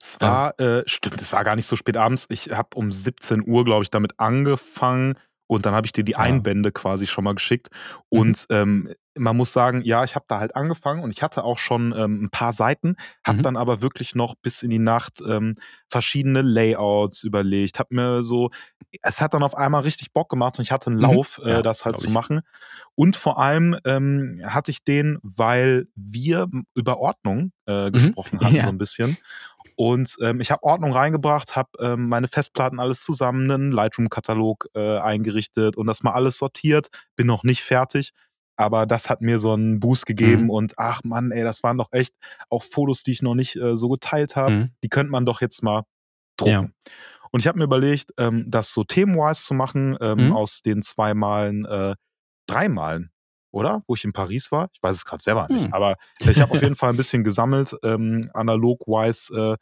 Es 0.00 0.20
war, 0.20 0.58
äh, 0.58 0.82
stimmt, 0.86 1.20
es 1.20 1.32
war 1.32 1.44
gar 1.44 1.56
nicht 1.56 1.66
so 1.66 1.76
spät 1.76 1.96
abends. 1.96 2.26
Ich 2.30 2.50
habe 2.50 2.76
um 2.76 2.92
17 2.92 3.46
Uhr, 3.46 3.64
glaube 3.64 3.82
ich, 3.82 3.90
damit 3.90 4.18
angefangen 4.18 5.14
und 5.46 5.66
dann 5.66 5.74
habe 5.74 5.86
ich 5.86 5.92
dir 5.92 6.04
die 6.04 6.12
ja. 6.12 6.18
Einbände 6.18 6.72
quasi 6.72 7.06
schon 7.06 7.24
mal 7.24 7.34
geschickt. 7.34 7.68
Mhm. 8.10 8.18
Und 8.18 8.46
mhm. 8.48 8.56
ähm, 8.56 8.94
man 9.16 9.36
muss 9.36 9.52
sagen, 9.52 9.82
ja, 9.82 10.02
ich 10.02 10.16
habe 10.16 10.24
da 10.28 10.40
halt 10.40 10.56
angefangen 10.56 11.02
und 11.02 11.10
ich 11.10 11.22
hatte 11.22 11.44
auch 11.44 11.58
schon 11.58 11.94
ähm, 11.96 12.24
ein 12.24 12.30
paar 12.30 12.52
Seiten, 12.52 12.96
habe 13.24 13.38
mhm. 13.38 13.42
dann 13.42 13.56
aber 13.56 13.80
wirklich 13.80 14.14
noch 14.14 14.34
bis 14.34 14.62
in 14.62 14.70
die 14.70 14.80
Nacht 14.80 15.20
ähm, 15.26 15.54
verschiedene 15.88 16.42
Layouts 16.42 17.22
überlegt, 17.22 17.78
habe 17.78 17.94
mir 17.94 18.22
so, 18.22 18.50
es 19.02 19.20
hat 19.20 19.34
dann 19.34 19.42
auf 19.42 19.56
einmal 19.56 19.82
richtig 19.82 20.12
Bock 20.12 20.28
gemacht 20.28 20.58
und 20.58 20.64
ich 20.64 20.72
hatte 20.72 20.88
einen 20.88 20.96
mhm. 20.96 21.02
Lauf, 21.02 21.40
mhm. 21.42 21.48
ja, 21.48 21.58
äh, 21.58 21.62
das 21.62 21.84
halt 21.84 21.98
zu 21.98 22.10
machen. 22.10 22.40
Und 22.96 23.14
vor 23.16 23.38
allem 23.38 23.78
ähm, 23.84 24.40
hatte 24.44 24.70
ich 24.70 24.82
den, 24.82 25.18
weil 25.22 25.86
wir 25.94 26.48
über 26.74 26.98
Ordnung 26.98 27.52
äh, 27.66 27.86
mhm. 27.86 27.92
gesprochen 27.92 28.40
hatten, 28.42 28.54
ja. 28.54 28.62
so 28.62 28.68
ein 28.68 28.78
bisschen. 28.78 29.16
Und 29.76 30.16
ähm, 30.22 30.40
ich 30.40 30.50
habe 30.50 30.62
Ordnung 30.62 30.92
reingebracht, 30.92 31.56
habe 31.56 31.70
ähm, 31.80 32.08
meine 32.08 32.28
Festplatten 32.28 32.80
alles 32.80 33.02
zusammen, 33.02 33.50
einen 33.50 33.72
Lightroom-Katalog 33.72 34.68
äh, 34.74 34.98
eingerichtet 34.98 35.76
und 35.76 35.86
das 35.86 36.02
mal 36.02 36.12
alles 36.12 36.38
sortiert. 36.38 36.88
Bin 37.16 37.26
noch 37.26 37.42
nicht 37.42 37.62
fertig, 37.62 38.12
aber 38.56 38.86
das 38.86 39.10
hat 39.10 39.20
mir 39.20 39.38
so 39.38 39.52
einen 39.52 39.80
Boost 39.80 40.06
gegeben 40.06 40.44
mhm. 40.44 40.50
und 40.50 40.74
ach 40.76 41.02
Mann, 41.04 41.32
ey, 41.32 41.42
das 41.42 41.62
waren 41.62 41.78
doch 41.78 41.88
echt 41.92 42.14
auch 42.50 42.62
Fotos, 42.62 43.02
die 43.02 43.12
ich 43.12 43.22
noch 43.22 43.34
nicht 43.34 43.56
äh, 43.56 43.76
so 43.76 43.88
geteilt 43.88 44.36
habe. 44.36 44.50
Mhm. 44.50 44.70
Die 44.82 44.88
könnte 44.88 45.10
man 45.10 45.26
doch 45.26 45.40
jetzt 45.40 45.62
mal 45.62 45.82
drucken. 46.36 46.52
Ja. 46.52 46.68
Und 47.30 47.40
ich 47.40 47.48
habe 47.48 47.58
mir 47.58 47.64
überlegt, 47.64 48.12
ähm, 48.16 48.44
das 48.48 48.68
so 48.68 48.84
themenwise 48.84 49.42
zu 49.42 49.54
machen, 49.54 49.96
ähm, 50.00 50.26
mhm. 50.26 50.32
aus 50.32 50.62
den 50.62 50.82
zwei 50.82 51.14
Malen, 51.14 51.64
äh, 51.64 51.96
drei 52.46 52.68
Malen, 52.68 53.10
oder? 53.54 53.82
Wo 53.86 53.94
ich 53.94 54.04
in 54.04 54.12
Paris 54.12 54.52
war. 54.52 54.68
Ich 54.72 54.82
weiß 54.82 54.96
es 54.96 55.04
gerade 55.04 55.22
selber 55.22 55.46
nicht. 55.48 55.66
Hm. 55.66 55.72
Aber 55.72 55.96
ich 56.18 56.40
habe 56.40 56.52
auf 56.52 56.62
jeden 56.62 56.74
Fall 56.74 56.90
ein 56.90 56.96
bisschen 56.96 57.24
gesammelt, 57.24 57.76
ähm, 57.82 58.30
analog-wise, 58.34 59.32
äh, 59.34 59.56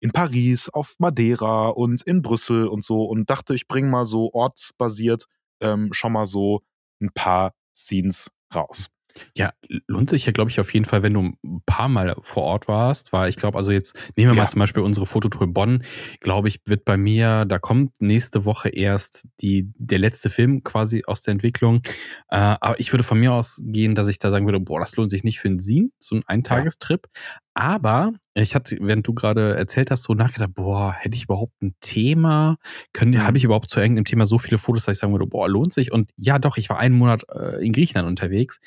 in 0.00 0.12
Paris, 0.12 0.68
auf 0.68 0.94
Madeira 0.98 1.68
und 1.70 2.02
in 2.02 2.22
Brüssel 2.22 2.68
und 2.68 2.84
so 2.84 3.04
und 3.04 3.30
dachte, 3.30 3.54
ich 3.54 3.66
bringe 3.66 3.88
mal 3.88 4.06
so 4.06 4.30
ortsbasiert 4.32 5.24
ähm, 5.60 5.92
schon 5.92 6.12
mal 6.12 6.26
so 6.26 6.60
ein 7.00 7.10
paar 7.12 7.52
Scenes 7.74 8.30
raus. 8.54 8.86
Ja, 9.34 9.52
lohnt 9.86 10.10
sich 10.10 10.26
ja, 10.26 10.32
glaube 10.32 10.50
ich, 10.50 10.60
auf 10.60 10.72
jeden 10.72 10.84
Fall, 10.84 11.02
wenn 11.02 11.14
du 11.14 11.22
ein 11.22 11.62
paar 11.66 11.88
Mal 11.88 12.16
vor 12.22 12.44
Ort 12.44 12.68
warst, 12.68 13.12
weil 13.12 13.30
ich 13.30 13.36
glaube, 13.36 13.58
also 13.58 13.72
jetzt 13.72 13.94
nehmen 14.16 14.30
wir 14.30 14.36
ja. 14.36 14.42
mal 14.42 14.48
zum 14.48 14.60
Beispiel 14.60 14.82
unsere 14.82 15.06
Fototour 15.06 15.46
Bonn, 15.52 15.82
glaube 16.20 16.48
ich, 16.48 16.60
wird 16.66 16.84
bei 16.84 16.96
mir, 16.96 17.44
da 17.44 17.58
kommt 17.58 18.00
nächste 18.00 18.44
Woche 18.44 18.68
erst 18.68 19.26
die, 19.40 19.72
der 19.76 19.98
letzte 19.98 20.30
Film 20.30 20.62
quasi 20.64 21.02
aus 21.06 21.22
der 21.22 21.32
Entwicklung. 21.32 21.82
Äh, 22.28 22.56
aber 22.60 22.78
ich 22.80 22.92
würde 22.92 23.04
von 23.04 23.20
mir 23.20 23.32
aus 23.32 23.60
gehen, 23.64 23.94
dass 23.94 24.08
ich 24.08 24.18
da 24.18 24.30
sagen 24.30 24.46
würde, 24.46 24.60
boah, 24.60 24.80
das 24.80 24.96
lohnt 24.96 25.10
sich 25.10 25.24
nicht 25.24 25.40
für 25.40 25.48
einen 25.48 25.58
Sien, 25.58 25.92
so 25.98 26.16
ein 26.16 26.22
Eintagestrip. 26.26 27.06
Ja. 27.12 27.20
Aber 27.58 28.12
ich 28.34 28.54
hatte, 28.54 28.78
während 28.80 29.04
du 29.08 29.14
gerade 29.14 29.56
erzählt 29.56 29.90
hast, 29.90 30.04
so 30.04 30.14
nachgedacht, 30.14 30.54
boah, 30.54 30.92
hätte 30.92 31.16
ich 31.16 31.24
überhaupt 31.24 31.60
ein 31.60 31.74
Thema? 31.80 32.56
Können, 32.92 33.10
mhm. 33.10 33.26
habe 33.26 33.36
ich 33.36 33.42
überhaupt 33.42 33.68
zu 33.68 33.80
irgendeinem 33.80 34.04
Thema 34.04 34.26
so 34.26 34.38
viele 34.38 34.58
Fotos, 34.58 34.84
dass 34.84 34.96
ich 34.96 35.00
sagen 35.00 35.12
würde, 35.12 35.26
boah, 35.26 35.48
lohnt 35.48 35.72
sich? 35.72 35.90
Und 35.90 36.12
ja, 36.16 36.38
doch, 36.38 36.56
ich 36.56 36.70
war 36.70 36.78
einen 36.78 36.96
Monat 36.96 37.24
äh, 37.34 37.64
in 37.64 37.72
Griechenland 37.72 38.08
unterwegs. 38.08 38.60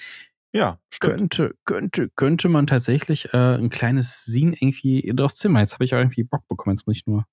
Ja, 0.53 0.79
stimmt. 0.89 1.15
Könnte, 1.15 1.55
könnte, 1.65 2.09
könnte 2.15 2.49
man 2.49 2.67
tatsächlich 2.67 3.33
äh, 3.33 3.55
ein 3.55 3.69
kleines 3.69 4.25
Scene 4.25 4.55
irgendwie 4.59 5.11
draus 5.15 5.35
zimmern. 5.35 5.61
Jetzt 5.61 5.75
habe 5.75 5.85
ich 5.85 5.93
auch 5.93 5.99
irgendwie 5.99 6.23
Bock 6.23 6.47
bekommen. 6.47 6.75
Jetzt 6.75 6.87
muss 6.87 6.97
ich 6.97 7.07
nur 7.07 7.25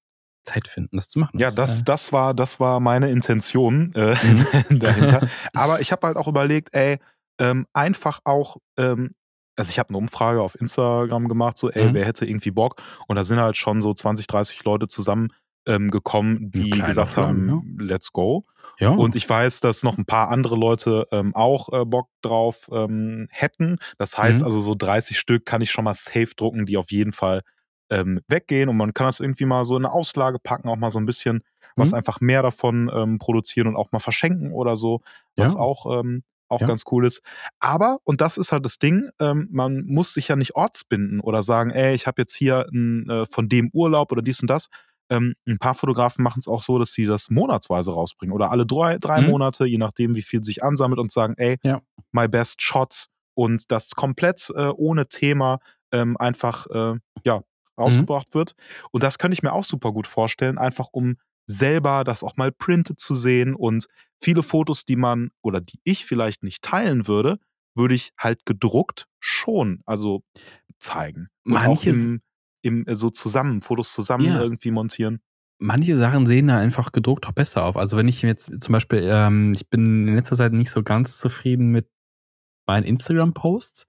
Zeit 0.44 0.68
finden, 0.68 0.96
das 0.96 1.08
zu 1.08 1.18
machen. 1.18 1.38
Ja, 1.38 1.50
das, 1.50 1.80
äh, 1.80 1.84
das, 1.84 2.12
war, 2.12 2.32
das 2.32 2.60
war 2.60 2.80
meine 2.80 3.10
Intention 3.10 3.92
äh, 3.94 4.14
mhm. 4.14 4.46
dahinter. 4.78 5.28
Aber 5.52 5.80
ich 5.80 5.92
habe 5.92 6.06
halt 6.06 6.16
auch 6.16 6.28
überlegt, 6.28 6.74
ey, 6.74 6.98
ähm, 7.40 7.66
einfach 7.72 8.20
auch, 8.24 8.56
ähm, 8.76 9.10
also 9.56 9.70
ich 9.70 9.78
habe 9.78 9.90
eine 9.90 9.98
Umfrage 9.98 10.40
auf 10.40 10.54
Instagram 10.60 11.28
gemacht, 11.28 11.58
so, 11.58 11.70
ey, 11.70 11.88
mhm. 11.88 11.94
wer 11.94 12.06
hätte 12.06 12.24
irgendwie 12.24 12.52
Bock? 12.52 12.80
Und 13.08 13.16
da 13.16 13.24
sind 13.24 13.40
halt 13.40 13.56
schon 13.56 13.82
so 13.82 13.92
20, 13.92 14.26
30 14.28 14.64
Leute 14.64 14.86
zusammen 14.88 15.32
ähm, 15.68 15.90
gekommen, 15.90 16.50
die 16.50 16.70
gesagt 16.70 17.16
haben, 17.16 17.48
ja. 17.78 17.84
let's 17.84 18.12
go. 18.12 18.44
Ja. 18.80 18.90
Und 18.90 19.14
ich 19.14 19.28
weiß, 19.28 19.60
dass 19.60 19.82
noch 19.82 19.98
ein 19.98 20.06
paar 20.06 20.30
andere 20.30 20.56
Leute 20.56 21.06
ähm, 21.12 21.34
auch 21.34 21.68
äh, 21.72 21.84
Bock 21.84 22.08
drauf 22.22 22.68
ähm, 22.72 23.28
hätten. 23.30 23.78
Das 23.98 24.16
heißt 24.16 24.40
mhm. 24.40 24.46
also, 24.46 24.60
so 24.60 24.74
30 24.74 25.18
Stück 25.18 25.44
kann 25.44 25.60
ich 25.60 25.70
schon 25.70 25.84
mal 25.84 25.94
safe 25.94 26.34
drucken, 26.34 26.66
die 26.66 26.76
auf 26.76 26.90
jeden 26.90 27.12
Fall 27.12 27.42
ähm, 27.90 28.20
weggehen. 28.28 28.68
Und 28.68 28.76
man 28.76 28.94
kann 28.94 29.06
das 29.06 29.20
irgendwie 29.20 29.44
mal 29.44 29.64
so 29.64 29.76
in 29.76 29.84
eine 29.84 29.92
Auslage 29.92 30.38
packen, 30.38 30.68
auch 30.68 30.76
mal 30.76 30.90
so 30.90 30.98
ein 30.98 31.06
bisschen 31.06 31.42
was 31.76 31.90
mhm. 31.90 31.96
einfach 31.96 32.20
mehr 32.20 32.42
davon 32.42 32.90
ähm, 32.92 33.18
produzieren 33.18 33.68
und 33.68 33.76
auch 33.76 33.92
mal 33.92 34.00
verschenken 34.00 34.52
oder 34.52 34.76
so, 34.76 35.00
was 35.36 35.52
ja. 35.52 35.58
auch 35.60 36.00
ähm, 36.00 36.24
auch 36.48 36.62
ja. 36.62 36.66
ganz 36.66 36.84
cool 36.90 37.06
ist. 37.06 37.22
Aber, 37.60 37.98
und 38.04 38.20
das 38.20 38.36
ist 38.36 38.52
halt 38.52 38.64
das 38.64 38.78
Ding, 38.78 39.10
ähm, 39.20 39.48
man 39.50 39.84
muss 39.84 40.14
sich 40.14 40.28
ja 40.28 40.36
nicht 40.36 40.56
ortsbinden 40.56 41.20
oder 41.20 41.42
sagen, 41.42 41.70
ey, 41.70 41.94
ich 41.94 42.06
habe 42.06 42.22
jetzt 42.22 42.34
hier 42.34 42.66
ein, 42.72 43.08
äh, 43.08 43.26
von 43.26 43.48
dem 43.48 43.70
Urlaub 43.72 44.12
oder 44.12 44.22
dies 44.22 44.40
und 44.40 44.48
das, 44.48 44.68
ähm, 45.10 45.34
ein 45.46 45.58
paar 45.58 45.74
Fotografen 45.74 46.22
machen 46.22 46.40
es 46.40 46.48
auch 46.48 46.62
so, 46.62 46.78
dass 46.78 46.92
sie 46.92 47.06
das 47.06 47.30
monatsweise 47.30 47.92
rausbringen 47.92 48.34
oder 48.34 48.50
alle 48.50 48.66
drei, 48.66 48.98
drei 48.98 49.20
mhm. 49.20 49.30
Monate, 49.30 49.64
je 49.66 49.78
nachdem, 49.78 50.14
wie 50.16 50.22
viel 50.22 50.44
sich 50.44 50.62
ansammelt 50.62 51.00
und 51.00 51.12
sagen, 51.12 51.34
ey, 51.36 51.58
ja. 51.62 51.80
my 52.12 52.28
best 52.28 52.62
shot 52.62 53.08
und 53.34 53.70
das 53.70 53.90
komplett 53.90 54.50
äh, 54.54 54.68
ohne 54.68 55.08
Thema 55.08 55.60
ähm, 55.92 56.16
einfach 56.16 56.66
äh, 56.66 56.98
ja, 57.24 57.42
rausgebracht 57.78 58.34
mhm. 58.34 58.38
wird. 58.38 58.54
Und 58.90 59.02
das 59.02 59.18
könnte 59.18 59.34
ich 59.34 59.42
mir 59.42 59.52
auch 59.52 59.64
super 59.64 59.92
gut 59.92 60.06
vorstellen, 60.06 60.58
einfach 60.58 60.88
um 60.92 61.16
selber 61.46 62.04
das 62.04 62.22
auch 62.22 62.36
mal 62.36 62.52
printed 62.52 62.98
zu 62.98 63.14
sehen 63.14 63.54
und 63.54 63.86
viele 64.20 64.42
Fotos, 64.42 64.84
die 64.84 64.96
man 64.96 65.30
oder 65.42 65.60
die 65.60 65.80
ich 65.84 66.04
vielleicht 66.04 66.42
nicht 66.42 66.62
teilen 66.62 67.08
würde, 67.08 67.38
würde 67.74 67.94
ich 67.94 68.12
halt 68.18 68.44
gedruckt 68.44 69.06
schon 69.20 69.80
also 69.86 70.22
zeigen. 70.78 71.28
Manches, 71.44 72.14
im, 72.14 72.20
äh, 72.62 72.94
so 72.94 73.10
zusammen, 73.10 73.62
Fotos 73.62 73.92
zusammen 73.92 74.26
ja. 74.26 74.42
irgendwie 74.42 74.70
montieren. 74.70 75.20
Manche 75.60 75.96
Sachen 75.96 76.26
sehen 76.26 76.48
da 76.48 76.58
einfach 76.58 76.92
gedruckt 76.92 77.26
auch 77.26 77.32
besser 77.32 77.64
auf. 77.64 77.76
Also 77.76 77.96
wenn 77.96 78.06
ich 78.06 78.22
jetzt 78.22 78.62
zum 78.62 78.72
Beispiel, 78.72 79.08
ähm, 79.10 79.52
ich 79.54 79.68
bin 79.68 80.06
in 80.06 80.14
letzter 80.14 80.36
Zeit 80.36 80.52
nicht 80.52 80.70
so 80.70 80.82
ganz 80.82 81.18
zufrieden 81.18 81.72
mit 81.72 81.88
meinen 82.66 82.84
Instagram-Posts, 82.84 83.86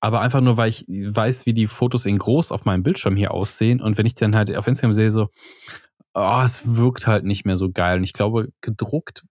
aber 0.00 0.20
einfach 0.20 0.40
nur, 0.40 0.56
weil 0.56 0.70
ich 0.70 0.84
weiß, 0.86 1.46
wie 1.46 1.54
die 1.54 1.66
Fotos 1.66 2.06
in 2.06 2.18
groß 2.18 2.52
auf 2.52 2.66
meinem 2.66 2.82
Bildschirm 2.82 3.16
hier 3.16 3.32
aussehen 3.32 3.80
und 3.80 3.98
wenn 3.98 4.06
ich 4.06 4.14
dann 4.14 4.36
halt 4.36 4.54
auf 4.54 4.68
Instagram 4.68 4.92
sehe, 4.92 5.10
so, 5.10 5.30
oh, 6.14 6.42
es 6.44 6.76
wirkt 6.76 7.06
halt 7.06 7.24
nicht 7.24 7.46
mehr 7.46 7.56
so 7.56 7.70
geil. 7.70 7.98
Und 7.98 8.04
ich 8.04 8.12
glaube, 8.12 8.52
gedruckt 8.60 9.24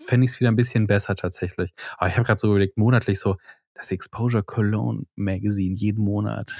fände 0.00 0.24
ich 0.24 0.32
es 0.32 0.40
wieder 0.40 0.50
ein 0.50 0.56
bisschen 0.56 0.86
besser 0.86 1.16
tatsächlich. 1.16 1.72
Aber 1.96 2.08
ich 2.08 2.16
habe 2.16 2.26
gerade 2.26 2.38
so 2.38 2.48
überlegt, 2.48 2.76
monatlich 2.76 3.18
so, 3.18 3.36
das 3.74 3.90
Exposure 3.90 4.44
Cologne 4.44 5.04
Magazine 5.16 5.74
jeden 5.74 6.04
Monat. 6.04 6.52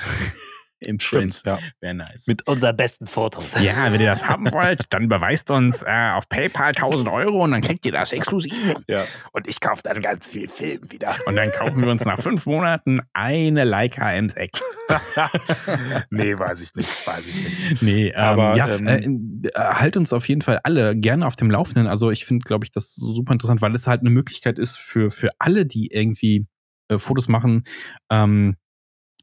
Im 0.86 0.98
Print. 0.98 1.42
ja. 1.44 1.58
Wäre 1.80 1.94
nice. 1.94 2.26
Mit 2.26 2.46
unseren 2.46 2.76
besten 2.76 3.06
Fotos. 3.06 3.52
Ja, 3.60 3.92
wenn 3.92 4.00
ihr 4.00 4.06
das 4.06 4.28
haben 4.28 4.50
wollt, 4.52 4.84
dann 4.90 5.08
beweist 5.08 5.50
uns 5.50 5.82
äh, 5.82 6.12
auf 6.14 6.28
PayPal 6.28 6.68
1000 6.68 7.08
Euro 7.08 7.44
und 7.44 7.52
dann 7.52 7.60
kriegt 7.60 7.84
ihr 7.86 7.92
das 7.92 8.12
exklusiv. 8.12 8.74
Ja. 8.88 9.04
Und 9.32 9.46
ich 9.46 9.60
kaufe 9.60 9.82
dann 9.82 10.00
ganz 10.00 10.28
viel 10.28 10.48
Film 10.48 10.90
wieder. 10.90 11.14
Und 11.26 11.36
dann 11.36 11.50
kaufen 11.52 11.82
wir 11.82 11.90
uns 11.90 12.04
nach 12.04 12.20
fünf 12.20 12.46
Monaten 12.46 13.00
eine 13.12 13.64
Leica 13.64 14.08
M6. 14.08 14.60
nee, 16.10 16.38
weiß 16.38 16.62
ich 16.62 16.74
nicht. 16.74 17.06
Weiß 17.06 17.26
ich 17.26 17.34
nicht. 17.36 17.82
Nee, 17.82 18.08
ähm, 18.08 18.14
aber 18.16 18.56
ja, 18.56 18.68
ähm, 18.74 19.42
äh, 19.44 19.58
halt 19.58 19.96
uns 19.96 20.12
auf 20.12 20.28
jeden 20.28 20.42
Fall 20.42 20.60
alle 20.62 20.96
gerne 20.96 21.26
auf 21.26 21.36
dem 21.36 21.50
Laufenden. 21.50 21.86
Also 21.86 22.10
ich 22.10 22.24
finde, 22.24 22.44
glaube 22.44 22.64
ich, 22.64 22.72
das 22.72 22.94
super 22.94 23.32
interessant, 23.32 23.62
weil 23.62 23.74
es 23.74 23.86
halt 23.86 24.00
eine 24.00 24.10
Möglichkeit 24.10 24.58
ist 24.58 24.76
für, 24.76 25.10
für 25.10 25.30
alle, 25.38 25.66
die 25.66 25.88
irgendwie 25.92 26.46
äh, 26.88 26.98
Fotos 26.98 27.28
machen, 27.28 27.64
ähm, 28.10 28.56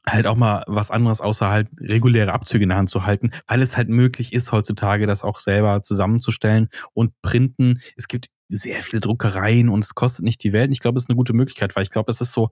halt 0.07 0.27
auch 0.27 0.35
mal 0.35 0.63
was 0.67 0.91
anderes 0.91 1.21
außer 1.21 1.49
halt 1.49 1.67
reguläre 1.79 2.33
Abzüge 2.33 2.63
in 2.63 2.69
der 2.69 2.77
Hand 2.77 2.89
zu 2.89 3.05
halten, 3.05 3.31
weil 3.47 3.61
es 3.61 3.77
halt 3.77 3.89
möglich 3.89 4.33
ist 4.33 4.51
heutzutage, 4.51 5.05
das 5.05 5.23
auch 5.23 5.39
selber 5.39 5.83
zusammenzustellen 5.83 6.69
und 6.93 7.13
printen. 7.21 7.81
Es 7.95 8.07
gibt 8.07 8.27
sehr 8.49 8.81
viele 8.81 9.01
Druckereien 9.01 9.69
und 9.69 9.83
es 9.83 9.95
kostet 9.95 10.25
nicht 10.25 10.43
die 10.43 10.53
Welt. 10.53 10.71
Ich 10.71 10.79
glaube, 10.79 10.97
es 10.97 11.03
ist 11.03 11.09
eine 11.09 11.17
gute 11.17 11.33
Möglichkeit, 11.33 11.75
weil 11.75 11.83
ich 11.83 11.89
glaube, 11.89 12.07
das 12.07 12.21
ist 12.21 12.33
so 12.33 12.49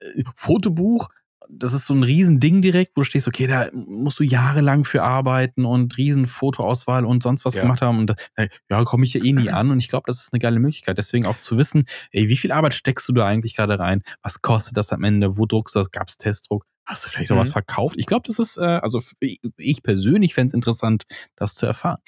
äh, 0.00 0.22
Fotobuch 0.36 1.08
das 1.48 1.72
ist 1.72 1.86
so 1.86 1.94
ein 1.94 2.02
Riesending 2.02 2.62
direkt, 2.62 2.96
wo 2.96 3.00
du 3.00 3.04
stehst, 3.04 3.26
okay, 3.26 3.46
da 3.46 3.68
musst 3.72 4.18
du 4.20 4.24
jahrelang 4.24 4.84
für 4.84 5.02
arbeiten 5.02 5.64
und 5.64 5.96
riesen 5.96 6.26
Fotoauswahl 6.26 7.04
und 7.04 7.22
sonst 7.22 7.44
was 7.44 7.54
ja. 7.54 7.62
gemacht 7.62 7.82
haben. 7.82 7.98
Und 7.98 8.14
ja, 8.70 8.84
komme 8.84 9.04
ich 9.04 9.14
ja 9.14 9.24
eh 9.24 9.32
nie 9.32 9.50
an. 9.50 9.70
Und 9.70 9.78
ich 9.78 9.88
glaube, 9.88 10.04
das 10.06 10.20
ist 10.20 10.32
eine 10.32 10.40
geile 10.40 10.60
Möglichkeit. 10.60 10.98
Deswegen 10.98 11.26
auch 11.26 11.40
zu 11.40 11.58
wissen, 11.58 11.86
ey, 12.12 12.28
wie 12.28 12.36
viel 12.36 12.52
Arbeit 12.52 12.74
steckst 12.74 13.08
du 13.08 13.12
da 13.12 13.26
eigentlich 13.26 13.56
gerade 13.56 13.78
rein? 13.78 14.02
Was 14.22 14.42
kostet 14.42 14.76
das 14.76 14.92
am 14.92 15.04
Ende? 15.04 15.38
Wo 15.38 15.46
druckst 15.46 15.74
du 15.74 15.80
das? 15.80 15.90
Gab 15.90 16.08
es 16.08 16.16
Testdruck? 16.16 16.64
Hast 16.88 17.04
du 17.04 17.10
vielleicht 17.10 17.28
noch 17.28 17.36
mhm. 17.36 17.42
was 17.42 17.50
verkauft? 17.50 17.96
Ich 17.98 18.06
glaube, 18.06 18.22
das 18.26 18.38
ist, 18.38 18.56
äh, 18.56 18.62
also 18.62 19.00
ich 19.58 19.82
persönlich 19.82 20.32
fände 20.32 20.46
es 20.46 20.54
interessant, 20.54 21.04
das 21.36 21.54
zu 21.54 21.66
erfahren. 21.66 21.98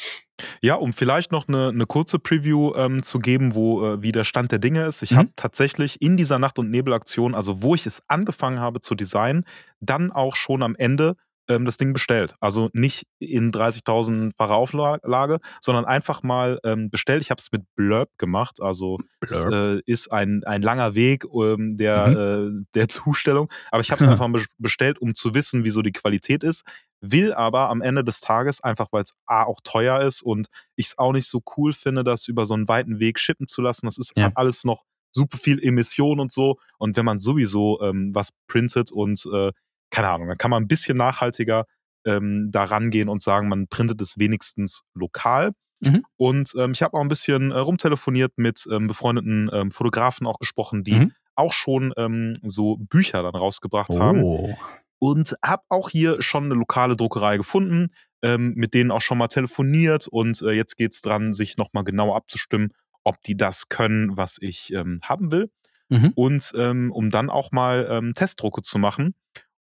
Ja, 0.63 0.77
um 0.77 0.95
vielleicht 0.95 1.33
noch 1.33 1.49
eine, 1.49 1.69
eine 1.69 1.85
kurze 1.85 2.19
Preview 2.19 2.73
ähm, 2.75 3.03
zu 3.03 3.19
geben, 3.19 3.55
wo 3.55 3.85
äh, 3.85 4.03
wie 4.03 4.11
der 4.11 4.25
Stand 4.25 4.53
der 4.53 4.59
Dinge 4.59 4.87
ist. 4.87 5.03
Ich 5.03 5.11
mhm. 5.11 5.17
habe 5.17 5.29
tatsächlich 5.37 6.01
in 6.01 6.17
dieser 6.17 6.39
Nacht- 6.39 6.59
und 6.59 6.71
Nebelaktion, 6.71 7.35
also 7.35 7.63
wo 7.63 7.75
ich 7.75 7.85
es 7.85 8.03
angefangen 8.09 8.59
habe 8.59 8.81
zu 8.81 8.95
designen, 8.95 9.45
dann 9.81 10.11
auch 10.11 10.35
schon 10.35 10.63
am 10.63 10.75
Ende 10.75 11.17
ähm, 11.51 11.65
das 11.65 11.77
Ding 11.77 11.93
bestellt. 11.93 12.37
Also 12.41 12.71
nicht 12.73 13.07
in 13.19 13.51
30.000-facher 13.51 14.55
Auflage, 14.55 15.39
sondern 15.61 15.85
einfach 15.85 16.23
mal 16.23 16.61
ähm, 16.65 16.91
bestellt. 16.91 17.23
Ich 17.23 17.31
habe 17.31 17.41
es 17.41 17.51
mit 17.53 17.65
Blurb 17.75 18.09
gemacht. 18.19 18.63
Also 18.63 18.99
Blurb. 19.21 19.53
äh, 19.53 19.81
ist 19.85 20.13
ein, 20.13 20.45
ein 20.45 20.63
langer 20.63 20.95
Weg 20.95 21.25
ähm, 21.35 21.77
der, 21.77 22.07
mhm. 22.07 22.63
äh, 22.63 22.67
der 22.75 22.89
Zustellung. 22.89 23.51
Aber 23.71 23.81
ich 23.81 23.91
habe 23.91 24.03
es 24.03 24.09
einfach 24.09 24.29
mal 24.29 24.45
bestellt, 24.59 24.99
um 25.01 25.15
zu 25.15 25.35
wissen, 25.35 25.65
wieso 25.65 25.83
die 25.83 25.93
Qualität 25.93 26.45
ist. 26.45 26.65
Will 27.01 27.33
aber 27.33 27.71
am 27.71 27.83
Ende 27.83 28.05
des 28.05 28.21
Tages, 28.21 28.63
einfach 28.63 28.89
weil 28.93 29.03
es 29.03 29.15
A 29.27 29.45
auch 29.45 29.61
teuer 29.65 30.03
ist 30.03 30.23
und 30.23 30.49
ich 30.77 30.89
es 30.89 30.99
auch 30.99 31.13
nicht 31.13 31.29
so 31.29 31.43
cool 31.57 31.73
finde, 31.73 32.05
das 32.05 32.29
über 32.29 32.45
so 32.45 32.55
einen 32.55 32.69
weiten 32.69 33.01
Weg 33.01 33.19
schippen 33.19 33.49
zu 33.49 33.63
lassen. 33.63 33.87
Das 33.87 33.99
ist 33.99 34.13
ja. 34.17 34.31
alles 34.35 34.65
noch 34.65 34.85
super 35.13 35.39
viel 35.39 35.59
Emission 35.63 36.21
und 36.21 36.31
so. 36.31 36.59
Und 36.79 36.97
wenn 36.97 37.05
man 37.05 37.19
sowieso 37.19 37.81
ähm, 37.81 38.15
was 38.15 38.29
printet 38.47 38.93
und 38.93 39.27
äh, 39.33 39.51
keine 39.91 40.09
Ahnung, 40.09 40.29
dann 40.29 40.39
kann 40.39 40.51
man 40.51 40.63
ein 40.63 40.69
bisschen 40.69 40.97
nachhaltiger 40.97 41.67
ähm, 42.05 42.51
da 42.51 42.65
rangehen 42.65 43.09
und 43.09 43.23
sagen, 43.23 43.49
man 43.49 43.69
printet 43.69 44.01
es 44.01 44.19
wenigstens 44.19 44.83
lokal. 44.95 45.53
Mhm. 45.81 46.05
Und 46.17 46.53
ähm, 46.59 46.73
ich 46.73 46.83
habe 46.83 46.97
auch 46.97 47.01
ein 47.01 47.09
bisschen 47.09 47.53
äh, 47.53 47.59
rumtelefoniert 47.59 48.33
mit 48.37 48.67
ähm, 48.71 48.87
befreundeten 48.87 49.51
ähm, 49.53 49.71
Fotografen 49.71 50.27
auch 50.27 50.39
gesprochen, 50.39 50.85
die 50.85 50.95
mhm. 50.95 51.13
auch 51.35 51.53
schon 51.53 51.93
ähm, 51.97 52.35
so 52.43 52.77
Bücher 52.77 53.23
dann 53.23 53.35
rausgebracht 53.35 53.91
oh. 53.95 54.01
haben. 54.01 54.57
Und 54.99 55.35
habe 55.43 55.63
auch 55.71 55.89
hier 55.89 56.21
schon 56.21 56.45
eine 56.45 56.55
lokale 56.55 56.95
Druckerei 56.95 57.39
gefunden, 57.39 57.89
ähm, 58.23 58.53
mit 58.55 58.75
denen 58.75 58.91
auch 58.91 59.01
schon 59.01 59.17
mal 59.17 59.29
telefoniert. 59.29 60.07
Und 60.07 60.43
äh, 60.43 60.51
jetzt 60.51 60.77
geht 60.77 60.93
es 60.93 61.01
dran, 61.01 61.33
sich 61.33 61.57
nochmal 61.57 61.85
genau 61.85 62.15
abzustimmen, 62.15 62.73
ob 63.03 63.23
die 63.23 63.37
das 63.37 63.71
können, 63.71 64.19
was 64.19 64.37
ich 64.39 64.75
haben 65.03 65.33
will. 65.33 65.51
Mhm. 65.89 66.13
Und 66.15 66.53
um 66.55 67.11
dann 67.11 67.31
auch 67.31 67.51
mal 67.51 68.13
Testdrucke 68.15 68.61
zu 68.61 68.79
machen. 68.79 69.15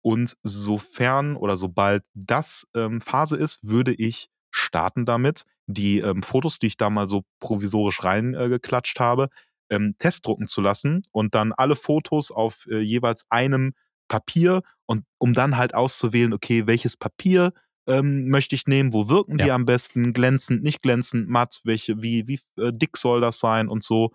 Und 0.02 0.38
sofern 0.44 1.36
oder 1.36 1.58
sobald 1.58 2.04
das 2.14 2.68
ähm, 2.74 3.02
Phase 3.02 3.38
ist, 3.38 3.68
würde 3.68 3.94
ich 3.94 4.30
starten 4.52 5.06
damit, 5.06 5.44
die 5.68 6.00
ähm, 6.00 6.24
Fotos, 6.24 6.60
die 6.60 6.68
ich 6.68 6.78
da 6.78 6.90
mal 6.90 7.08
so 7.08 7.24
provisorisch 7.40 8.04
reingeklatscht 8.04 9.00
äh, 9.00 9.04
habe, 9.04 9.30
ähm, 9.70 9.96
testdrucken 9.98 10.48
zu 10.48 10.62
lassen 10.62 11.04
und 11.12 11.36
dann 11.36 11.54
alle 11.54 11.76
Fotos 11.76 12.32
auf 12.32 12.66
äh, 12.70 12.80
jeweils 12.80 13.26
einem 13.30 13.74
Papier 14.08 14.64
und 14.86 15.06
um 15.20 15.34
dann 15.34 15.58
halt 15.58 15.76
auszuwählen, 15.76 16.34
okay, 16.34 16.66
welches 16.66 16.98
Papier 16.98 17.54
ähm, 17.88 18.30
möchte 18.30 18.56
ich 18.56 18.68
nehmen, 18.68 18.94
wo 18.94 19.10
wirken 19.10 19.38
ja. 19.38 19.46
die 19.46 19.52
am 19.52 19.66
besten, 19.66 20.14
glänzend, 20.14 20.64
nicht 20.64 20.82
glänzend, 20.82 21.30
matt, 21.30 21.60
welche, 21.64 22.02
wie, 22.02 22.28
wie 22.28 22.40
äh, 22.58 22.72
dick 22.74 22.98
soll 22.98 23.22
das 23.22 23.40
sein 23.40 23.68
und 23.68 23.84
so, 23.84 24.12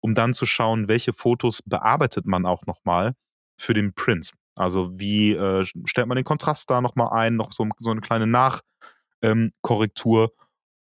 um 0.00 0.14
dann 0.14 0.34
zu 0.34 0.46
schauen, 0.46 0.88
welche 0.88 1.12
Fotos 1.12 1.62
bearbeitet 1.64 2.26
man 2.26 2.46
auch 2.46 2.66
nochmal 2.66 3.14
für 3.58 3.74
den 3.74 3.94
Print. 3.94 4.32
Also 4.56 4.90
wie 4.94 5.32
äh, 5.32 5.64
stellt 5.84 6.08
man 6.08 6.16
den 6.16 6.24
Kontrast 6.24 6.68
da 6.70 6.80
nochmal 6.80 7.10
ein, 7.12 7.36
noch 7.36 7.52
so, 7.52 7.68
so 7.78 7.90
eine 7.90 8.00
kleine 8.00 8.26
Nachkorrektur. 8.26 10.22
Ähm, 10.24 10.30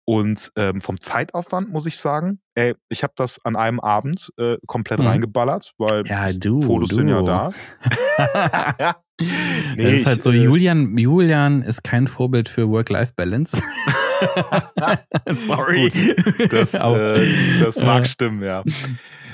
und 0.05 0.51
ähm, 0.55 0.81
vom 0.81 0.99
Zeitaufwand 0.99 1.69
muss 1.69 1.85
ich 1.85 1.99
sagen, 1.99 2.39
ey, 2.55 2.73
ich 2.89 3.03
habe 3.03 3.13
das 3.15 3.45
an 3.45 3.55
einem 3.55 3.79
Abend 3.79 4.33
äh, 4.37 4.57
komplett 4.65 5.01
mhm. 5.01 5.05
reingeballert, 5.05 5.73
weil 5.77 6.07
ja, 6.07 6.33
du, 6.33 6.63
Fotos 6.63 6.89
du. 6.89 6.95
sind 6.95 7.09
ja 7.09 7.21
da. 7.21 7.51
nee, 9.75 9.83
das 9.83 9.93
ist 9.93 10.05
halt 10.07 10.23
so, 10.23 10.31
äh, 10.31 10.43
Julian, 10.43 10.97
Julian 10.97 11.61
ist 11.61 11.83
kein 11.83 12.07
Vorbild 12.07 12.49
für 12.49 12.67
Work-Life-Balance. 12.69 13.61
Sorry. 15.29 15.89
Gut, 15.89 16.53
das, 16.53 16.73
äh, 16.73 17.59
das 17.59 17.77
mag 17.77 18.07
stimmen, 18.07 18.43
ja. 18.43 18.63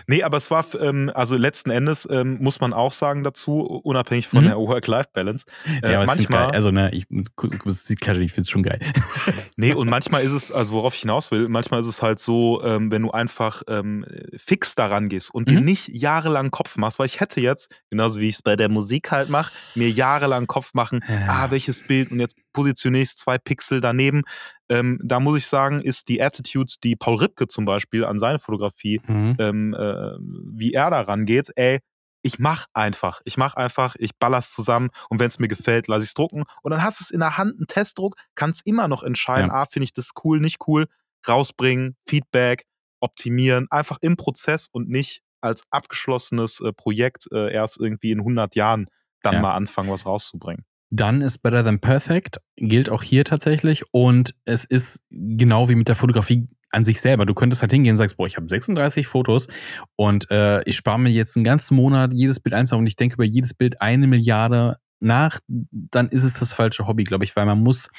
Nee, 0.08 0.24
aber 0.24 0.38
es 0.38 0.52
war, 0.52 0.66
ähm, 0.80 1.12
also 1.14 1.36
letzten 1.36 1.72
Endes 1.72 2.08
ähm, 2.10 2.38
muss 2.42 2.60
man 2.60 2.74
auch 2.74 2.92
sagen 2.92 3.24
dazu, 3.24 3.62
unabhängig 3.62 4.28
von 4.28 4.44
mhm. 4.44 4.48
der 4.48 4.58
Work-Life-Balance. 4.58 5.46
Äh, 5.82 5.92
ja, 5.92 5.98
aber 5.98 6.08
manchmal, 6.08 6.46
geil. 6.46 6.56
Also, 6.56 6.72
ne, 6.72 6.92
ich, 6.92 7.06
ich 7.10 8.34
finde 8.34 8.42
es 8.42 8.50
schon 8.50 8.64
geil. 8.64 8.80
nee, 9.58 9.74
und 9.74 9.90
manchmal 9.90 10.24
ist 10.24 10.32
es, 10.32 10.52
also 10.52 10.74
worauf 10.74 10.94
ich 10.94 11.02
hinaus 11.02 11.32
will, 11.32 11.48
manchmal 11.50 11.82
ist 11.82 11.88
es 11.88 12.02
halt 12.02 12.20
so, 12.20 12.64
ähm, 12.64 12.92
wenn 12.92 13.02
du 13.02 13.12
einfach 13.12 13.64
ähm, 13.68 14.06
fix 14.38 14.76
daran 14.76 15.10
gehst 15.10 15.34
und 15.34 15.48
mhm. 15.48 15.52
dir 15.52 15.62
nicht 15.62 15.88
jahrelang 15.90 16.52
Kopf 16.52 16.78
machst, 16.78 17.00
weil 17.00 17.08
ich 17.08 17.20
hätte 17.20 17.42
jetzt, 17.42 17.72
genauso 17.90 18.20
wie 18.20 18.30
ich 18.30 18.36
es 18.36 18.42
bei 18.42 18.56
der 18.56 18.70
Musik 18.70 19.12
halt 19.12 19.30
mache, 19.30 19.54
mir 19.76 19.90
jahrelang 19.90 20.48
Kopf 20.48 20.74
machen, 20.74 21.04
ja. 21.08 21.28
ah, 21.28 21.52
welches 21.52 21.86
Bild 21.86 22.12
und 22.12 22.20
jetzt 22.20 22.36
positioniere 22.56 23.04
ich 23.04 23.18
zwei 23.18 23.38
Pixel 23.38 23.82
daneben. 23.82 24.24
Ähm, 24.70 24.98
da 25.04 25.20
muss 25.20 25.38
ich 25.38 25.46
sagen, 25.46 25.82
ist 25.82 26.08
die 26.08 26.22
Attitude, 26.22 26.74
die 26.84 26.96
Paul 26.96 27.18
Ripke 27.18 27.48
zum 27.48 27.66
Beispiel 27.66 28.06
an 28.06 28.18
seine 28.18 28.40
Fotografie, 28.40 29.02
mhm. 29.06 29.36
ähm, 29.40 29.74
äh, 29.74 30.14
wie 30.54 30.72
er 30.72 30.90
da 30.90 31.02
rangeht, 31.02 31.52
ey, 31.58 31.80
ich 32.22 32.40
mach 32.40 32.66
einfach. 32.74 33.22
Ich 33.26 33.38
mach 33.38 33.56
einfach, 33.56 33.96
ich 34.00 34.16
baller's 34.18 34.54
zusammen 34.54 34.90
und 35.10 35.20
wenn 35.20 35.28
es 35.28 35.38
mir 35.38 35.50
gefällt, 35.50 35.88
lasse 35.88 36.04
ich 36.04 36.10
es 36.10 36.14
drucken. 36.14 36.46
Und 36.64 36.72
dann 36.72 36.82
hast 36.82 37.00
du 37.00 37.04
es 37.04 37.12
in 37.12 37.20
der 37.20 37.38
Hand, 37.38 37.58
einen 37.58 37.68
Testdruck, 37.68 38.16
kannst 38.36 38.66
immer 38.66 38.88
noch 38.88 39.04
entscheiden, 39.04 39.52
ja. 39.52 39.62
ah, 39.62 39.66
finde 39.70 39.84
ich 39.84 39.94
das 39.94 40.12
cool, 40.24 40.40
nicht 40.40 40.58
cool, 40.66 40.88
rausbringen, 41.28 41.98
Feedback, 42.08 42.64
optimieren, 43.02 43.68
einfach 43.70 43.98
im 44.02 44.16
Prozess 44.16 44.70
und 44.72 44.90
nicht 44.90 45.22
als 45.42 45.64
abgeschlossenes 45.70 46.62
äh, 46.62 46.72
Projekt 46.72 47.28
äh, 47.32 47.54
erst 47.54 47.80
irgendwie 47.80 48.12
in 48.12 48.20
100 48.20 48.56
Jahren 48.56 48.88
dann 49.22 49.36
ja. 49.36 49.42
mal 49.42 49.54
anfangen, 49.54 49.92
was 49.92 50.06
rauszubringen 50.06 50.66
dann 50.96 51.22
ist 51.22 51.40
Better 51.40 51.64
Than 51.64 51.80
Perfect, 51.80 52.40
gilt 52.58 52.90
auch 52.90 53.04
hier 53.04 53.26
tatsächlich. 53.26 53.84
Und 53.92 54.36
es 54.46 54.66
ist 54.66 55.02
genau 55.10 55.70
wie 55.70 55.76
mit 55.76 55.88
der 55.88 55.96
Fotografie 55.96 56.48
an 56.72 56.86
sich 56.86 57.00
selber. 57.00 57.26
Du 57.26 57.34
könntest 57.34 57.62
halt 57.62 57.72
hingehen 57.72 57.92
und 57.92 57.98
sagst, 57.98 58.18
boah, 58.18 58.28
ich 58.28 58.38
habe 58.38 58.48
36 58.48 59.08
Fotos 59.08 59.48
und 59.96 60.30
äh, 60.30 60.62
ich 60.64 60.76
spare 60.76 61.00
mir 61.00 61.10
jetzt 61.10 61.36
einen 61.38 61.46
ganzen 61.46 61.76
Monat 61.76 62.14
jedes 62.14 62.40
Bild 62.40 62.54
einzeln 62.54 62.80
und 62.80 62.88
ich 62.88 62.96
denke 62.96 63.16
über 63.16 63.24
jedes 63.24 63.54
Bild 63.54 63.82
eine 63.82 64.08
Milliarde 64.08 64.78
nach, 65.00 65.40
dann 65.48 66.08
ist 66.08 66.24
es 66.24 66.40
das 66.40 66.54
falsche 66.54 66.88
Hobby, 66.88 67.04
glaube 67.04 67.24
ich, 67.24 67.36
weil 67.36 67.46
man 67.46 67.60
muss 67.60 67.90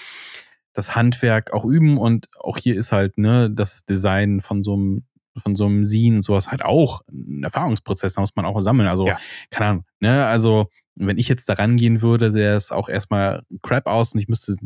das 0.73 0.95
Handwerk 0.95 1.53
auch 1.53 1.65
üben 1.65 1.97
und 1.97 2.29
auch 2.39 2.59
hier 2.59 2.77
ist 2.77 2.93
halt 2.93 3.17
ne 3.17 3.51
das 3.51 3.87
Design 3.87 4.43
von 4.43 4.63
so 4.63 4.75
einem 4.75 5.05
von 5.39 5.55
so 5.55 5.67
einem 5.67 5.85
Scene 5.85 6.23
sowas 6.23 6.49
halt 6.49 6.65
auch 6.65 7.03
ein 7.11 7.43
Erfahrungsprozess, 7.43 8.15
da 8.15 8.21
muss 8.21 8.37
man 8.37 8.47
auch 8.47 8.59
sammeln. 8.61 8.89
Also 8.89 9.07
ja. 9.07 9.17
keine 9.51 9.71
Ahnung, 9.71 9.85
ne, 10.01 10.27
also 10.27 10.69
wenn 10.97 11.19
ich 11.19 11.29
jetzt 11.29 11.49
da 11.49 11.55
rangehen 11.55 12.03
würde, 12.03 12.33
sähe 12.33 12.55
es 12.55 12.73
auch 12.73 12.89
erstmal 12.89 13.43
crap 13.63 13.87
aus 13.87 14.15
und 14.15 14.21
ich 14.21 14.29
müsste 14.29 14.57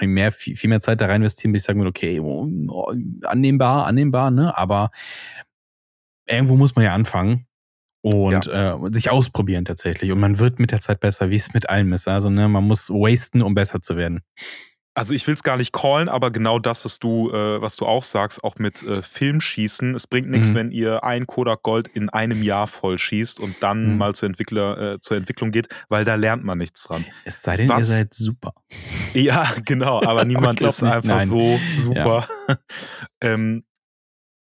mehr, 0.00 0.32
viel, 0.32 0.56
viel 0.56 0.70
mehr 0.70 0.80
Zeit 0.80 1.00
da 1.00 1.06
rein 1.06 1.22
investieren, 1.22 1.52
bis 1.52 1.62
ich 1.62 1.66
sagen 1.66 1.80
würde, 1.80 1.90
okay, 1.90 2.20
oh, 2.20 2.48
oh, 2.68 2.92
annehmbar, 3.24 3.86
annehmbar, 3.86 4.30
ne? 4.30 4.56
Aber 4.56 4.90
irgendwo 6.26 6.56
muss 6.56 6.76
man 6.76 6.84
ja 6.84 6.94
anfangen 6.94 7.46
und 8.00 8.46
ja. 8.46 8.76
äh, 8.76 8.92
sich 8.92 9.10
ausprobieren 9.10 9.64
tatsächlich. 9.64 10.12
Und 10.12 10.20
man 10.20 10.38
wird 10.38 10.58
mit 10.58 10.70
der 10.70 10.80
Zeit 10.80 11.00
besser, 11.00 11.30
wie 11.30 11.36
es 11.36 11.52
mit 11.52 11.68
allem 11.68 11.92
ist. 11.92 12.08
Also, 12.08 12.30
ne, 12.30 12.48
man 12.48 12.64
muss 12.64 12.90
wasten, 12.90 13.42
um 13.42 13.54
besser 13.54 13.80
zu 13.80 13.96
werden. 13.96 14.22
Also 14.94 15.14
ich 15.14 15.26
will 15.26 15.34
es 15.34 15.42
gar 15.42 15.56
nicht 15.56 15.72
callen, 15.72 16.10
aber 16.10 16.30
genau 16.30 16.58
das, 16.58 16.84
was 16.84 16.98
du, 16.98 17.30
äh, 17.30 17.62
was 17.62 17.76
du 17.76 17.86
auch 17.86 18.04
sagst, 18.04 18.44
auch 18.44 18.56
mit 18.56 18.82
äh, 18.82 19.00
Filmschießen. 19.00 19.94
Es 19.94 20.06
bringt 20.06 20.28
nichts, 20.28 20.50
mhm. 20.50 20.54
wenn 20.54 20.70
ihr 20.70 21.02
ein 21.02 21.26
Kodak 21.26 21.62
Gold 21.62 21.88
in 21.88 22.10
einem 22.10 22.42
Jahr 22.42 22.66
voll 22.66 22.98
schießt 22.98 23.40
und 23.40 23.56
dann 23.60 23.92
mhm. 23.92 23.98
mal 23.98 24.14
zur, 24.14 24.28
Entwickler, 24.28 24.92
äh, 24.94 25.00
zur 25.00 25.16
Entwicklung 25.16 25.50
geht, 25.50 25.68
weil 25.88 26.04
da 26.04 26.16
lernt 26.16 26.44
man 26.44 26.58
nichts 26.58 26.84
dran. 26.84 27.06
Es 27.24 27.40
sei 27.42 27.56
denn, 27.56 27.70
was, 27.70 27.80
ihr 27.80 27.84
seid 27.86 28.12
super. 28.12 28.52
Ja, 29.14 29.54
genau, 29.64 30.02
aber 30.02 30.26
niemand 30.26 30.60
aber 30.60 30.68
ist 30.68 30.82
nicht, 30.82 30.92
einfach 30.92 31.08
nein. 31.08 31.28
so 31.28 31.58
super. 31.76 32.28
Ja. 32.48 32.56
ähm, 33.22 33.64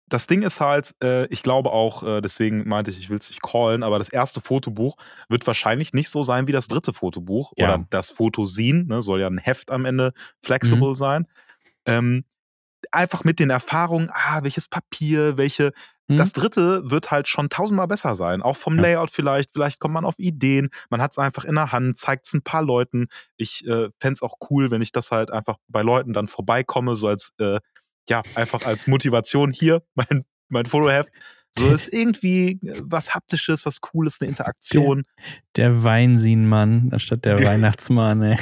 das 0.06 0.26
Ding 0.26 0.42
ist 0.42 0.60
halt, 0.60 0.94
äh, 1.02 1.26
ich 1.26 1.42
glaube 1.42 1.70
auch, 1.70 2.02
äh, 2.02 2.20
deswegen 2.20 2.68
meinte 2.68 2.90
ich, 2.90 2.98
ich 2.98 3.10
will 3.10 3.18
es 3.18 3.30
nicht 3.30 3.42
callen, 3.42 3.82
aber 3.82 3.98
das 3.98 4.08
erste 4.08 4.40
Fotobuch 4.40 4.96
wird 5.28 5.46
wahrscheinlich 5.46 5.92
nicht 5.92 6.10
so 6.10 6.22
sein 6.22 6.46
wie 6.46 6.52
das 6.52 6.66
dritte 6.66 6.92
Fotobuch 6.92 7.52
ja. 7.56 7.74
oder 7.74 7.86
das 7.90 8.10
Fotosin, 8.10 8.86
ne, 8.86 9.02
soll 9.02 9.20
ja 9.20 9.28
ein 9.28 9.38
Heft 9.38 9.70
am 9.70 9.84
Ende 9.84 10.12
flexible 10.42 10.90
mhm. 10.90 10.94
sein. 10.94 11.26
Ähm, 11.86 12.24
einfach 12.92 13.24
mit 13.24 13.38
den 13.38 13.50
Erfahrungen, 13.50 14.10
ah, 14.12 14.42
welches 14.42 14.68
Papier, 14.68 15.38
welche, 15.38 15.72
hm? 16.08 16.18
das 16.18 16.32
dritte 16.32 16.90
wird 16.90 17.10
halt 17.10 17.28
schon 17.28 17.48
tausendmal 17.48 17.88
besser 17.88 18.14
sein. 18.14 18.42
Auch 18.42 18.56
vom 18.56 18.76
ja. 18.76 18.82
Layout 18.82 19.10
vielleicht. 19.10 19.52
Vielleicht 19.52 19.80
kommt 19.80 19.94
man 19.94 20.04
auf 20.04 20.18
Ideen. 20.18 20.68
Man 20.90 21.00
hat 21.00 21.12
es 21.12 21.18
einfach 21.18 21.44
in 21.44 21.54
der 21.54 21.72
Hand, 21.72 21.96
zeigt 21.96 22.26
es 22.26 22.34
ein 22.34 22.42
paar 22.42 22.62
Leuten. 22.62 23.06
Ich 23.36 23.66
äh, 23.66 23.88
fände 23.98 24.14
es 24.14 24.22
auch 24.22 24.34
cool, 24.50 24.70
wenn 24.70 24.82
ich 24.82 24.92
das 24.92 25.10
halt 25.10 25.30
einfach 25.30 25.56
bei 25.68 25.82
Leuten 25.82 26.12
dann 26.12 26.28
vorbeikomme, 26.28 26.94
so 26.94 27.08
als, 27.08 27.32
äh, 27.38 27.58
ja, 28.08 28.22
einfach 28.34 28.64
als 28.64 28.86
Motivation. 28.86 29.52
Hier, 29.52 29.82
mein, 29.94 30.24
mein 30.48 30.66
Fotoheft. 30.66 31.10
So 31.56 31.70
ist 31.70 31.86
irgendwie 31.92 32.60
äh, 32.62 32.80
was 32.82 33.14
Haptisches, 33.14 33.66
was 33.66 33.80
Cooles, 33.80 34.20
eine 34.20 34.28
Interaktion. 34.28 35.04
Der, 35.56 35.70
der 35.70 35.84
Weinsienmann 35.84 36.90
anstatt 36.92 37.24
der 37.24 37.38
Weihnachtsmann, 37.44 38.22
ey. 38.22 38.38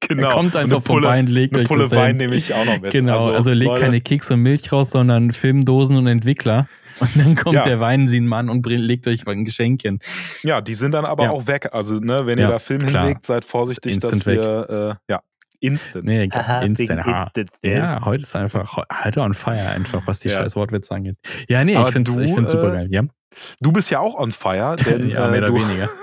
Genau. 0.00 0.28
Er 0.28 0.34
kommt 0.34 0.56
einfach 0.56 0.82
Pulle, 0.82 1.02
vorbei 1.02 1.20
und 1.20 1.28
legt 1.28 1.54
eine 1.54 1.62
euch 1.62 1.68
Pulle 1.68 1.84
das 1.84 1.96
Wein 1.96 2.16
nehme 2.16 2.34
ich 2.34 2.54
auch 2.54 2.64
noch 2.64 2.80
mit. 2.80 2.92
Genau, 2.92 3.16
also, 3.16 3.32
also 3.32 3.52
legt 3.52 3.68
Leute. 3.68 3.82
keine 3.82 4.00
Keks 4.00 4.30
und 4.30 4.40
Milch 4.40 4.72
raus, 4.72 4.90
sondern 4.90 5.32
Filmdosen 5.32 5.96
und 5.96 6.06
Entwickler. 6.06 6.66
Und 7.00 7.10
dann 7.16 7.34
kommt 7.34 7.54
ja. 7.54 7.62
der 7.62 7.80
Weinsienmann 7.80 8.50
und 8.50 8.66
legt 8.66 9.06
euch 9.06 9.26
ein 9.26 9.44
Geschenkchen. 9.44 10.00
Ja, 10.42 10.60
die 10.60 10.74
sind 10.74 10.92
dann 10.92 11.04
aber 11.04 11.24
ja. 11.24 11.30
auch 11.30 11.46
weg. 11.46 11.68
Also, 11.72 11.94
ne, 11.96 12.20
wenn 12.24 12.38
ihr 12.38 12.48
da 12.48 12.58
Film 12.58 12.80
klar. 12.80 13.04
hinlegt, 13.04 13.24
seid 13.24 13.44
vorsichtig, 13.44 13.94
Instant 13.94 14.26
dass 14.26 14.26
wir, 14.26 14.98
äh, 15.08 15.12
ja, 15.12 15.20
Instant. 15.60 16.04
Nee, 16.06 16.28
Aha, 16.32 16.62
instant. 16.62 17.06
instant. 17.06 17.50
Ja, 17.62 18.04
heute 18.04 18.22
ist 18.22 18.34
einfach, 18.34 18.78
heute 19.04 19.20
on 19.20 19.34
fire 19.34 19.68
einfach, 19.68 20.06
was 20.06 20.20
die 20.20 20.28
ja. 20.28 20.36
scheiß 20.36 20.56
Wortwitze 20.56 20.94
angeht. 20.94 21.16
Ja, 21.48 21.64
nee, 21.64 21.76
aber 21.76 21.88
ich 21.88 21.92
finde 21.92 22.10
es 22.10 22.50
super 22.50 22.68
äh, 22.68 22.76
geil. 22.76 22.88
Ja. 22.90 23.02
Du 23.60 23.72
bist 23.72 23.90
ja 23.90 24.00
auch 24.00 24.18
on 24.18 24.32
fire, 24.32 24.76
denn 24.84 25.08
ja, 25.08 25.28
mehr 25.28 25.42
äh, 25.42 25.50
oder 25.50 25.54
weniger. 25.54 25.90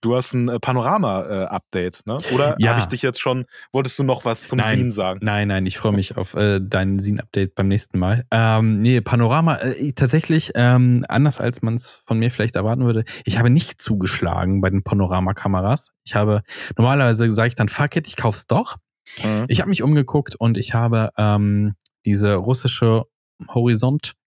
Du 0.00 0.14
hast 0.14 0.32
ein 0.32 0.48
äh, 0.48 0.60
Panorama-Update, 0.60 2.06
ne? 2.06 2.18
Oder 2.32 2.56
ja. 2.58 2.70
habe 2.70 2.80
ich 2.80 2.86
dich 2.86 3.02
jetzt 3.02 3.20
schon, 3.20 3.46
wolltest 3.72 3.98
du 3.98 4.04
noch 4.04 4.24
was 4.24 4.46
zum 4.46 4.58
nein, 4.58 4.76
Scene 4.76 4.92
sagen? 4.92 5.20
Nein, 5.22 5.48
nein, 5.48 5.66
ich 5.66 5.78
freue 5.78 5.92
mich 5.92 6.16
auf 6.16 6.34
äh, 6.34 6.60
deinen 6.60 7.00
Scene-Update 7.00 7.54
beim 7.54 7.66
nächsten 7.66 7.98
Mal. 7.98 8.24
Ähm, 8.30 8.80
nee, 8.80 9.00
Panorama, 9.00 9.56
äh, 9.56 9.92
tatsächlich, 9.92 10.52
ähm, 10.54 11.04
anders 11.08 11.40
als 11.40 11.62
man 11.62 11.74
es 11.74 12.02
von 12.06 12.18
mir 12.18 12.30
vielleicht 12.30 12.54
erwarten 12.54 12.84
würde, 12.84 13.04
ich 13.24 13.38
habe 13.38 13.50
nicht 13.50 13.82
zugeschlagen 13.82 14.60
bei 14.60 14.70
den 14.70 14.82
Panorama-Kameras. 14.82 15.90
Ich 16.04 16.14
habe, 16.14 16.42
normalerweise 16.76 17.34
sage 17.34 17.48
ich 17.48 17.54
dann, 17.54 17.68
fuck 17.68 17.96
it, 17.96 18.06
ich 18.06 18.16
kauf's 18.16 18.46
doch. 18.46 18.76
Mhm. 19.24 19.46
Ich 19.48 19.60
habe 19.60 19.70
mich 19.70 19.82
umgeguckt 19.82 20.36
und 20.36 20.56
ich 20.58 20.74
habe 20.74 21.10
ähm, 21.16 21.74
diese 22.04 22.34
russische 22.34 23.04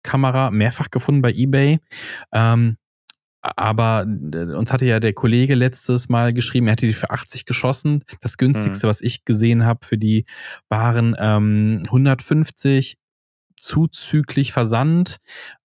Horizont-Kamera 0.08 0.52
mehrfach 0.52 0.90
gefunden 0.90 1.22
bei 1.22 1.34
eBay. 1.34 1.80
Ähm, 2.32 2.78
aber 3.42 4.06
uns 4.06 4.74
hatte 4.74 4.86
ja 4.86 5.00
der 5.00 5.14
Kollege 5.14 5.56
letztes 5.56 6.10
Mal 6.10 6.34
geschrieben, 6.34 6.68
er 6.68 6.74
hätte 6.74 6.88
die 6.88 6.94
für 6.94 7.12
80 7.12 7.46
geschossen. 7.46 8.04
Das 8.22 8.38
günstigste, 8.38 8.88
mhm. 8.88 8.90
was 8.90 9.02
ich 9.02 9.26
gesehen 9.26 9.66
habe 9.66 9.86
für 9.86 9.98
die 9.98 10.26
waren 10.70 11.16
ähm, 11.20 11.84
150 11.86 12.98
zuzüglich 13.60 14.52
Versand. 14.52 15.18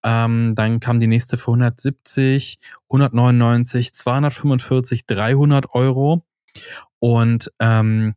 Ähm, 0.04 0.54
dann 0.54 0.80
kam 0.80 1.00
die 1.00 1.06
nächste 1.06 1.38
für 1.38 1.50
170, 1.50 2.58
199, 2.88 3.92
245, 3.92 5.06
300 5.06 5.74
Euro. 5.74 6.24
Und 7.00 7.50
ähm, 7.58 8.14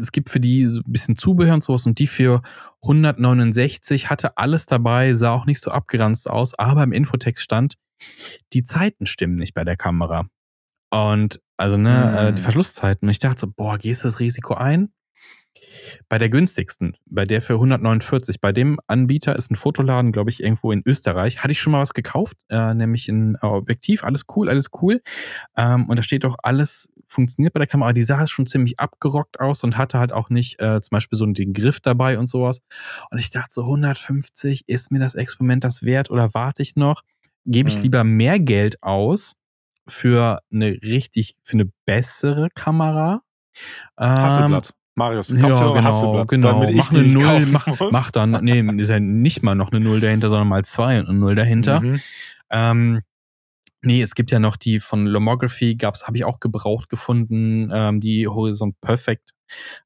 es 0.00 0.12
gibt 0.12 0.30
für 0.30 0.40
die 0.40 0.66
so 0.66 0.80
ein 0.80 0.92
bisschen 0.92 1.16
Zubehör 1.16 1.54
und 1.54 1.62
sowas 1.62 1.86
und 1.86 1.98
die 1.98 2.06
für 2.06 2.42
169 2.82 4.10
hatte 4.10 4.36
alles 4.36 4.66
dabei, 4.66 5.12
sah 5.12 5.32
auch 5.32 5.46
nicht 5.46 5.60
so 5.60 5.70
abgeranzt 5.70 6.28
aus, 6.28 6.54
aber 6.54 6.82
im 6.82 6.92
Infotext 6.92 7.44
stand, 7.44 7.74
die 8.52 8.64
Zeiten 8.64 9.06
stimmen 9.06 9.36
nicht 9.36 9.54
bei 9.54 9.64
der 9.64 9.76
Kamera. 9.76 10.28
Und 10.90 11.40
also, 11.56 11.76
ne, 11.76 12.30
mhm. 12.30 12.36
die 12.36 12.42
Verschlusszeiten. 12.42 13.08
Und 13.08 13.10
ich 13.10 13.18
dachte 13.18 13.40
so, 13.40 13.46
boah, 13.48 13.78
gehst 13.78 14.04
du 14.04 14.08
das 14.08 14.20
Risiko 14.20 14.54
ein? 14.54 14.90
Bei 16.08 16.18
der 16.18 16.28
günstigsten, 16.28 16.96
bei 17.06 17.24
der 17.24 17.42
für 17.42 17.54
149, 17.54 18.40
bei 18.40 18.52
dem 18.52 18.78
Anbieter 18.86 19.36
ist 19.36 19.50
ein 19.50 19.56
Fotoladen, 19.56 20.12
glaube 20.12 20.30
ich, 20.30 20.42
irgendwo 20.42 20.72
in 20.72 20.82
Österreich. 20.84 21.42
Hatte 21.42 21.52
ich 21.52 21.60
schon 21.60 21.72
mal 21.72 21.80
was 21.80 21.94
gekauft, 21.94 22.36
äh, 22.48 22.74
nämlich 22.74 23.08
ein 23.08 23.36
Objektiv. 23.36 24.04
Alles 24.04 24.24
cool, 24.34 24.48
alles 24.48 24.66
cool. 24.80 25.00
Ähm, 25.56 25.88
und 25.88 25.96
da 25.96 26.02
steht 26.02 26.24
auch, 26.24 26.36
alles 26.42 26.90
funktioniert 27.06 27.54
bei 27.54 27.58
der 27.58 27.66
Kamera. 27.66 27.92
Die 27.92 28.02
sah 28.02 28.26
schon 28.26 28.46
ziemlich 28.46 28.78
abgerockt 28.78 29.40
aus 29.40 29.64
und 29.64 29.76
hatte 29.76 29.98
halt 29.98 30.12
auch 30.12 30.30
nicht 30.30 30.60
äh, 30.60 30.80
zum 30.80 30.90
Beispiel 30.90 31.18
so 31.18 31.26
den 31.26 31.52
Griff 31.52 31.80
dabei 31.80 32.18
und 32.18 32.28
sowas. 32.28 32.60
Und 33.10 33.18
ich 33.18 33.30
dachte 33.30 33.52
so, 33.52 33.62
150, 33.62 34.64
ist 34.66 34.90
mir 34.90 34.98
das 34.98 35.14
Experiment 35.14 35.64
das 35.64 35.82
wert 35.82 36.10
oder 36.10 36.34
warte 36.34 36.62
ich 36.62 36.76
noch? 36.76 37.02
Gebe 37.44 37.68
ich 37.68 37.76
mhm. 37.76 37.82
lieber 37.82 38.04
mehr 38.04 38.38
Geld 38.38 38.82
aus 38.82 39.34
für 39.86 40.40
eine 40.52 40.70
richtig, 40.82 41.36
für 41.42 41.54
eine 41.54 41.70
bessere 41.86 42.50
Kamera? 42.50 43.22
Ähm, 43.98 44.08
Hasselblatt. 44.08 44.74
Marius, 44.98 45.28
ja, 45.28 45.36
genau, 45.36 46.24
genau. 46.26 46.66
Mach 46.72 46.90
eine 46.90 47.02
Null, 47.04 47.46
mach, 47.46 47.66
mach 47.90 48.10
dann, 48.10 48.32
nee, 48.42 48.60
ist 48.80 48.90
ja 48.90 49.00
nicht 49.00 49.42
mal 49.42 49.54
noch 49.54 49.70
eine 49.70 49.80
Null 49.80 50.00
dahinter, 50.00 50.28
sondern 50.28 50.48
mal 50.48 50.64
zwei 50.64 50.98
und 50.98 51.08
eine 51.08 51.18
Null 51.18 51.34
dahinter. 51.34 51.80
Mhm. 51.80 52.00
Ähm, 52.50 53.00
nee, 53.80 54.02
es 54.02 54.14
gibt 54.14 54.30
ja 54.30 54.38
noch 54.38 54.56
die 54.56 54.80
von 54.80 55.06
Lomography, 55.06 55.76
gab's, 55.76 56.06
habe 56.06 56.16
ich 56.16 56.24
auch 56.24 56.40
gebraucht 56.40 56.88
gefunden, 56.88 57.70
ähm, 57.72 58.00
die 58.00 58.26
Horizont 58.26 58.80
Perfect 58.80 59.34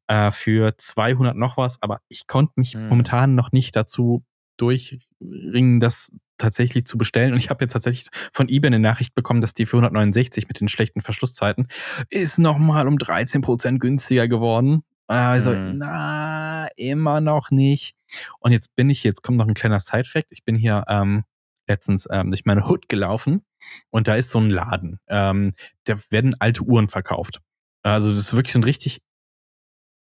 äh, 0.08 0.32
für 0.32 0.76
200 0.76 1.36
noch 1.36 1.56
was, 1.56 1.80
aber 1.82 2.00
ich 2.08 2.26
konnte 2.26 2.54
mich 2.56 2.74
mhm. 2.74 2.88
momentan 2.88 3.34
noch 3.34 3.52
nicht 3.52 3.76
dazu 3.76 4.24
durchringen, 4.56 5.80
das 5.80 6.10
tatsächlich 6.38 6.86
zu 6.86 6.98
bestellen. 6.98 7.32
Und 7.32 7.38
ich 7.38 7.50
habe 7.50 7.64
jetzt 7.64 7.72
tatsächlich 7.72 8.08
von 8.32 8.48
eBay 8.48 8.68
eine 8.68 8.78
Nachricht 8.80 9.14
bekommen, 9.14 9.40
dass 9.40 9.54
die 9.54 9.66
für 9.66 9.76
169 9.76 10.48
mit 10.48 10.60
den 10.60 10.68
schlechten 10.68 11.00
Verschlusszeiten 11.00 11.68
ist 12.10 12.38
nochmal 12.38 12.88
um 12.88 12.96
13% 12.96 13.78
günstiger 13.78 14.28
geworden. 14.28 14.82
Also, 15.12 15.52
mhm. 15.52 15.78
na, 15.78 16.68
immer 16.76 17.20
noch 17.20 17.50
nicht. 17.50 17.94
Und 18.40 18.52
jetzt 18.52 18.74
bin 18.74 18.88
ich, 18.88 19.04
jetzt 19.04 19.22
kommt 19.22 19.38
noch 19.38 19.46
ein 19.46 19.54
kleiner 19.54 19.80
Side-Fact. 19.80 20.28
Ich 20.30 20.44
bin 20.44 20.56
hier 20.56 20.84
ähm, 20.88 21.24
letztens 21.66 22.08
ähm, 22.10 22.30
durch 22.30 22.44
meine 22.44 22.66
Hood 22.66 22.88
gelaufen 22.88 23.42
und 23.90 24.08
da 24.08 24.14
ist 24.14 24.30
so 24.30 24.38
ein 24.38 24.50
Laden. 24.50 25.00
Ähm, 25.08 25.52
da 25.84 25.96
werden 26.10 26.34
alte 26.38 26.62
Uhren 26.62 26.88
verkauft. 26.88 27.40
Also 27.82 28.10
das 28.10 28.18
ist 28.20 28.34
wirklich 28.34 28.52
so 28.52 28.58
ein 28.58 28.64
richtig 28.64 29.02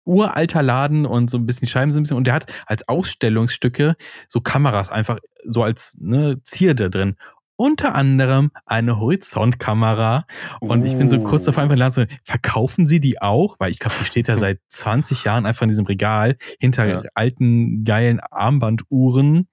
uralter 0.04 0.62
Laden 0.62 1.06
und 1.06 1.30
so 1.30 1.38
ein 1.38 1.46
bisschen 1.46 1.66
die 1.66 1.70
Scheiben 1.70 1.92
sind 1.92 2.00
ein 2.00 2.04
bisschen 2.04 2.16
und 2.16 2.26
der 2.26 2.34
hat 2.34 2.46
als 2.66 2.88
Ausstellungsstücke 2.88 3.96
so 4.28 4.40
Kameras 4.40 4.90
einfach 4.90 5.18
so 5.44 5.62
als 5.62 5.96
ne, 5.98 6.42
Zierde 6.42 6.88
drin 6.88 7.16
unter 7.61 7.94
anderem 7.94 8.50
eine 8.64 8.98
Horizontkamera. 8.98 10.24
Und 10.61 10.80
uh. 10.80 10.84
ich 10.86 10.96
bin 10.96 11.11
so 11.11 11.20
kurz 11.20 11.44
davor 11.44 11.62
einfach 11.62 11.76
lernen, 11.76 11.92
so, 11.92 12.04
verkaufen 12.24 12.86
Sie 12.86 13.00
die 13.00 13.20
auch? 13.20 13.56
Weil 13.58 13.70
ich 13.70 13.78
glaube, 13.78 13.96
die 14.00 14.06
steht 14.06 14.30
da 14.30 14.36
seit 14.38 14.61
20 14.70 15.24
Jahren 15.24 15.44
einfach 15.44 15.64
in 15.64 15.68
diesem 15.68 15.84
Regal 15.84 16.36
hinter 16.58 16.86
ja. 16.86 17.02
alten, 17.14 17.84
geilen 17.84 18.18
Armbanduhren. 18.20 19.48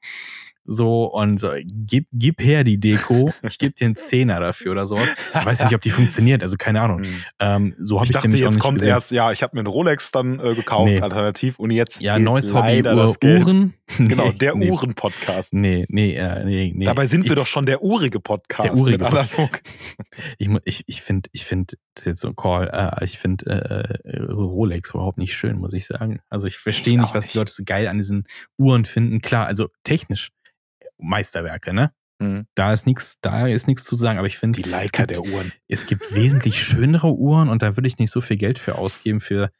So, 0.69 1.05
und 1.05 1.39
so, 1.39 1.51
gib, 1.63 2.07
gib 2.11 2.43
her 2.43 2.65
die 2.65 2.77
Deko, 2.77 3.31
ich 3.41 3.57
gebe 3.57 3.73
dir 3.73 3.85
einen 3.85 3.95
Zehner 3.95 4.41
dafür 4.41 4.73
oder 4.73 4.85
so. 4.85 4.97
Ich 4.97 5.45
weiß 5.45 5.63
nicht, 5.63 5.73
ob 5.73 5.81
die 5.81 5.89
funktioniert, 5.89 6.43
also 6.43 6.57
keine 6.57 6.81
Ahnung. 6.81 7.05
Hm. 7.05 7.23
Ähm, 7.39 7.75
so 7.79 7.95
habe 7.95 8.05
ich, 8.05 8.09
ich 8.09 8.13
dachte, 8.13 8.27
jetzt 8.27 8.43
auch 8.43 8.49
nicht 8.49 8.59
kommt 8.59 8.75
gesehen. 8.75 8.89
erst, 8.89 9.11
ja, 9.11 9.31
ich 9.31 9.43
habe 9.43 9.55
mir 9.55 9.61
einen 9.61 9.67
Rolex 9.67 10.11
dann 10.11 10.41
äh, 10.41 10.55
gekauft, 10.55 10.91
nee. 10.91 10.99
alternativ, 10.99 11.57
und 11.57 11.71
jetzt 11.71 12.01
Ja, 12.01 12.19
neues 12.19 12.53
Hobby, 12.53 12.83
Uhr, 12.83 13.15
Uhren. 13.23 13.75
genau, 13.97 14.31
der 14.31 14.55
nee. 14.55 14.69
Uhren-Podcast. 14.69 15.53
Nee, 15.53 15.85
nee, 15.87 16.15
äh, 16.15 16.43
nee, 16.43 16.73
nee. 16.75 16.83
Dabei 16.83 17.05
sind 17.05 17.29
wir 17.29 17.35
doch 17.37 17.47
schon 17.47 17.65
der 17.65 17.81
urige 17.81 18.19
Podcast. 18.19 18.65
Der 18.65 18.75
urige 18.75 18.97
Podcast. 18.97 19.61
ich 20.37 20.49
ich, 20.65 20.83
ich 20.87 21.01
finde, 21.01 21.29
ich 21.31 21.45
finde, 21.45 21.77
das 21.95 22.01
ist 22.01 22.07
jetzt 22.07 22.21
so 22.21 22.27
ein 22.27 22.35
Call, 22.35 22.69
äh, 22.73 23.05
ich 23.05 23.17
finde 23.17 23.97
äh, 24.03 24.21
Rolex 24.21 24.89
überhaupt 24.89 25.17
nicht 25.17 25.33
schön, 25.33 25.57
muss 25.57 25.71
ich 25.71 25.85
sagen. 25.85 26.19
Also 26.29 26.47
ich 26.47 26.57
verstehe 26.57 26.99
nicht, 26.99 27.13
was 27.13 27.25
nicht. 27.25 27.33
die 27.35 27.37
Leute 27.37 27.53
so 27.53 27.63
geil 27.65 27.87
an 27.87 27.97
diesen 27.97 28.25
Uhren 28.57 28.83
finden. 28.83 29.21
Klar, 29.21 29.45
also 29.45 29.69
technisch 29.83 30.31
Meisterwerke, 30.97 31.73
ne? 31.73 31.91
Mhm. 32.19 32.47
Da 32.55 32.73
ist 32.73 32.87
nichts, 32.87 33.17
da 33.21 33.47
ist 33.47 33.67
nichts 33.67 33.83
zu 33.83 33.95
sagen, 33.95 34.17
aber 34.17 34.27
ich 34.27 34.37
finde. 34.37 34.61
Die 34.61 34.69
Leica 34.69 35.05
der 35.05 35.21
Uhren. 35.21 35.51
Es 35.67 35.85
gibt 35.85 36.15
wesentlich 36.15 36.63
schönere 36.63 37.13
Uhren 37.13 37.49
und 37.49 37.61
da 37.61 37.77
würde 37.77 37.87
ich 37.87 37.97
nicht 37.97 38.11
so 38.11 38.21
viel 38.21 38.37
Geld 38.37 38.59
für 38.59 38.75
ausgeben 38.75 39.19
für. 39.19 39.51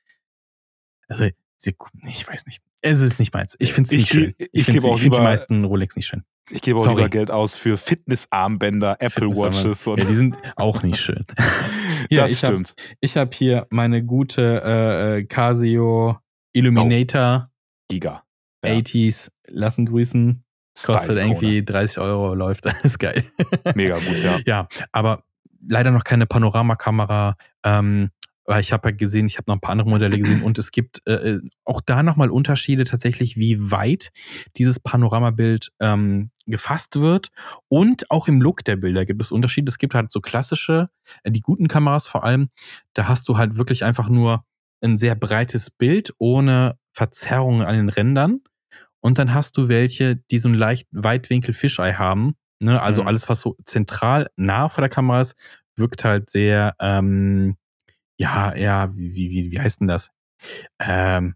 Also, 1.08 1.26
ich 1.26 2.28
weiß 2.28 2.46
nicht. 2.46 2.62
Es 2.82 3.00
ist 3.00 3.20
nicht 3.20 3.34
meins. 3.34 3.56
Ich 3.60 3.74
finde 3.74 3.88
es 3.88 3.92
nicht 3.92 4.08
schön. 4.08 4.34
Ich, 4.38 4.50
ich 4.52 4.66
finde 4.66 4.82
find 4.82 5.16
die 5.16 5.20
meisten 5.20 5.64
Rolex 5.64 5.96
nicht 5.96 6.08
schön. 6.08 6.24
Ich 6.50 6.62
gebe 6.62 6.80
auch 6.80 6.84
Sorry. 6.84 6.98
lieber 6.98 7.10
Geld 7.10 7.32
aus 7.32 7.56
für 7.56 7.78
Fitnessarmbänder, 7.78 8.98
Apple 9.00 9.30
Watches. 9.30 9.86
Und 9.88 10.00
ja, 10.00 10.06
die 10.06 10.14
sind 10.14 10.38
auch 10.56 10.84
nicht 10.84 11.00
schön. 11.00 11.26
ja, 12.10 12.24
das 12.24 12.32
ich 12.32 12.38
stimmt. 12.38 12.70
Hab, 12.70 12.98
ich 13.02 13.18
habe 13.18 13.32
hier 13.34 13.68
meine 13.70 14.04
gute 14.04 14.62
äh, 14.64 15.18
äh 15.18 15.24
Casio 15.26 16.20
Illuminator. 16.54 17.46
Oh. 17.48 17.52
Giga. 17.90 18.24
Ja. 18.64 18.74
80s 18.74 19.32
lassen 19.48 19.86
grüßen. 19.86 20.44
Kostet 20.84 21.18
irgendwie 21.18 21.64
30 21.64 22.00
Euro, 22.00 22.34
läuft, 22.34 22.66
ist 22.84 23.00
geil. 23.00 23.24
Mega 23.76 23.96
gut, 23.96 24.24
ja. 24.24 24.40
Ja, 24.46 24.68
aber 24.92 25.24
leider 25.68 25.92
noch 25.92 26.04
keine 26.04 26.26
Panoramakamera. 26.26 27.36
Ähm, 27.64 28.12
ich 28.60 28.72
habe 28.72 28.90
ja 28.90 28.96
gesehen, 28.96 29.26
ich 29.26 29.38
habe 29.38 29.46
noch 29.48 29.56
ein 29.58 29.60
paar 29.60 29.72
andere 29.74 29.90
Modelle 29.90 30.18
gesehen 30.18 30.42
und 30.42 30.58
es 30.58 30.72
gibt 30.72 31.02
äh, 31.06 31.14
äh 31.14 31.42
auch 31.66 31.82
da 31.82 32.02
nochmal 32.02 32.30
Unterschiede 32.30 32.86
tatsächlich, 32.86 33.36
wie 33.36 33.72
weit 33.72 34.12
dieses 34.56 34.80
Panoramabild 34.80 35.72
ähm, 35.82 36.32
gefasst 36.46 36.96
wird 36.96 37.28
und 37.68 38.10
auch 38.10 38.30
im 38.30 38.42
Look 38.42 38.64
der 38.64 38.78
Bilder 38.78 39.06
gibt 39.06 39.22
es 39.22 39.34
Unterschiede. 39.34 39.70
Es 39.70 39.78
gibt 39.78 39.96
halt 39.96 40.14
so 40.14 40.22
klassische, 40.22 40.90
äh, 41.24 41.32
die 41.32 41.42
guten 41.42 41.68
Kameras 41.68 42.08
vor 42.08 42.24
allem, 42.24 42.50
da 42.94 43.10
hast 43.10 43.28
du 43.28 43.38
halt 43.38 43.58
wirklich 43.58 43.84
einfach 43.84 44.08
nur 44.08 44.46
ein 44.82 44.98
sehr 44.98 45.16
breites 45.16 45.70
Bild 45.70 46.14
ohne 46.18 46.78
Verzerrungen 46.94 47.64
an 47.64 47.76
den 47.76 47.90
Rändern. 47.90 48.42
Und 49.08 49.18
dann 49.18 49.34
hast 49.34 49.58
du 49.58 49.70
welche, 49.70 50.18
die 50.30 50.38
so 50.38 50.48
einen 50.50 50.58
leicht 50.58 50.88
Weitwinkel-Fischei 50.92 51.94
haben. 51.94 52.36
Ne? 52.60 52.82
Also 52.82 53.02
Mhm. 53.02 53.08
alles, 53.08 53.30
was 53.30 53.42
so 53.42 53.56
zentral 53.66 54.28
nah 54.36 54.68
vor 54.70 54.82
der 54.82 54.90
Kamera 54.90 55.22
ist, 55.22 55.36
wirkt 55.78 56.04
halt 56.04 56.30
sehr, 56.30 56.76
ähm, 56.80 57.56
ja, 58.20 58.56
ja, 58.56 58.94
wie, 58.96 59.14
wie, 59.32 59.52
wie, 59.52 59.60
heißt 59.60 59.80
denn 59.82 59.88
das? 59.88 60.10
Ähm, 60.80 61.36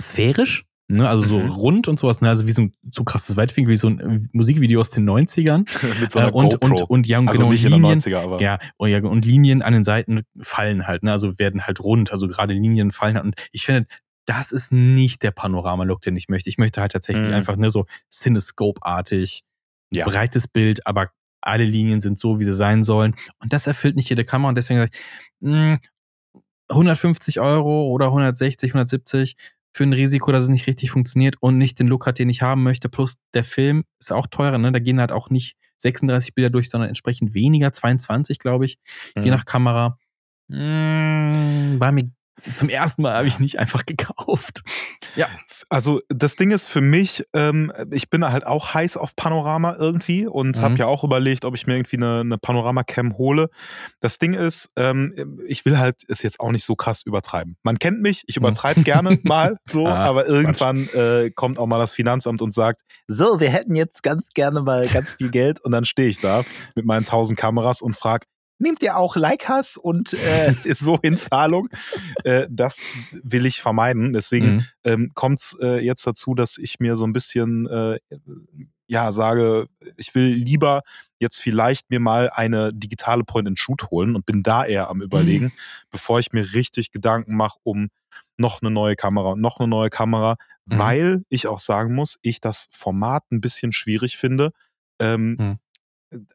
sphärisch. 0.00 0.64
Ne? 0.88 1.08
Also 1.08 1.24
so 1.24 1.38
Mhm. 1.42 1.50
rund 1.50 1.88
und 1.88 1.98
sowas, 1.98 2.20
ne? 2.20 2.28
also 2.28 2.46
wie 2.46 2.52
so 2.52 2.60
ein 2.62 2.72
zu 2.92 3.04
krasses 3.04 3.36
Weitwinkel, 3.38 3.72
wie 3.72 3.76
so 3.78 3.88
ein 3.88 4.28
Musikvideo 4.32 4.80
aus 4.80 4.90
den 4.90 5.08
90ern. 5.08 5.64
Mit 5.98 6.12
so 6.12 6.18
Äh, 6.18 6.22
einer 6.24 6.34
und, 6.34 6.50
GoPro. 6.60 6.66
und, 6.66 6.90
und 6.90 7.06
ja, 7.06 7.18
und 7.20 7.28
also 7.28 7.48
genau, 7.48 7.52
Linien, 7.78 8.00
90er, 8.00 8.18
aber. 8.18 8.42
ja, 8.42 8.58
oh 8.76 8.84
ja, 8.86 8.98
und 9.02 9.24
Linien 9.24 9.62
an 9.62 9.72
den 9.72 9.84
Seiten 9.84 10.22
fallen 10.42 10.86
halt, 10.86 11.02
ne? 11.02 11.12
Also 11.12 11.38
werden 11.38 11.66
halt 11.66 11.80
rund, 11.80 12.12
also 12.12 12.28
gerade 12.28 12.52
Linien 12.52 12.92
fallen 12.92 13.14
halt. 13.14 13.24
Und 13.24 13.34
ich 13.52 13.64
finde, 13.64 13.86
das 14.26 14.52
ist 14.52 14.72
nicht 14.72 15.22
der 15.22 15.30
Panorama-Look, 15.32 16.00
den 16.02 16.16
ich 16.16 16.28
möchte. 16.28 16.48
Ich 16.50 16.58
möchte 16.58 16.80
halt 16.80 16.92
tatsächlich 16.92 17.28
Mhm. 17.28 17.34
einfach 17.34 17.56
ne, 17.56 17.70
so 17.70 17.86
Cinescope-artig, 18.10 19.42
ein 19.92 19.98
Ja. 19.98 20.04
breites 20.06 20.48
Bild, 20.48 20.86
aber 20.86 21.10
alle 21.42 21.64
Linien 21.64 22.00
sind 22.00 22.18
so, 22.18 22.38
wie 22.40 22.44
sie 22.44 22.54
sein 22.54 22.82
sollen. 22.82 23.14
Und 23.38 23.52
das 23.52 23.66
erfüllt 23.66 23.96
nicht 23.96 24.08
jede 24.08 24.24
Kamera. 24.24 24.48
Und 24.48 24.54
deswegen 24.56 24.80
sage 24.80 24.90
ich, 24.94 25.00
mh, 25.48 25.78
150 26.70 27.40
Euro 27.40 27.88
oder 27.88 28.10
160, 28.10 28.72
170 28.72 29.36
für 29.76 29.84
ein 29.84 29.92
Risiko, 29.92 30.32
dass 30.32 30.44
es 30.44 30.48
nicht 30.50 30.66
richtig 30.66 30.90
funktioniert 30.92 31.36
und 31.40 31.58
nicht 31.58 31.78
den 31.78 31.88
Look 31.88 32.06
hat, 32.06 32.18
den 32.18 32.30
ich 32.30 32.40
haben 32.42 32.62
möchte. 32.62 32.88
Plus 32.88 33.16
der 33.34 33.44
Film 33.44 33.84
ist 34.00 34.12
auch 34.12 34.26
teurer, 34.28 34.56
ne? 34.56 34.72
Da 34.72 34.78
gehen 34.78 35.00
halt 35.00 35.12
auch 35.12 35.28
nicht 35.30 35.56
36 35.78 36.32
Bilder 36.34 36.48
durch, 36.50 36.70
sondern 36.70 36.88
entsprechend 36.88 37.34
weniger, 37.34 37.72
22, 37.72 38.38
glaube 38.38 38.64
ich, 38.64 38.78
je 39.16 39.22
Mhm. 39.22 39.28
nach 39.30 39.44
Kamera. 39.44 39.98
Mm, 40.48 41.78
War 41.80 41.92
mir 41.92 42.04
zum 42.54 42.68
ersten 42.68 43.02
Mal 43.02 43.14
habe 43.16 43.26
ich 43.26 43.38
nicht 43.38 43.58
einfach 43.58 43.86
gekauft. 43.86 44.62
Ja. 45.16 45.28
Also 45.68 46.00
das 46.08 46.36
Ding 46.36 46.50
ist 46.50 46.66
für 46.66 46.80
mich, 46.80 47.24
ähm, 47.32 47.72
ich 47.90 48.10
bin 48.10 48.24
halt 48.28 48.46
auch 48.46 48.74
heiß 48.74 48.96
auf 48.96 49.16
Panorama 49.16 49.76
irgendwie 49.78 50.26
und 50.26 50.58
Mhm. 50.58 50.62
habe 50.62 50.76
ja 50.76 50.86
auch 50.86 51.04
überlegt, 51.04 51.44
ob 51.44 51.54
ich 51.54 51.66
mir 51.66 51.76
irgendwie 51.76 51.96
eine, 51.96 52.20
eine 52.20 52.38
Panorama-Cam 52.38 53.16
hole. 53.16 53.48
Das 54.00 54.18
Ding 54.18 54.34
ist, 54.34 54.68
ähm, 54.76 55.40
ich 55.46 55.64
will 55.64 55.78
halt 55.78 56.02
es 56.08 56.22
jetzt 56.22 56.40
auch 56.40 56.50
nicht 56.52 56.64
so 56.64 56.74
krass 56.76 57.02
übertreiben. 57.04 57.56
Man 57.62 57.78
kennt 57.78 58.02
mich, 58.02 58.24
ich 58.26 58.36
Mhm. 58.40 58.46
übertreibe 58.46 58.82
gerne 58.82 59.18
mal 59.24 59.56
so, 59.64 59.86
Ah, 59.86 60.04
aber 60.04 60.26
irgendwann 60.26 60.88
äh, 60.88 61.30
kommt 61.34 61.58
auch 61.58 61.66
mal 61.66 61.78
das 61.78 61.92
Finanzamt 61.92 62.42
und 62.42 62.52
sagt, 62.52 62.82
so, 63.06 63.40
wir 63.40 63.50
hätten 63.50 63.74
jetzt 63.76 64.02
ganz 64.02 64.28
gerne 64.34 64.60
mal 64.62 64.86
ganz 64.88 65.14
viel 65.14 65.30
Geld 65.30 65.60
und 65.64 65.72
dann 65.72 65.84
stehe 65.84 66.08
ich 66.08 66.18
da 66.18 66.44
mit 66.74 66.84
meinen 66.84 67.04
tausend 67.04 67.38
Kameras 67.38 67.80
und 67.80 67.96
frage, 67.96 68.26
Nehmt 68.64 68.82
ihr 68.82 68.96
auch 68.96 69.14
Leicas 69.14 69.76
und 69.76 70.12
äh, 70.14 70.52
ist 70.64 70.80
so 70.80 70.98
in 71.02 71.16
Zahlung? 71.18 71.68
Äh, 72.24 72.46
das 72.50 72.84
will 73.12 73.46
ich 73.46 73.60
vermeiden. 73.60 74.12
Deswegen 74.14 74.46
Mhm. 74.56 74.64
ähm, 74.84 75.10
kommt 75.14 75.38
es 75.40 75.56
äh, 75.60 75.78
jetzt 75.84 76.06
dazu, 76.06 76.34
dass 76.34 76.56
ich 76.58 76.80
mir 76.80 76.96
so 76.96 77.06
ein 77.06 77.12
bisschen 77.12 77.66
äh, 77.68 77.98
ja 78.86 79.12
sage, 79.12 79.66
ich 79.96 80.14
will 80.14 80.34
lieber 80.34 80.82
jetzt 81.18 81.38
vielleicht 81.40 81.90
mir 81.90 82.00
mal 82.00 82.30
eine 82.30 82.72
digitale 82.72 83.24
Point-and-Shoot 83.24 83.90
holen 83.90 84.14
und 84.16 84.26
bin 84.26 84.42
da 84.42 84.64
eher 84.64 84.88
am 84.88 85.00
überlegen, 85.02 85.52
bevor 85.90 86.18
ich 86.18 86.32
mir 86.32 86.52
richtig 86.54 86.90
Gedanken 86.90 87.36
mache 87.36 87.58
um 87.62 87.88
noch 88.36 88.60
eine 88.62 88.70
neue 88.70 88.96
Kamera 88.96 89.32
und 89.32 89.40
noch 89.40 89.58
eine 89.58 89.68
neue 89.68 89.90
Kamera, 89.90 90.36
Mhm. 90.66 90.78
weil 90.78 91.22
ich 91.28 91.46
auch 91.46 91.58
sagen 91.60 91.94
muss, 91.94 92.18
ich 92.22 92.40
das 92.40 92.66
Format 92.70 93.22
ein 93.30 93.40
bisschen 93.42 93.72
schwierig 93.72 94.16
finde. 94.16 94.50
Ähm, 94.98 95.36
Mhm. 95.38 95.58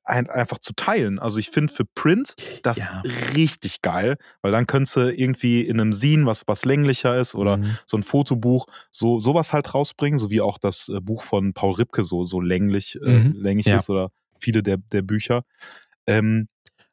Ein, 0.03 0.30
einfach 0.30 0.59
zu 0.59 0.73
teilen. 0.73 1.19
Also 1.19 1.39
ich 1.39 1.49
finde 1.49 1.73
für 1.73 1.86
Print 1.86 2.36
das 2.63 2.77
Ja. 2.80 3.01
richtig 3.36 3.82
geil, 3.82 4.17
weil 4.41 4.51
dann 4.51 4.67
könntest 4.67 4.95
du 4.95 5.11
irgendwie 5.13 5.61
in 5.61 5.80
einem 5.80 5.93
Scene, 5.93 6.25
was, 6.25 6.43
was 6.47 6.65
länglicher 6.65 7.17
ist 7.17 7.36
oder 7.36 7.57
Mhm. 7.57 7.77
so 7.86 7.97
ein 7.97 8.03
Fotobuch, 8.03 8.65
so 8.91 9.19
sowas 9.19 9.53
halt 9.53 9.73
rausbringen, 9.73 10.17
so 10.19 10.30
wie 10.30 10.41
auch 10.41 10.57
das 10.57 10.89
äh, 10.89 10.99
Buch 10.99 11.21
von 11.23 11.53
Paul 11.53 11.73
Ripke 11.75 12.03
so, 12.03 12.25
so 12.25 12.39
länglich, 12.41 12.97
äh, 13.01 13.09
Mhm. 13.09 13.32
länglich 13.36 13.65
Ja. 13.67 13.77
ist 13.77 13.89
oder 13.89 14.11
viele 14.39 14.63
der, 14.63 14.77
der 14.77 15.01
Bücher. 15.01 15.43
Ähm, 16.07 16.47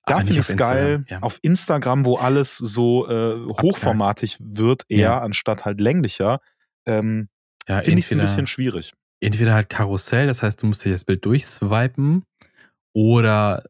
da 0.07 0.19
finde 0.19 0.35
ich 0.41 0.49
es 0.49 0.57
geil. 0.57 1.05
Ja. 1.09 1.19
Auf 1.23 1.39
Instagram, 1.43 2.05
wo 2.05 2.17
alles 2.17 2.57
so 2.57 3.09
äh, 3.09 3.45
hochformatig 3.61 4.37
wird, 4.41 4.83
eher 4.89 5.21
anstatt 5.23 5.65
halt 5.65 5.81
länglicher, 5.81 6.41
ähm, 6.87 7.29
finde 7.67 7.99
ich 7.99 8.07
es 8.07 8.13
ein 8.13 8.19
bisschen 8.21 8.47
schwierig. 8.47 8.93
entweder 9.21 9.55
halt 9.55 9.69
Karussell, 9.69 10.27
das 10.29 10.43
heißt, 10.45 10.63
du 10.63 10.67
musst 10.67 10.85
dir 10.85 10.93
das 10.93 11.05
Bild 11.05 11.25
durchswipen 11.25 12.23
oder 12.97 13.63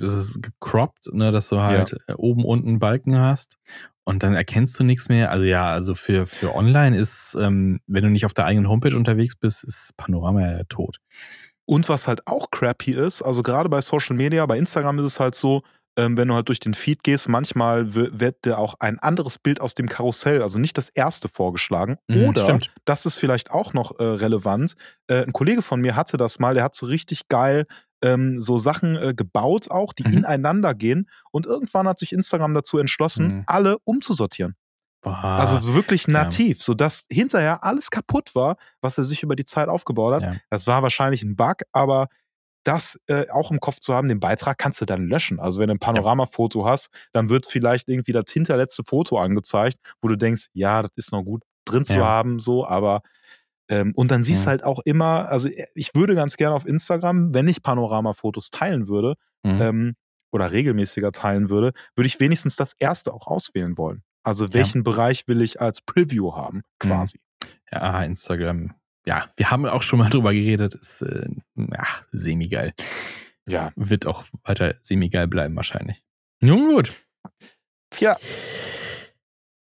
es 0.00 0.12
ist 0.12 0.40
gecroppt, 0.40 1.12
ne, 1.12 1.32
dass 1.32 1.48
du 1.48 1.58
halt 1.58 1.98
äh, 2.06 2.12
oben 2.12 2.44
unten 2.44 2.78
Balken 2.78 3.18
hast 3.18 3.56
und 4.04 4.22
dann 4.22 4.34
erkennst 4.34 4.78
du 4.78 4.84
nichts 4.84 5.08
mehr. 5.08 5.32
Also 5.32 5.46
ja, 5.46 5.66
also 5.66 5.96
für, 5.96 6.28
für 6.28 6.54
online 6.54 6.96
ist, 6.96 7.36
ähm, 7.40 7.80
wenn 7.88 8.04
du 8.04 8.08
nicht 8.08 8.24
auf 8.24 8.34
der 8.34 8.44
eigenen 8.44 8.68
Homepage 8.68 8.96
unterwegs 8.96 9.34
bist, 9.34 9.64
ist 9.64 9.96
Panorama 9.96 10.42
ja 10.42 10.62
Tod. 10.68 10.98
Und 11.64 11.88
was 11.88 12.06
halt 12.06 12.28
auch 12.28 12.52
crappy 12.52 12.92
ist, 12.92 13.20
also 13.20 13.42
gerade 13.42 13.68
bei 13.68 13.80
Social 13.80 14.14
Media, 14.14 14.46
bei 14.46 14.56
Instagram 14.56 15.00
ist 15.00 15.06
es 15.06 15.18
halt 15.18 15.34
so, 15.34 15.62
ähm, 15.96 16.16
wenn 16.16 16.28
du 16.28 16.34
halt 16.34 16.46
durch 16.46 16.60
den 16.60 16.74
Feed 16.74 17.02
gehst, 17.02 17.28
manchmal 17.28 17.92
wird 17.94 18.44
dir 18.44 18.58
auch 18.58 18.76
ein 18.78 19.00
anderes 19.00 19.38
Bild 19.38 19.60
aus 19.60 19.74
dem 19.74 19.88
Karussell, 19.88 20.40
also 20.40 20.60
nicht 20.60 20.78
das 20.78 20.88
erste 20.88 21.28
vorgeschlagen. 21.28 21.96
Mhm, 22.06 22.28
Oder, 22.28 22.42
stimmt. 22.44 22.70
das 22.84 23.06
ist 23.06 23.16
vielleicht 23.16 23.50
auch 23.50 23.72
noch 23.72 23.98
äh, 23.98 24.04
relevant, 24.04 24.76
äh, 25.08 25.24
ein 25.24 25.32
Kollege 25.32 25.62
von 25.62 25.80
mir 25.80 25.96
hatte 25.96 26.16
das 26.16 26.38
mal, 26.38 26.54
der 26.54 26.62
hat 26.62 26.76
so 26.76 26.86
richtig 26.86 27.26
geil 27.28 27.66
ähm, 28.02 28.40
so 28.40 28.58
Sachen 28.58 28.96
äh, 28.96 29.14
gebaut 29.14 29.70
auch, 29.70 29.92
die 29.92 30.06
Mhm. 30.06 30.18
ineinander 30.18 30.74
gehen. 30.74 31.08
Und 31.32 31.46
irgendwann 31.46 31.88
hat 31.88 31.98
sich 31.98 32.12
Instagram 32.12 32.54
dazu 32.54 32.78
entschlossen, 32.78 33.26
Mhm. 33.38 33.44
alle 33.46 33.78
umzusortieren. 33.84 34.54
Boah, 35.02 35.22
Also 35.24 35.74
wirklich 35.74 36.06
ja. 36.06 36.12
nativ, 36.14 36.62
sodass 36.62 37.04
hinterher 37.10 37.62
alles 37.64 37.90
kaputt 37.90 38.34
war, 38.34 38.56
was 38.80 38.98
er 38.98 39.04
sich 39.04 39.22
über 39.22 39.36
die 39.36 39.44
Zeit 39.44 39.68
aufgebaut 39.68 40.14
hat. 40.14 40.22
Ja. 40.22 40.36
Das 40.50 40.66
war 40.66 40.82
wahrscheinlich 40.82 41.22
ein 41.22 41.36
Bug, 41.36 41.62
aber 41.72 42.08
das 42.64 42.98
äh, 43.06 43.26
auch 43.30 43.50
im 43.52 43.60
Kopf 43.60 43.78
zu 43.80 43.94
haben, 43.94 44.08
den 44.08 44.20
Beitrag 44.20 44.58
kannst 44.58 44.80
du 44.80 44.84
dann 44.84 45.06
löschen. 45.08 45.38
Also 45.40 45.60
wenn 45.60 45.68
du 45.68 45.74
ein 45.74 45.78
Panoramafoto 45.78 46.66
hast, 46.66 46.90
dann 47.12 47.28
wird 47.28 47.46
vielleicht 47.46 47.88
irgendwie 47.88 48.12
das 48.12 48.24
hinterletzte 48.30 48.82
Foto 48.84 49.18
angezeigt, 49.18 49.78
wo 50.02 50.08
du 50.08 50.16
denkst, 50.16 50.48
ja, 50.52 50.82
das 50.82 50.90
ist 50.96 51.12
noch 51.12 51.22
gut 51.22 51.44
drin 51.64 51.84
zu 51.84 51.94
Ja. 51.94 52.04
haben, 52.04 52.40
so, 52.40 52.66
aber 52.66 53.02
ähm, 53.68 53.92
und 53.94 54.10
dann 54.10 54.22
siehst 54.22 54.42
du 54.42 54.46
Mhm. 54.46 54.50
halt 54.50 54.64
auch 54.64 54.80
immer, 54.84 55.28
also 55.28 55.48
äh, 55.48 55.66
ich 55.74 55.94
würde 55.94 56.14
ganz 56.14 56.36
gerne 56.36 56.54
auf 56.54 56.66
Instagram, 56.66 57.34
wenn 57.34 57.48
ich 57.48 57.62
Panoramafotos 57.62 58.50
teilen 58.50 58.88
würde, 58.88 59.14
Mhm. 59.44 59.60
ähm, 59.62 59.94
oder 60.30 60.52
regelmäßiger 60.52 61.12
teilen 61.12 61.48
würde, 61.48 61.72
würde 61.96 62.06
ich 62.06 62.20
wenigstens 62.20 62.56
das 62.56 62.74
erste 62.78 63.14
auch 63.14 63.26
auswählen 63.26 63.78
wollen. 63.78 64.02
Also 64.22 64.52
welchen 64.52 64.82
Bereich 64.82 65.26
will 65.28 65.40
ich 65.40 65.60
als 65.60 65.80
Preview 65.80 66.34
haben, 66.34 66.62
quasi. 66.78 67.18
Ja, 67.72 68.02
Instagram. 68.02 68.74
Ja, 69.06 69.24
wir 69.36 69.50
haben 69.50 69.64
auch 69.64 69.82
schon 69.82 69.98
mal 70.00 70.10
drüber 70.10 70.32
geredet. 70.34 70.74
Ist 70.74 71.00
äh, 71.02 71.28
ja, 71.56 71.86
semi-geil. 72.12 72.74
Ja. 73.48 73.72
Wird 73.76 74.04
auch 74.06 74.24
weiter 74.44 74.74
semi-geil 74.82 75.28
bleiben 75.28 75.56
wahrscheinlich. 75.56 76.02
Nun 76.42 76.68
gut. 76.74 76.94
Tja, 77.90 78.16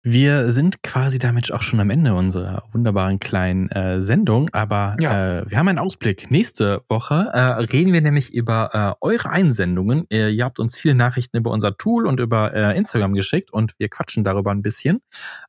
Wir 0.08 0.52
sind 0.52 0.84
quasi 0.84 1.18
damit 1.18 1.50
auch 1.50 1.62
schon 1.62 1.80
am 1.80 1.90
Ende 1.90 2.14
unserer 2.14 2.62
wunderbaren 2.70 3.18
kleinen 3.18 3.68
äh, 3.72 4.00
Sendung, 4.00 4.48
aber 4.52 4.96
Ja. 5.00 5.40
äh, 5.40 5.50
wir 5.50 5.58
haben 5.58 5.66
einen 5.66 5.80
Ausblick. 5.80 6.30
Nächste 6.30 6.82
Woche 6.88 7.28
äh, 7.32 7.40
reden 7.40 7.92
wir 7.92 8.00
nämlich 8.00 8.32
über 8.32 8.70
äh, 8.72 9.04
eure 9.04 9.30
Einsendungen. 9.30 10.04
Ihr, 10.08 10.28
ihr 10.28 10.44
habt 10.44 10.60
uns 10.60 10.76
viele 10.76 10.94
Nachrichten 10.94 11.36
über 11.38 11.50
unser 11.50 11.76
Tool 11.76 12.06
und 12.06 12.20
über 12.20 12.54
äh, 12.54 12.78
Instagram 12.78 13.14
geschickt 13.14 13.52
und 13.52 13.72
wir 13.78 13.88
quatschen 13.88 14.22
darüber 14.22 14.52
ein 14.52 14.62
bisschen. 14.62 15.00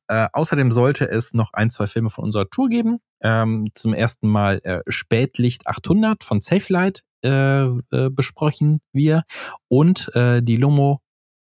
Äh, 0.07 0.27
außerdem 0.33 0.71
sollte 0.71 1.07
es 1.07 1.35
noch 1.35 1.53
ein, 1.53 1.69
zwei 1.69 1.85
Filme 1.85 2.09
von 2.09 2.23
unserer 2.23 2.49
Tour 2.49 2.67
geben. 2.69 2.97
Ähm, 3.21 3.67
zum 3.75 3.93
ersten 3.93 4.27
Mal 4.27 4.59
äh, 4.63 4.81
Spätlicht 4.87 5.67
800 5.67 6.23
von 6.23 6.41
Safelight 6.41 7.03
äh, 7.23 7.63
äh, 7.65 8.09
besprechen 8.09 8.79
wir 8.91 9.21
und 9.67 10.09
äh, 10.15 10.41
die 10.41 10.57
Lomo 10.57 11.01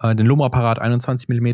äh, 0.02 0.16
den 0.16 0.26
Lomo-Apparat 0.26 0.80
21 0.80 1.28
mm. 1.30 1.48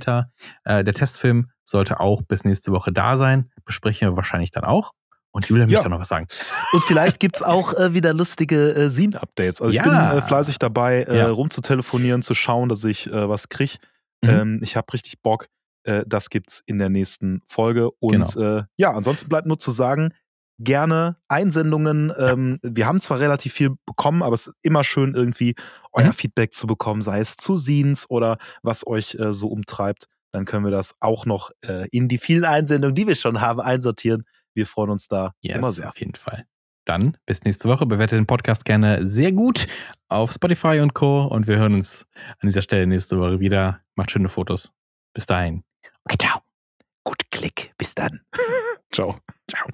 Äh, 0.66 0.84
der 0.84 0.94
Testfilm 0.94 1.50
sollte 1.64 2.00
auch 2.00 2.22
bis 2.24 2.44
nächste 2.44 2.72
Woche 2.72 2.92
da 2.92 3.16
sein. 3.16 3.50
Besprechen 3.66 4.10
wir 4.10 4.18
wahrscheinlich 4.18 4.52
dann 4.52 4.64
auch. 4.64 4.92
Und 5.32 5.48
Julia 5.48 5.66
möchte 5.66 5.82
Ja. 5.84 5.90
noch 5.90 6.00
was 6.00 6.10
sagen. 6.10 6.28
Und 6.74 6.84
vielleicht 6.84 7.20
gibt 7.20 7.38
es 7.38 7.42
auch 7.42 7.74
äh, 7.74 7.94
wieder 7.96 8.14
lustige 8.14 8.72
äh, 8.76 8.90
Scene-Updates. 8.90 9.62
Also 9.62 9.72
ich 9.72 9.78
Ja. 9.78 9.84
bin 9.84 10.18
äh, 10.18 10.22
fleißig 10.22 10.60
dabei, 10.60 11.04
äh, 11.04 11.18
Ja. 11.18 11.30
rumzutelefonieren, 11.30 12.22
zu 12.22 12.36
schauen, 12.36 12.70
dass 12.70 12.84
ich 12.84 13.08
äh, 13.08 13.28
was 13.30 13.50
kriege. 13.50 13.78
Mhm. 14.24 14.30
Ähm, 14.30 14.60
ich 14.62 14.76
habe 14.76 14.94
richtig 14.94 15.22
Bock. 15.24 15.48
Äh, 15.86 16.04
das 16.08 16.30
gibt's 16.30 16.62
in 16.68 16.78
der 16.78 16.90
nächsten 16.90 17.42
Folge. 17.48 17.90
Und 18.00 18.36
äh, 18.36 18.64
ja, 18.78 18.92
ansonsten 18.94 19.28
bleibt 19.28 19.48
nur 19.48 19.58
zu 19.58 19.72
sagen, 19.72 20.14
gerne 20.60 21.18
Einsendungen. 21.28 22.12
Ähm, 22.18 22.60
Wir 22.64 22.86
haben 22.88 23.00
zwar 23.02 23.20
relativ 23.20 23.54
viel 23.54 23.72
bekommen, 23.86 24.22
aber 24.24 24.34
es 24.36 24.48
ist 24.48 24.56
immer 24.62 24.84
schön, 24.84 25.14
irgendwie 25.16 25.56
euer 25.92 26.08
Mhm. 26.08 26.14
Feedback 26.14 26.54
zu 26.54 26.68
bekommen, 26.68 27.02
sei 27.02 27.20
es 27.20 27.38
zu 27.38 27.58
Scenes 27.58 28.10
oder 28.10 28.38
was 28.62 28.86
euch 28.88 29.16
äh, 29.16 29.34
so 29.34 29.48
umtreibt. 29.48 30.08
Dann 30.32 30.46
können 30.46 30.64
wir 30.66 30.72
das 30.72 30.96
auch 31.00 31.26
noch 31.26 31.52
äh, 31.68 31.88
in 31.92 32.08
die 32.08 32.18
vielen 32.18 32.46
Einsendungen, 32.46 32.96
die 32.96 33.08
wir 33.08 33.16
schon 33.16 33.42
haben, 33.42 33.60
einsortieren. 33.62 34.24
Wir 34.56 34.66
freuen 34.66 34.90
uns 34.92 35.08
da 35.08 35.34
immer 35.42 35.68
Yes, 35.68 35.76
sehr. 35.76 35.90
auf 35.90 36.00
jeden 36.00 36.16
Fall. 36.16 36.46
Dann 36.86 37.18
bis 37.26 37.44
nächste 37.44 37.70
Woche. 37.70 37.86
Bewertet 37.86 38.18
den 38.20 38.26
Podcast 38.28 38.66
gerne 38.66 39.06
sehr 39.06 39.32
gut 39.32 39.68
auf 40.10 40.32
Spotify 40.34 40.80
und 40.82 40.94
Co. 40.94 41.24
Und 41.26 41.48
wir 41.48 41.58
hören 41.58 41.76
uns 41.76 42.06
an 42.40 42.50
dieser 42.50 42.62
Stelle 42.62 42.86
nächste 42.88 43.18
Woche 43.20 43.40
wieder. 43.40 43.82
Macht 43.96 44.12
schöne 44.12 44.28
Fotos. 44.30 44.72
Bis 45.14 45.26
dahin. 45.26 45.64
Okay, 46.06 46.18
ciao. 46.20 46.40
Gut 47.06 47.22
Klick. 47.32 47.74
Bis 47.78 47.96
dann. 47.96 48.22
Ciao. 48.92 49.18
Ciao. 49.50 49.68